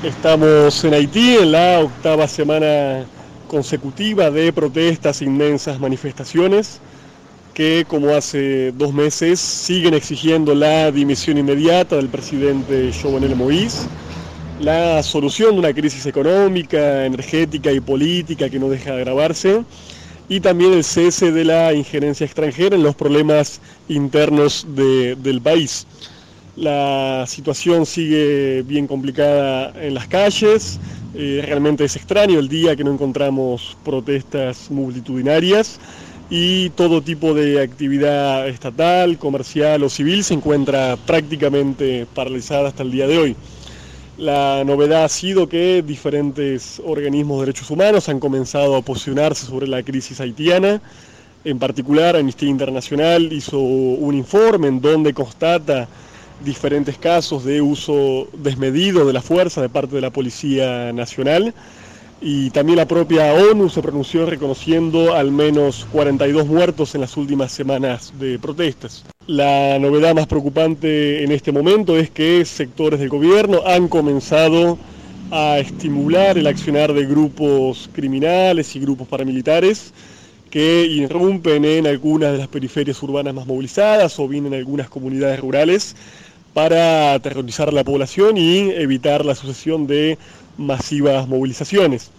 Estamos 0.04 0.84
en 0.84 0.94
Haití 0.94 1.38
en 1.38 1.54
la 1.54 1.80
octava 1.80 2.28
semana 2.28 3.04
consecutiva 3.48 4.30
de 4.30 4.54
protestas, 4.54 5.24
inmensas 5.24 5.80
manifestaciones 5.80 6.82
que 7.56 7.84
como 7.88 8.10
hace 8.10 8.72
dos 8.74 8.94
meses 8.94 9.40
siguen 9.40 9.96
exigiendo 9.96 10.54
la 10.54 10.92
dimisión 10.92 11.40
inmediata 11.40 11.96
del 11.96 12.10
presidente 12.10 12.92
Jovenel 13.02 13.36
Moïse, 13.36 13.88
la 14.60 15.02
solución 15.02 15.54
de 15.54 15.60
una 15.60 15.74
crisis 15.74 16.06
económica, 16.06 17.08
energética 17.08 17.72
y 17.72 17.80
política 17.80 18.52
que 18.52 18.60
no 18.60 18.70
deja 18.70 18.92
de 18.92 18.98
agravarse 18.98 19.64
y 20.30 20.40
también 20.40 20.74
el 20.74 20.84
cese 20.84 21.32
de 21.32 21.44
la 21.44 21.74
injerencia 21.74 22.26
extranjera 22.26 22.76
en 22.76 22.84
los 22.84 22.96
problemas 22.96 23.60
internos 23.90 24.66
de- 24.70 25.16
del 25.16 25.42
país. 25.42 25.86
La 26.56 27.26
situación 27.28 27.86
sigue 27.86 28.62
bien 28.64 28.86
complicada 28.88 29.74
en 29.82 29.96
las 29.96 30.08
calles, 30.08 30.80
eh, 31.16 31.42
realmente 31.46 31.84
es 31.86 31.96
extraño 31.96 32.40
el 32.40 32.48
día 32.48 32.76
que 32.76 32.84
no 32.84 32.92
encontramos 32.94 33.76
protestas 33.84 34.70
multitudinarias 34.70 35.80
y 36.30 36.70
todo 36.72 37.02
tipo 37.02 37.34
de 37.34 37.62
actividad 37.62 38.48
estatal, 38.48 39.18
comercial 39.18 39.84
o 39.84 39.90
civil 39.90 40.24
se 40.24 40.36
encuentra 40.36 40.96
prácticamente 41.06 42.08
paralizada 42.14 42.70
hasta 42.70 42.84
el 42.84 42.92
día 42.92 43.08
de 43.08 43.18
hoy. 43.18 43.36
La 44.18 44.64
novedad 44.64 45.06
ha 45.06 45.10
sido 45.10 45.50
que 45.50 45.82
diferentes 45.82 46.80
organismos 46.86 47.40
de 47.40 47.48
derechos 47.48 47.72
humanos 47.72 48.10
han 48.10 48.20
comenzado 48.20 48.76
a 48.76 48.84
posicionarse 48.84 49.48
sobre 49.48 49.68
la 49.68 49.82
crisis 49.82 50.22
haitiana. 50.22 50.82
En 51.44 51.58
particular, 51.58 52.16
Amnistía 52.16 52.48
Internacional 52.48 53.34
hizo 53.34 53.58
un 53.58 54.14
informe 54.14 54.68
en 54.68 54.82
donde 54.82 55.16
constata 55.16 55.88
diferentes 56.46 56.98
casos 56.98 57.44
de 57.44 57.62
uso 57.62 58.28
desmedido 58.34 59.06
de 59.06 59.14
la 59.14 59.22
fuerza 59.22 59.62
de 59.62 59.70
parte 59.70 59.96
de 59.96 60.02
la 60.02 60.12
Policía 60.12 60.94
Nacional. 60.94 61.52
Y 62.22 62.52
también 62.52 62.78
la 62.78 62.88
propia 62.88 63.34
ONU 63.34 63.68
se 63.70 63.82
pronunció 63.82 64.28
reconociendo 64.28 65.16
al 65.16 65.32
menos 65.32 65.88
42 65.92 66.46
muertos 66.46 66.94
en 66.94 67.02
las 67.02 67.18
últimas 67.18 67.52
semanas 67.52 68.14
de 68.20 68.38
protestas. 68.38 69.04
La 69.28 69.80
novedad 69.80 70.14
más 70.14 70.28
preocupante 70.28 71.24
en 71.24 71.32
este 71.32 71.54
momento 71.54 71.98
es 71.98 72.10
que 72.10 72.44
sectores 72.44 73.00
del 73.00 73.08
gobierno 73.08 73.62
han 73.66 73.88
comenzado 73.88 74.78
a 75.32 75.60
estimular 75.60 76.38
el 76.38 76.46
accionar 76.46 76.92
de 76.92 77.06
grupos 77.06 77.90
criminales 77.94 78.76
y 78.76 78.82
grupos 78.82 79.08
paramilitares 79.08 79.94
que 80.50 80.86
irrumpen 80.86 81.64
en 81.64 81.88
algunas 81.88 82.34
de 82.34 82.40
las 82.40 82.50
periferias 82.50 83.02
urbanas 83.02 83.34
más 83.34 83.48
movilizadas 83.48 84.20
o 84.20 84.28
bien 84.28 84.46
en 84.48 84.56
algunas 84.56 84.90
comunidades 84.90 85.40
rurales 85.40 85.96
para 86.54 87.14
aterrorizar 87.14 87.70
a 87.70 87.72
la 87.72 87.86
población 87.86 88.36
y 88.38 88.72
evitar 88.72 89.24
la 89.24 89.36
sucesión 89.36 89.88
de 89.88 90.18
masivas 90.58 91.30
movilizaciones. 91.30 92.12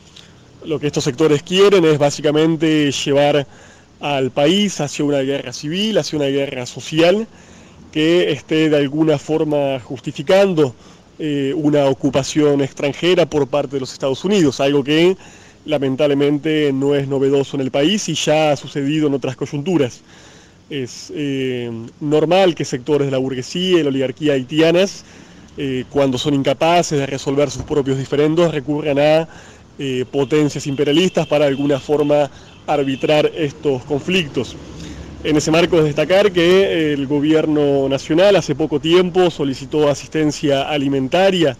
Lo 0.64 0.80
que 0.80 0.86
estos 0.86 1.05
sectores 1.05 1.42
quieren 1.42 1.84
es 1.84 1.98
básicamente 1.98 2.90
llevar 2.90 3.46
al 4.01 4.30
país 4.30 4.80
hacia 4.80 5.05
una 5.05 5.20
guerra 5.20 5.53
civil, 5.53 5.99
hacia 5.99 6.18
una 6.18 6.26
guerra 6.26 6.66
social, 6.66 7.26
que 7.92 8.32
esté 8.32 8.70
de 8.70 8.76
alguna 8.76 9.18
forma 9.18 9.78
justificando 9.78 10.74
eh, 11.16 11.55
una 11.57 11.86
ocupación 11.86 12.61
extranjera 12.61 13.24
por 13.24 13.47
parte 13.47 13.76
de 13.76 13.80
los 13.80 13.92
Estados 13.92 14.24
Unidos, 14.24 14.59
algo 14.59 14.82
que 14.82 15.16
lamentablemente 15.64 16.72
no 16.72 16.97
es 16.97 17.07
novedoso 17.07 17.57
en 17.57 17.61
el 17.61 17.70
país 17.70 18.09
y 18.09 18.14
ya 18.14 18.51
ha 18.51 18.57
sucedido 18.57 19.07
en 19.07 19.14
otras 19.14 19.36
coyunturas. 19.36 20.01
Es 20.68 21.12
eh, 21.14 21.70
normal 22.01 22.57
que 22.57 22.64
sectores 22.64 23.07
de 23.07 23.12
la 23.12 23.18
burguesía 23.18 23.78
y 23.78 23.82
la 23.84 23.90
oligarquía 23.90 24.32
haitianas, 24.32 25.05
eh, 25.57 25.84
cuando 25.88 26.18
son 26.18 26.34
incapaces 26.34 26.99
de 26.99 27.07
resolver 27.07 27.49
sus 27.49 27.62
propios 27.62 27.97
diferendos, 27.97 28.53
recurran 28.53 28.99
a 28.99 29.28
potencias 30.12 30.68
imperialistas 30.68 31.26
para 31.26 31.47
alguna 31.47 31.80
forma 31.80 32.30
arbitrar 32.66 33.30
estos 33.34 33.82
conflictos. 33.84 34.56
En 35.22 35.36
ese 35.36 35.50
marco 35.50 35.78
es 35.78 35.84
destacar 35.84 36.32
que 36.32 36.92
el 36.92 37.06
gobierno 37.06 37.88
nacional 37.88 38.36
hace 38.36 38.54
poco 38.54 38.78
tiempo 38.78 39.30
solicitó 39.30 39.88
asistencia 39.88 40.68
alimentaria 40.68 41.56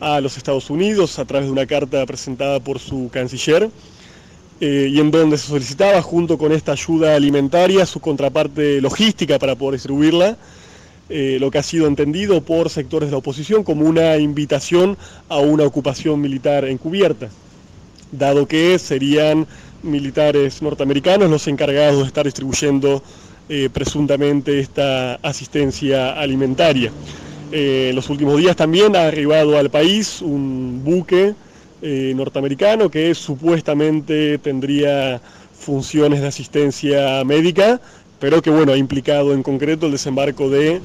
a 0.00 0.20
los 0.20 0.36
Estados 0.36 0.70
Unidos 0.70 1.18
a 1.18 1.24
través 1.24 1.46
de 1.46 1.52
una 1.52 1.66
carta 1.66 2.04
presentada 2.06 2.60
por 2.60 2.78
su 2.78 3.10
canciller 3.12 3.70
eh, 4.60 4.88
y 4.90 5.00
en 5.00 5.10
donde 5.10 5.36
se 5.36 5.48
solicitaba 5.48 6.00
junto 6.00 6.38
con 6.38 6.52
esta 6.52 6.72
ayuda 6.72 7.14
alimentaria 7.14 7.84
su 7.86 8.00
contraparte 8.00 8.80
logística 8.80 9.38
para 9.38 9.56
poder 9.56 9.74
distribuirla, 9.74 10.36
eh, 11.08 11.38
lo 11.40 11.50
que 11.50 11.58
ha 11.58 11.62
sido 11.62 11.86
entendido 11.86 12.40
por 12.40 12.70
sectores 12.70 13.08
de 13.08 13.12
la 13.12 13.18
oposición 13.18 13.64
como 13.64 13.84
una 13.84 14.16
invitación 14.16 14.96
a 15.28 15.38
una 15.38 15.64
ocupación 15.64 16.20
militar 16.20 16.64
encubierta, 16.64 17.28
dado 18.12 18.46
que 18.46 18.78
serían 18.78 19.46
militares 19.84 20.62
norteamericanos 20.62 21.30
los 21.30 21.46
encargados 21.46 22.00
de 22.00 22.06
estar 22.06 22.24
distribuyendo 22.24 23.02
eh, 23.48 23.68
presuntamente 23.72 24.58
esta 24.58 25.16
asistencia 25.16 26.14
alimentaria. 26.14 26.90
Eh, 27.52 27.88
en 27.90 27.96
los 27.96 28.08
últimos 28.08 28.38
días 28.38 28.56
también 28.56 28.96
ha 28.96 29.06
arribado 29.06 29.58
al 29.58 29.70
país 29.70 30.22
un 30.22 30.80
buque 30.82 31.34
eh, 31.82 32.12
norteamericano 32.16 32.90
que 32.90 33.14
supuestamente 33.14 34.38
tendría 34.38 35.20
funciones 35.52 36.22
de 36.22 36.28
asistencia 36.28 37.22
médica, 37.24 37.80
pero 38.18 38.40
que 38.40 38.48
bueno, 38.48 38.72
ha 38.72 38.78
implicado 38.78 39.34
en 39.34 39.42
concreto 39.42 39.86
el 39.86 39.92
desembarco 39.92 40.48
de 40.48 40.80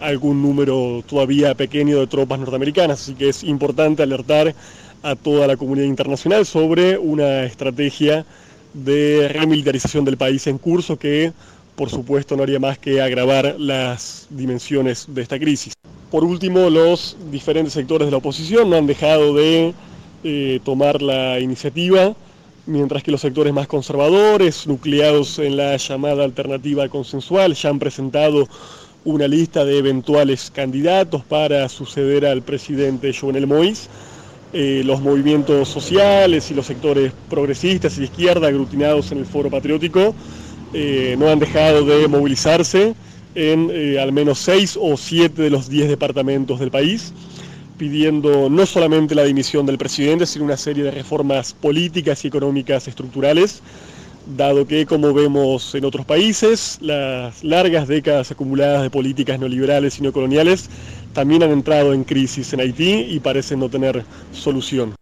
algún 0.00 0.42
número 0.42 1.04
todavía 1.06 1.54
pequeño 1.54 2.00
de 2.00 2.08
tropas 2.08 2.40
norteamericanas, 2.40 3.02
así 3.02 3.14
que 3.14 3.28
es 3.28 3.44
importante 3.44 4.02
alertar 4.02 4.52
a 5.04 5.14
toda 5.14 5.46
la 5.46 5.56
comunidad 5.56 5.86
internacional 5.86 6.46
sobre 6.46 6.98
una 6.98 7.44
estrategia 7.44 8.24
de 8.72 9.28
remilitarización 9.28 10.04
del 10.04 10.16
país 10.16 10.46
en 10.46 10.58
curso 10.58 10.98
que 10.98 11.32
por 11.76 11.90
supuesto 11.90 12.36
no 12.36 12.42
haría 12.42 12.58
más 12.58 12.78
que 12.78 13.00
agravar 13.00 13.56
las 13.58 14.26
dimensiones 14.30 15.06
de 15.08 15.22
esta 15.22 15.38
crisis. 15.38 15.74
Por 16.10 16.24
último, 16.24 16.70
los 16.70 17.16
diferentes 17.30 17.74
sectores 17.74 18.06
de 18.06 18.12
la 18.12 18.18
oposición 18.18 18.70
no 18.70 18.76
han 18.76 18.86
dejado 18.86 19.34
de 19.34 19.74
eh, 20.22 20.60
tomar 20.64 21.02
la 21.02 21.40
iniciativa, 21.40 22.14
mientras 22.66 23.02
que 23.02 23.10
los 23.10 23.20
sectores 23.20 23.52
más 23.52 23.66
conservadores, 23.66 24.66
nucleados 24.66 25.38
en 25.38 25.56
la 25.56 25.76
llamada 25.76 26.24
alternativa 26.24 26.88
consensual, 26.88 27.54
ya 27.54 27.68
han 27.68 27.78
presentado 27.78 28.48
una 29.04 29.28
lista 29.28 29.64
de 29.64 29.76
eventuales 29.76 30.50
candidatos 30.50 31.24
para 31.24 31.68
suceder 31.68 32.24
al 32.24 32.42
presidente 32.42 33.12
Jovenel 33.12 33.46
Moïse. 33.46 33.88
Eh, 34.56 34.82
los 34.84 35.00
movimientos 35.02 35.68
sociales 35.68 36.48
y 36.48 36.54
los 36.54 36.66
sectores 36.66 37.12
progresistas 37.28 37.96
y 37.96 38.00
de 38.00 38.04
izquierda 38.04 38.46
aglutinados 38.46 39.10
en 39.10 39.18
el 39.18 39.26
foro 39.26 39.50
patriótico 39.50 40.14
eh, 40.72 41.16
no 41.18 41.28
han 41.28 41.40
dejado 41.40 41.84
de 41.84 42.06
movilizarse 42.06 42.94
en 43.34 43.68
eh, 43.72 43.98
al 43.98 44.12
menos 44.12 44.38
seis 44.38 44.78
o 44.80 44.96
siete 44.96 45.42
de 45.42 45.50
los 45.50 45.68
diez 45.68 45.88
departamentos 45.88 46.60
del 46.60 46.70
país, 46.70 47.12
pidiendo 47.78 48.48
no 48.48 48.64
solamente 48.64 49.16
la 49.16 49.24
dimisión 49.24 49.66
del 49.66 49.76
presidente, 49.76 50.24
sino 50.24 50.44
una 50.44 50.56
serie 50.56 50.84
de 50.84 50.92
reformas 50.92 51.52
políticas 51.52 52.24
y 52.24 52.28
económicas 52.28 52.86
estructurales, 52.86 53.60
dado 54.26 54.66
que, 54.66 54.86
como 54.86 55.12
vemos 55.12 55.74
en 55.74 55.84
otros 55.84 56.06
países, 56.06 56.78
las 56.80 57.42
largas 57.44 57.88
décadas 57.88 58.30
acumuladas 58.30 58.82
de 58.82 58.90
políticas 58.90 59.38
neoliberales 59.38 59.98
y 59.98 60.02
neocoloniales 60.02 60.70
también 61.12 61.42
han 61.42 61.50
entrado 61.50 61.92
en 61.92 62.04
crisis 62.04 62.52
en 62.52 62.60
Haití 62.60 63.06
y 63.08 63.20
parecen 63.20 63.60
no 63.60 63.68
tener 63.68 64.04
solución. 64.32 64.94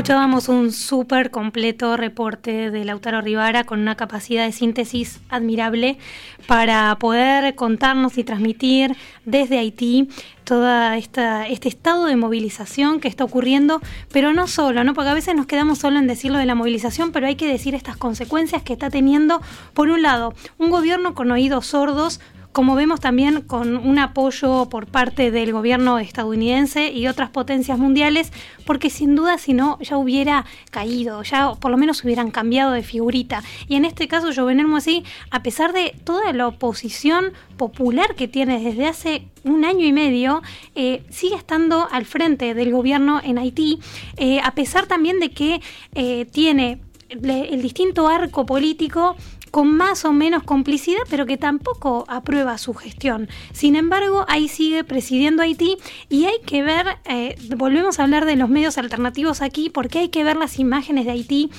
Escuchábamos 0.00 0.48
un 0.48 0.72
súper 0.72 1.30
completo 1.30 1.96
reporte 1.96 2.70
de 2.70 2.84
Lautaro 2.86 3.20
Rivara 3.20 3.64
con 3.64 3.80
una 3.80 3.96
capacidad 3.96 4.46
de 4.46 4.52
síntesis 4.52 5.20
admirable 5.28 5.98
para 6.46 6.96
poder 6.98 7.54
contarnos 7.54 8.16
y 8.16 8.24
transmitir 8.24 8.96
desde 9.26 9.58
Haití 9.58 10.08
todo 10.50 10.68
este 10.94 11.68
estado 11.68 12.06
de 12.06 12.16
movilización 12.16 12.98
que 12.98 13.06
está 13.06 13.22
ocurriendo, 13.22 13.80
pero 14.12 14.32
no 14.32 14.48
solo, 14.48 14.82
¿no? 14.82 14.94
Porque 14.94 15.10
a 15.10 15.14
veces 15.14 15.36
nos 15.36 15.46
quedamos 15.46 15.78
solo 15.78 16.00
en 16.00 16.08
decirlo 16.08 16.38
de 16.38 16.44
la 16.44 16.56
movilización, 16.56 17.12
pero 17.12 17.28
hay 17.28 17.36
que 17.36 17.46
decir 17.46 17.76
estas 17.76 17.96
consecuencias 17.96 18.60
que 18.64 18.72
está 18.72 18.90
teniendo, 18.90 19.40
por 19.74 19.90
un 19.90 20.02
lado, 20.02 20.34
un 20.58 20.70
gobierno 20.70 21.14
con 21.14 21.30
oídos 21.30 21.66
sordos, 21.66 22.18
como 22.52 22.74
vemos 22.74 23.00
también 23.00 23.42
con 23.42 23.76
un 23.76 23.98
apoyo 23.98 24.68
por 24.68 24.86
parte 24.86 25.30
del 25.30 25.52
gobierno 25.52 25.98
estadounidense 25.98 26.90
y 26.90 27.06
otras 27.06 27.30
potencias 27.30 27.78
mundiales, 27.78 28.32
porque 28.66 28.90
sin 28.90 29.14
duda 29.14 29.38
si 29.38 29.52
no 29.52 29.78
ya 29.80 29.96
hubiera 29.96 30.44
caído, 30.70 31.22
ya 31.22 31.54
por 31.54 31.70
lo 31.70 31.76
menos 31.76 32.02
hubieran 32.04 32.30
cambiado 32.30 32.72
de 32.72 32.82
figurita. 32.82 33.42
Y 33.68 33.76
en 33.76 33.84
este 33.84 34.08
caso 34.08 34.30
Jovenel 34.34 34.66
así, 34.76 35.04
a 35.30 35.42
pesar 35.42 35.72
de 35.72 35.94
toda 36.04 36.32
la 36.32 36.48
oposición 36.48 37.32
popular 37.56 38.14
que 38.14 38.28
tiene 38.28 38.60
desde 38.60 38.86
hace 38.86 39.28
un 39.44 39.64
año 39.64 39.86
y 39.86 39.92
medio, 39.92 40.42
eh, 40.74 41.02
sigue 41.10 41.36
estando 41.36 41.88
al 41.90 42.04
frente 42.04 42.54
del 42.54 42.72
gobierno 42.72 43.20
en 43.22 43.38
Haití, 43.38 43.80
eh, 44.16 44.40
a 44.42 44.54
pesar 44.54 44.86
también 44.86 45.20
de 45.20 45.30
que 45.30 45.60
eh, 45.94 46.26
tiene 46.26 46.80
el 47.10 47.60
distinto 47.60 48.06
arco 48.06 48.46
político 48.46 49.16
con 49.50 49.76
más 49.76 50.04
o 50.04 50.12
menos 50.12 50.42
complicidad, 50.42 51.02
pero 51.08 51.26
que 51.26 51.36
tampoco 51.36 52.04
aprueba 52.08 52.58
su 52.58 52.74
gestión. 52.74 53.28
Sin 53.52 53.76
embargo, 53.76 54.24
ahí 54.28 54.48
sigue 54.48 54.84
presidiendo 54.84 55.42
Haití 55.42 55.76
y 56.08 56.26
hay 56.26 56.40
que 56.46 56.62
ver, 56.62 56.98
eh, 57.04 57.36
volvemos 57.56 57.98
a 57.98 58.04
hablar 58.04 58.24
de 58.24 58.36
los 58.36 58.48
medios 58.48 58.78
alternativos 58.78 59.42
aquí, 59.42 59.70
porque 59.70 60.00
hay 60.00 60.08
que 60.08 60.24
ver 60.24 60.36
las 60.36 60.58
imágenes 60.58 61.04
de 61.04 61.12
Haití 61.12 61.50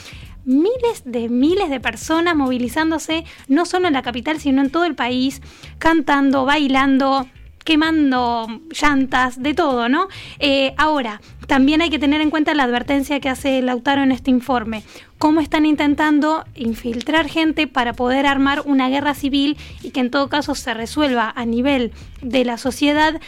miles 0.43 1.03
de 1.05 1.29
miles 1.29 1.69
de 1.69 1.79
personas 1.79 2.35
movilizándose, 2.35 3.25
no 3.47 3.65
solo 3.65 3.87
en 3.87 3.93
la 3.93 4.01
capital, 4.01 4.39
sino 4.39 4.61
en 4.61 4.71
todo 4.71 4.85
el 4.85 4.95
país, 4.95 5.41
cantando, 5.77 6.45
bailando, 6.45 7.27
quemando 7.63 8.47
llantas, 8.71 9.41
de 9.41 9.53
todo, 9.53 9.87
¿no? 9.89 10.07
Eh, 10.39 10.73
ahora, 10.77 11.21
también 11.47 11.81
hay 11.81 11.89
que 11.89 11.99
tener 11.99 12.21
en 12.21 12.29
cuenta 12.29 12.53
la 12.53 12.63
advertencia 12.63 13.19
que 13.19 13.29
hace 13.29 13.61
Lautaro 13.61 14.03
en 14.03 14.11
este 14.11 14.31
informe 14.31 14.83
cómo 15.22 15.39
están 15.39 15.67
intentando 15.67 16.45
infiltrar 16.55 17.30
gente 17.30 17.67
para 17.67 17.93
poder 17.93 18.26
armar 18.26 18.63
una 18.65 18.89
guerra 18.89 19.13
civil 19.13 19.55
y 19.84 19.91
que 19.91 19.99
en 19.99 20.09
todo 20.09 20.30
caso 20.30 20.55
se 20.55 20.74
resuelva 20.74 21.32
a 21.36 21.45
nivel 21.45 21.91
de 22.24 22.43
la 22.43 22.57
sociedad, 22.57 23.19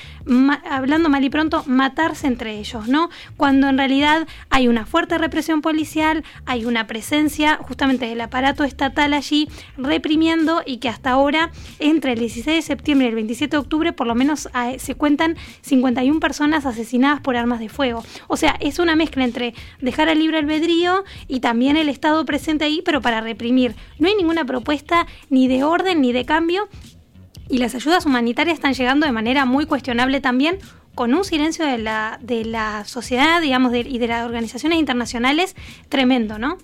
hablando 0.69 1.09
mal 1.09 1.23
y 1.23 1.29
pronto, 1.29 1.63
matarse 1.67 2.25
entre 2.25 2.57
ellos, 2.57 2.87
¿no? 2.87 3.09
Cuando 3.37 3.67
en 3.67 3.77
realidad 3.77 4.27
hay 4.49 4.67
una 4.67 4.87
fuerte 4.87 5.19
represión 5.19 5.61
policial, 5.61 6.23
hay 6.45 6.65
una 6.65 6.87
presencia 6.87 7.57
justamente 7.57 8.07
del 8.07 8.21
aparato 8.21 8.63
estatal 8.63 9.13
allí 9.13 9.47
reprimiendo 9.77 10.63
y 10.65 10.77
que 10.77 10.89
hasta 10.89 11.11
ahora, 11.11 11.51
entre 11.77 12.13
el 12.13 12.19
16 12.19 12.57
de 12.57 12.61
septiembre 12.63 13.05
y 13.05 13.09
el 13.09 13.15
27 13.15 13.51
de 13.51 13.57
octubre, 13.57 13.93
por 13.93 14.07
lo 14.07 14.15
menos 14.15 14.47
eh, 14.47 14.79
se 14.79 14.95
cuentan 14.95 15.37
51 15.61 16.19
personas 16.19 16.65
asesinadas 16.65 17.21
por 17.21 17.35
armas 17.35 17.59
de 17.59 17.69
fuego. 17.69 18.03
O 18.27 18.37
sea, 18.37 18.57
es 18.59 18.79
una 18.79 18.95
mezcla 18.95 19.23
entre 19.23 19.53
dejar 19.79 20.09
al 20.09 20.17
libre 20.17 20.39
albedrío 20.39 21.03
y 21.27 21.39
también 21.39 21.77
el 21.77 21.82
Estado 21.89 22.23
presente 22.25 22.65
ahí, 22.65 22.81
pero 22.83 23.01
para 23.01 23.21
reprimir. 23.21 23.75
No 23.99 24.07
hay 24.07 24.15
ninguna 24.15 24.45
propuesta 24.45 25.07
ni 25.29 25.47
de 25.47 25.63
orden 25.63 26.01
ni 26.01 26.11
de 26.11 26.25
cambio 26.25 26.67
y 27.49 27.57
las 27.57 27.75
ayudas 27.75 28.05
humanitarias 28.05 28.55
están 28.55 28.73
llegando 28.73 29.05
de 29.05 29.11
manera 29.11 29.45
muy 29.45 29.65
cuestionable 29.65 30.21
también 30.21 30.57
con 30.95 31.13
un 31.13 31.23
silencio 31.23 31.65
de 31.65 31.77
la, 31.77 32.19
de 32.21 32.45
la 32.45 32.85
sociedad, 32.85 33.41
digamos, 33.41 33.73
y 33.75 33.97
de 33.97 34.07
las 34.07 34.25
organizaciones 34.25 34.79
internacionales 34.79 35.55
tremendo, 35.89 36.37
¿no? 36.37 36.57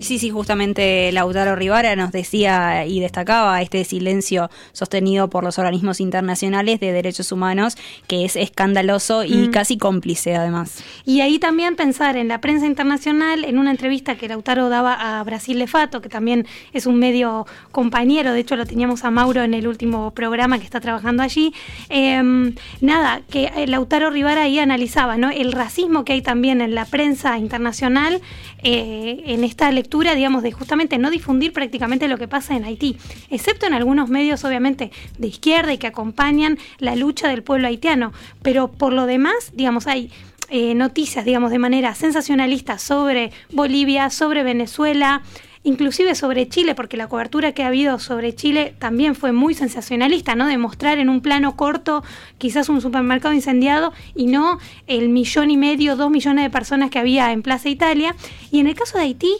Sí, 0.00 0.18
sí, 0.18 0.30
justamente 0.30 1.10
Lautaro 1.12 1.56
Rivara 1.56 1.96
nos 1.96 2.12
decía 2.12 2.86
y 2.86 3.00
destacaba 3.00 3.60
este 3.62 3.82
silencio 3.84 4.50
sostenido 4.72 5.28
por 5.28 5.42
los 5.42 5.58
organismos 5.58 6.00
internacionales 6.00 6.80
de 6.80 6.92
derechos 6.92 7.32
humanos, 7.32 7.76
que 8.06 8.24
es 8.24 8.36
escandaloso 8.36 9.24
y 9.24 9.48
mm. 9.48 9.50
casi 9.50 9.78
cómplice 9.78 10.36
además. 10.36 10.84
Y 11.04 11.22
ahí 11.22 11.38
también 11.38 11.76
pensar 11.76 12.16
en 12.16 12.28
la 12.28 12.40
prensa 12.40 12.66
internacional, 12.66 13.44
en 13.44 13.58
una 13.58 13.70
entrevista 13.70 14.16
que 14.16 14.28
Lautaro 14.28 14.68
daba 14.68 15.18
a 15.18 15.24
Brasil 15.24 15.58
Lefato, 15.58 16.00
que 16.00 16.08
también 16.08 16.46
es 16.72 16.86
un 16.86 16.98
medio 16.98 17.46
compañero, 17.72 18.32
de 18.32 18.40
hecho 18.40 18.56
lo 18.56 18.66
teníamos 18.66 19.04
a 19.04 19.10
Mauro 19.10 19.42
en 19.42 19.54
el 19.54 19.66
último 19.66 20.12
programa 20.12 20.58
que 20.58 20.64
está 20.64 20.80
trabajando 20.80 21.22
allí. 21.22 21.52
Em, 21.88 22.54
nada, 22.80 23.22
que 23.30 23.50
eh, 23.56 23.66
Lautaro 23.66 24.10
Rivara 24.10 24.42
ahí 24.42 24.58
analizaba 24.58 25.16
¿no? 25.16 25.30
el 25.30 25.52
racismo 25.52 26.04
que 26.04 26.12
hay 26.12 26.22
también 26.22 26.60
en 26.60 26.74
la 26.74 26.84
prensa 26.84 27.38
internacional 27.38 28.20
eh, 28.68 29.22
en 29.26 29.44
esta 29.44 29.70
lectura, 29.70 30.16
digamos, 30.16 30.42
de 30.42 30.50
justamente 30.50 30.98
no 30.98 31.08
difundir 31.10 31.52
prácticamente 31.52 32.08
lo 32.08 32.18
que 32.18 32.26
pasa 32.26 32.56
en 32.56 32.64
Haití, 32.64 32.96
excepto 33.30 33.64
en 33.64 33.74
algunos 33.74 34.08
medios, 34.08 34.44
obviamente, 34.44 34.90
de 35.18 35.28
izquierda 35.28 35.72
y 35.72 35.78
que 35.78 35.86
acompañan 35.86 36.58
la 36.80 36.96
lucha 36.96 37.28
del 37.28 37.44
pueblo 37.44 37.68
haitiano. 37.68 38.12
Pero 38.42 38.66
por 38.66 38.92
lo 38.92 39.06
demás, 39.06 39.52
digamos, 39.54 39.86
hay 39.86 40.10
eh, 40.48 40.74
noticias, 40.74 41.24
digamos, 41.24 41.52
de 41.52 41.60
manera 41.60 41.94
sensacionalista 41.94 42.78
sobre 42.78 43.30
Bolivia, 43.52 44.10
sobre 44.10 44.42
Venezuela, 44.42 45.22
inclusive 45.66 46.14
sobre 46.14 46.48
Chile, 46.48 46.76
porque 46.76 46.96
la 46.96 47.08
cobertura 47.08 47.50
que 47.50 47.64
ha 47.64 47.66
habido 47.66 47.98
sobre 47.98 48.34
Chile 48.34 48.76
también 48.78 49.16
fue 49.16 49.32
muy 49.32 49.52
sensacionalista, 49.52 50.36
¿no? 50.36 50.46
De 50.46 50.58
mostrar 50.58 50.98
en 50.98 51.08
un 51.08 51.20
plano 51.20 51.56
corto 51.56 52.04
quizás 52.38 52.68
un 52.68 52.80
supermercado 52.80 53.34
incendiado 53.34 53.92
y 54.14 54.28
no 54.28 54.60
el 54.86 55.08
millón 55.08 55.50
y 55.50 55.56
medio, 55.56 55.96
dos 55.96 56.08
millones 56.08 56.44
de 56.44 56.50
personas 56.50 56.90
que 56.90 57.00
había 57.00 57.32
en 57.32 57.42
Plaza 57.42 57.68
Italia. 57.68 58.14
Y 58.52 58.60
en 58.60 58.68
el 58.68 58.76
caso 58.76 58.96
de 58.96 59.04
Haití 59.04 59.34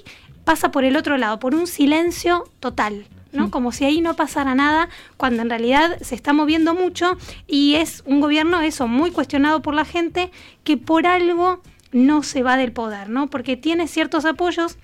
pasa 0.45 0.73
por 0.73 0.83
el 0.83 0.97
otro 0.97 1.17
lado, 1.17 1.39
por 1.39 1.55
un 1.55 1.69
silencio 1.69 2.43
total. 2.59 3.07
¿no? 3.31 3.47
Mm. 3.47 3.51
Como 3.51 3.71
si 3.71 3.85
ahí 3.85 4.01
no 4.01 4.17
pasara 4.17 4.57
nada, 4.57 4.89
cuando 5.17 5.43
en 5.43 5.51
realidad 5.51 5.97
se 6.01 6.17
está 6.17 6.33
moviendo 6.33 6.75
mucho 6.75 7.17
y 7.47 7.77
es 7.77 8.03
un 8.05 8.21
gobierno 8.21 8.61
eso 8.63 8.89
muy 8.89 9.13
cuestionado 9.13 9.63
por 9.63 9.75
la 9.75 9.85
gente 9.85 10.33
que 10.65 10.77
por 10.77 11.07
algo 11.07 11.63
no 11.93 12.25
se 12.25 12.43
va 12.43 12.57
del 12.57 12.73
poder, 12.73 13.11
¿no? 13.11 13.29
Porque 13.29 13.57
tiene 13.57 13.87
ciertos 13.87 14.25
apoyos 14.25 14.77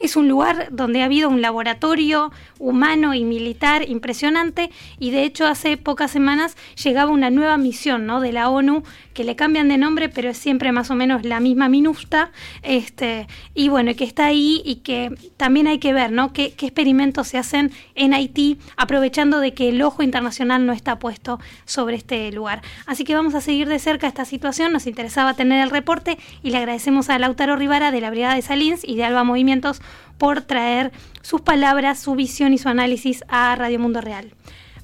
es 0.00 0.16
un 0.16 0.28
lugar 0.28 0.68
donde 0.70 1.02
ha 1.02 1.06
habido 1.06 1.28
un 1.28 1.40
laboratorio 1.40 2.32
humano 2.58 3.14
y 3.14 3.24
militar 3.24 3.88
impresionante 3.88 4.70
y 4.98 5.10
de 5.10 5.24
hecho 5.24 5.46
hace 5.46 5.76
pocas 5.76 6.10
semanas 6.10 6.56
llegaba 6.82 7.10
una 7.10 7.30
nueva 7.30 7.56
misión 7.56 8.06
¿no? 8.06 8.20
de 8.20 8.32
la 8.32 8.48
ONU 8.48 8.82
que 9.14 9.24
le 9.24 9.36
cambian 9.36 9.68
de 9.68 9.78
nombre 9.78 10.08
pero 10.08 10.30
es 10.30 10.38
siempre 10.38 10.72
más 10.72 10.90
o 10.90 10.94
menos 10.94 11.24
la 11.24 11.40
misma 11.40 11.68
minusta 11.68 12.30
este, 12.62 13.26
y 13.54 13.68
bueno 13.68 13.94
que 13.94 14.04
está 14.04 14.26
ahí 14.26 14.62
y 14.64 14.76
que 14.76 15.10
también 15.36 15.66
hay 15.66 15.78
que 15.78 15.92
ver 15.92 16.12
¿no? 16.12 16.32
qué, 16.32 16.52
qué 16.52 16.66
experimentos 16.66 17.28
se 17.28 17.38
hacen 17.38 17.72
en 17.94 18.14
Haití 18.14 18.58
aprovechando 18.76 19.40
de 19.40 19.54
que 19.54 19.68
el 19.68 19.82
ojo 19.82 20.02
internacional 20.02 20.66
no 20.66 20.72
está 20.72 20.98
puesto 20.98 21.40
sobre 21.64 21.96
este 21.96 22.30
lugar. 22.32 22.62
Así 22.86 23.04
que 23.04 23.14
vamos 23.14 23.34
a 23.34 23.40
seguir 23.40 23.68
de 23.68 23.78
cerca 23.78 24.06
esta 24.06 24.24
situación, 24.24 24.72
nos 24.72 24.86
interesaba 24.86 25.34
tener 25.34 25.62
el 25.62 25.70
reporte 25.70 26.18
y 26.42 26.50
le 26.50 26.58
agradecemos 26.58 27.10
a 27.10 27.18
Lautaro 27.18 27.56
Rivara 27.56 27.90
de 27.90 28.00
la 28.00 28.10
Brigada 28.10 28.34
de 28.34 28.42
Salins 28.42 28.84
y 28.84 28.96
de 28.96 29.04
Alba 29.04 29.24
Movimientos 29.24 29.80
por 30.18 30.42
traer 30.42 30.92
sus 31.22 31.40
palabras, 31.40 31.98
su 31.98 32.14
visión 32.14 32.52
y 32.52 32.58
su 32.58 32.68
análisis 32.68 33.24
a 33.28 33.54
Radio 33.56 33.78
Mundo 33.78 34.00
Real. 34.00 34.32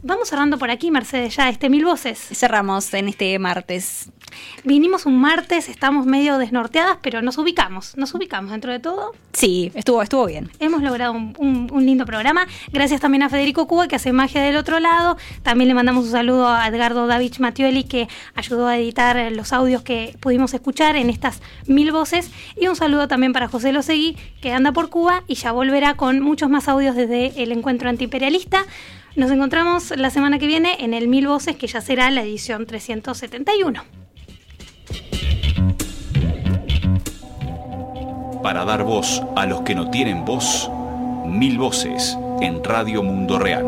Vamos 0.05 0.31
cerrando 0.31 0.59
por 0.59 0.69
aquí, 0.69 0.91
Mercedes, 0.91 1.37
ya 1.37 1.49
este 1.49 1.71
Mil 1.71 1.85
Voces. 1.85 2.19
Cerramos 2.19 2.93
en 2.93 3.09
este 3.09 3.39
martes. 3.39 4.11
Vinimos 4.65 5.07
un 5.07 5.21
martes, 5.21 5.69
estamos 5.69 6.07
medio 6.07 6.39
desnorteadas, 6.39 6.99
pero 7.03 7.23
nos 7.23 7.39
ubicamos, 7.39 7.97
nos 7.97 8.13
ubicamos 8.13 8.51
dentro 8.51 8.73
de 8.73 8.81
todo. 8.81 9.13
Sí, 9.33 9.71
estuvo, 9.77 10.03
estuvo 10.03 10.27
bien. 10.27 10.51
Hemos 10.59 10.83
logrado 10.83 11.13
un, 11.13 11.69
lindo 11.87 12.05
programa. 12.05 12.49
Gracias 12.73 13.01
también 13.01 13.23
a 13.23 13.29
Federico 13.29 13.69
Cuba, 13.69 13.87
que 13.87 13.95
hace 13.95 14.13
magia 14.13 14.43
del 14.43 14.57
otro 14.57 14.81
lado. 14.81 15.17
También 15.45 15.69
le 15.69 15.75
mandamos 15.75 16.07
un 16.07 16.11
saludo 16.11 16.49
a 16.49 16.67
Edgardo 16.67 17.07
Davich 17.07 17.39
Mattioli, 17.39 17.85
que 17.85 18.09
ayudó 18.35 18.67
a 18.67 18.79
editar 18.79 19.31
los 19.31 19.53
audios 19.53 19.83
que 19.83 20.17
pudimos 20.19 20.53
escuchar 20.53 20.97
en 20.97 21.11
estas 21.11 21.41
mil 21.69 21.93
voces. 21.93 22.33
Y 22.61 22.67
un 22.67 22.75
saludo 22.75 23.07
también 23.07 23.33
para 23.33 23.47
José 23.47 23.73
Losegui, 23.73 24.17
que 24.41 24.53
anda 24.53 24.73
por 24.73 24.91
Cuba 24.91 25.23
y 25.29 25.37
ya 25.37 25.53
volverá 25.53 25.95
con 25.95 26.19
muchos 26.19 26.51
más 26.51 26.67
audios 26.67 26.97
desde 26.97 27.41
el 27.41 27.53
encuentro 27.53 27.89
antiimperialista. 27.89 28.67
Nos 29.15 29.31
encontramos 29.31 29.93
la 29.97 30.09
semana 30.09 30.39
que 30.39 30.47
viene 30.47 30.83
en 30.83 30.95
el 30.95 31.07
Mil 31.07 31.29
Voces, 31.29 31.57
que 31.57 31.67
ya 31.67 31.83
será 31.83 32.11
la 32.11 32.23
edición 32.23 32.67
371. 32.67 33.85
Para 38.43 38.65
dar 38.65 38.85
voz 38.85 39.23
a 39.37 39.45
los 39.45 39.61
que 39.63 39.75
no 39.75 39.91
tienen 39.91 40.25
voz, 40.25 40.71
Mil 41.27 41.59
Voces 41.59 42.17
en 42.41 42.65
Radio 42.65 43.03
Mundo 43.03 43.39
Real. 43.39 43.67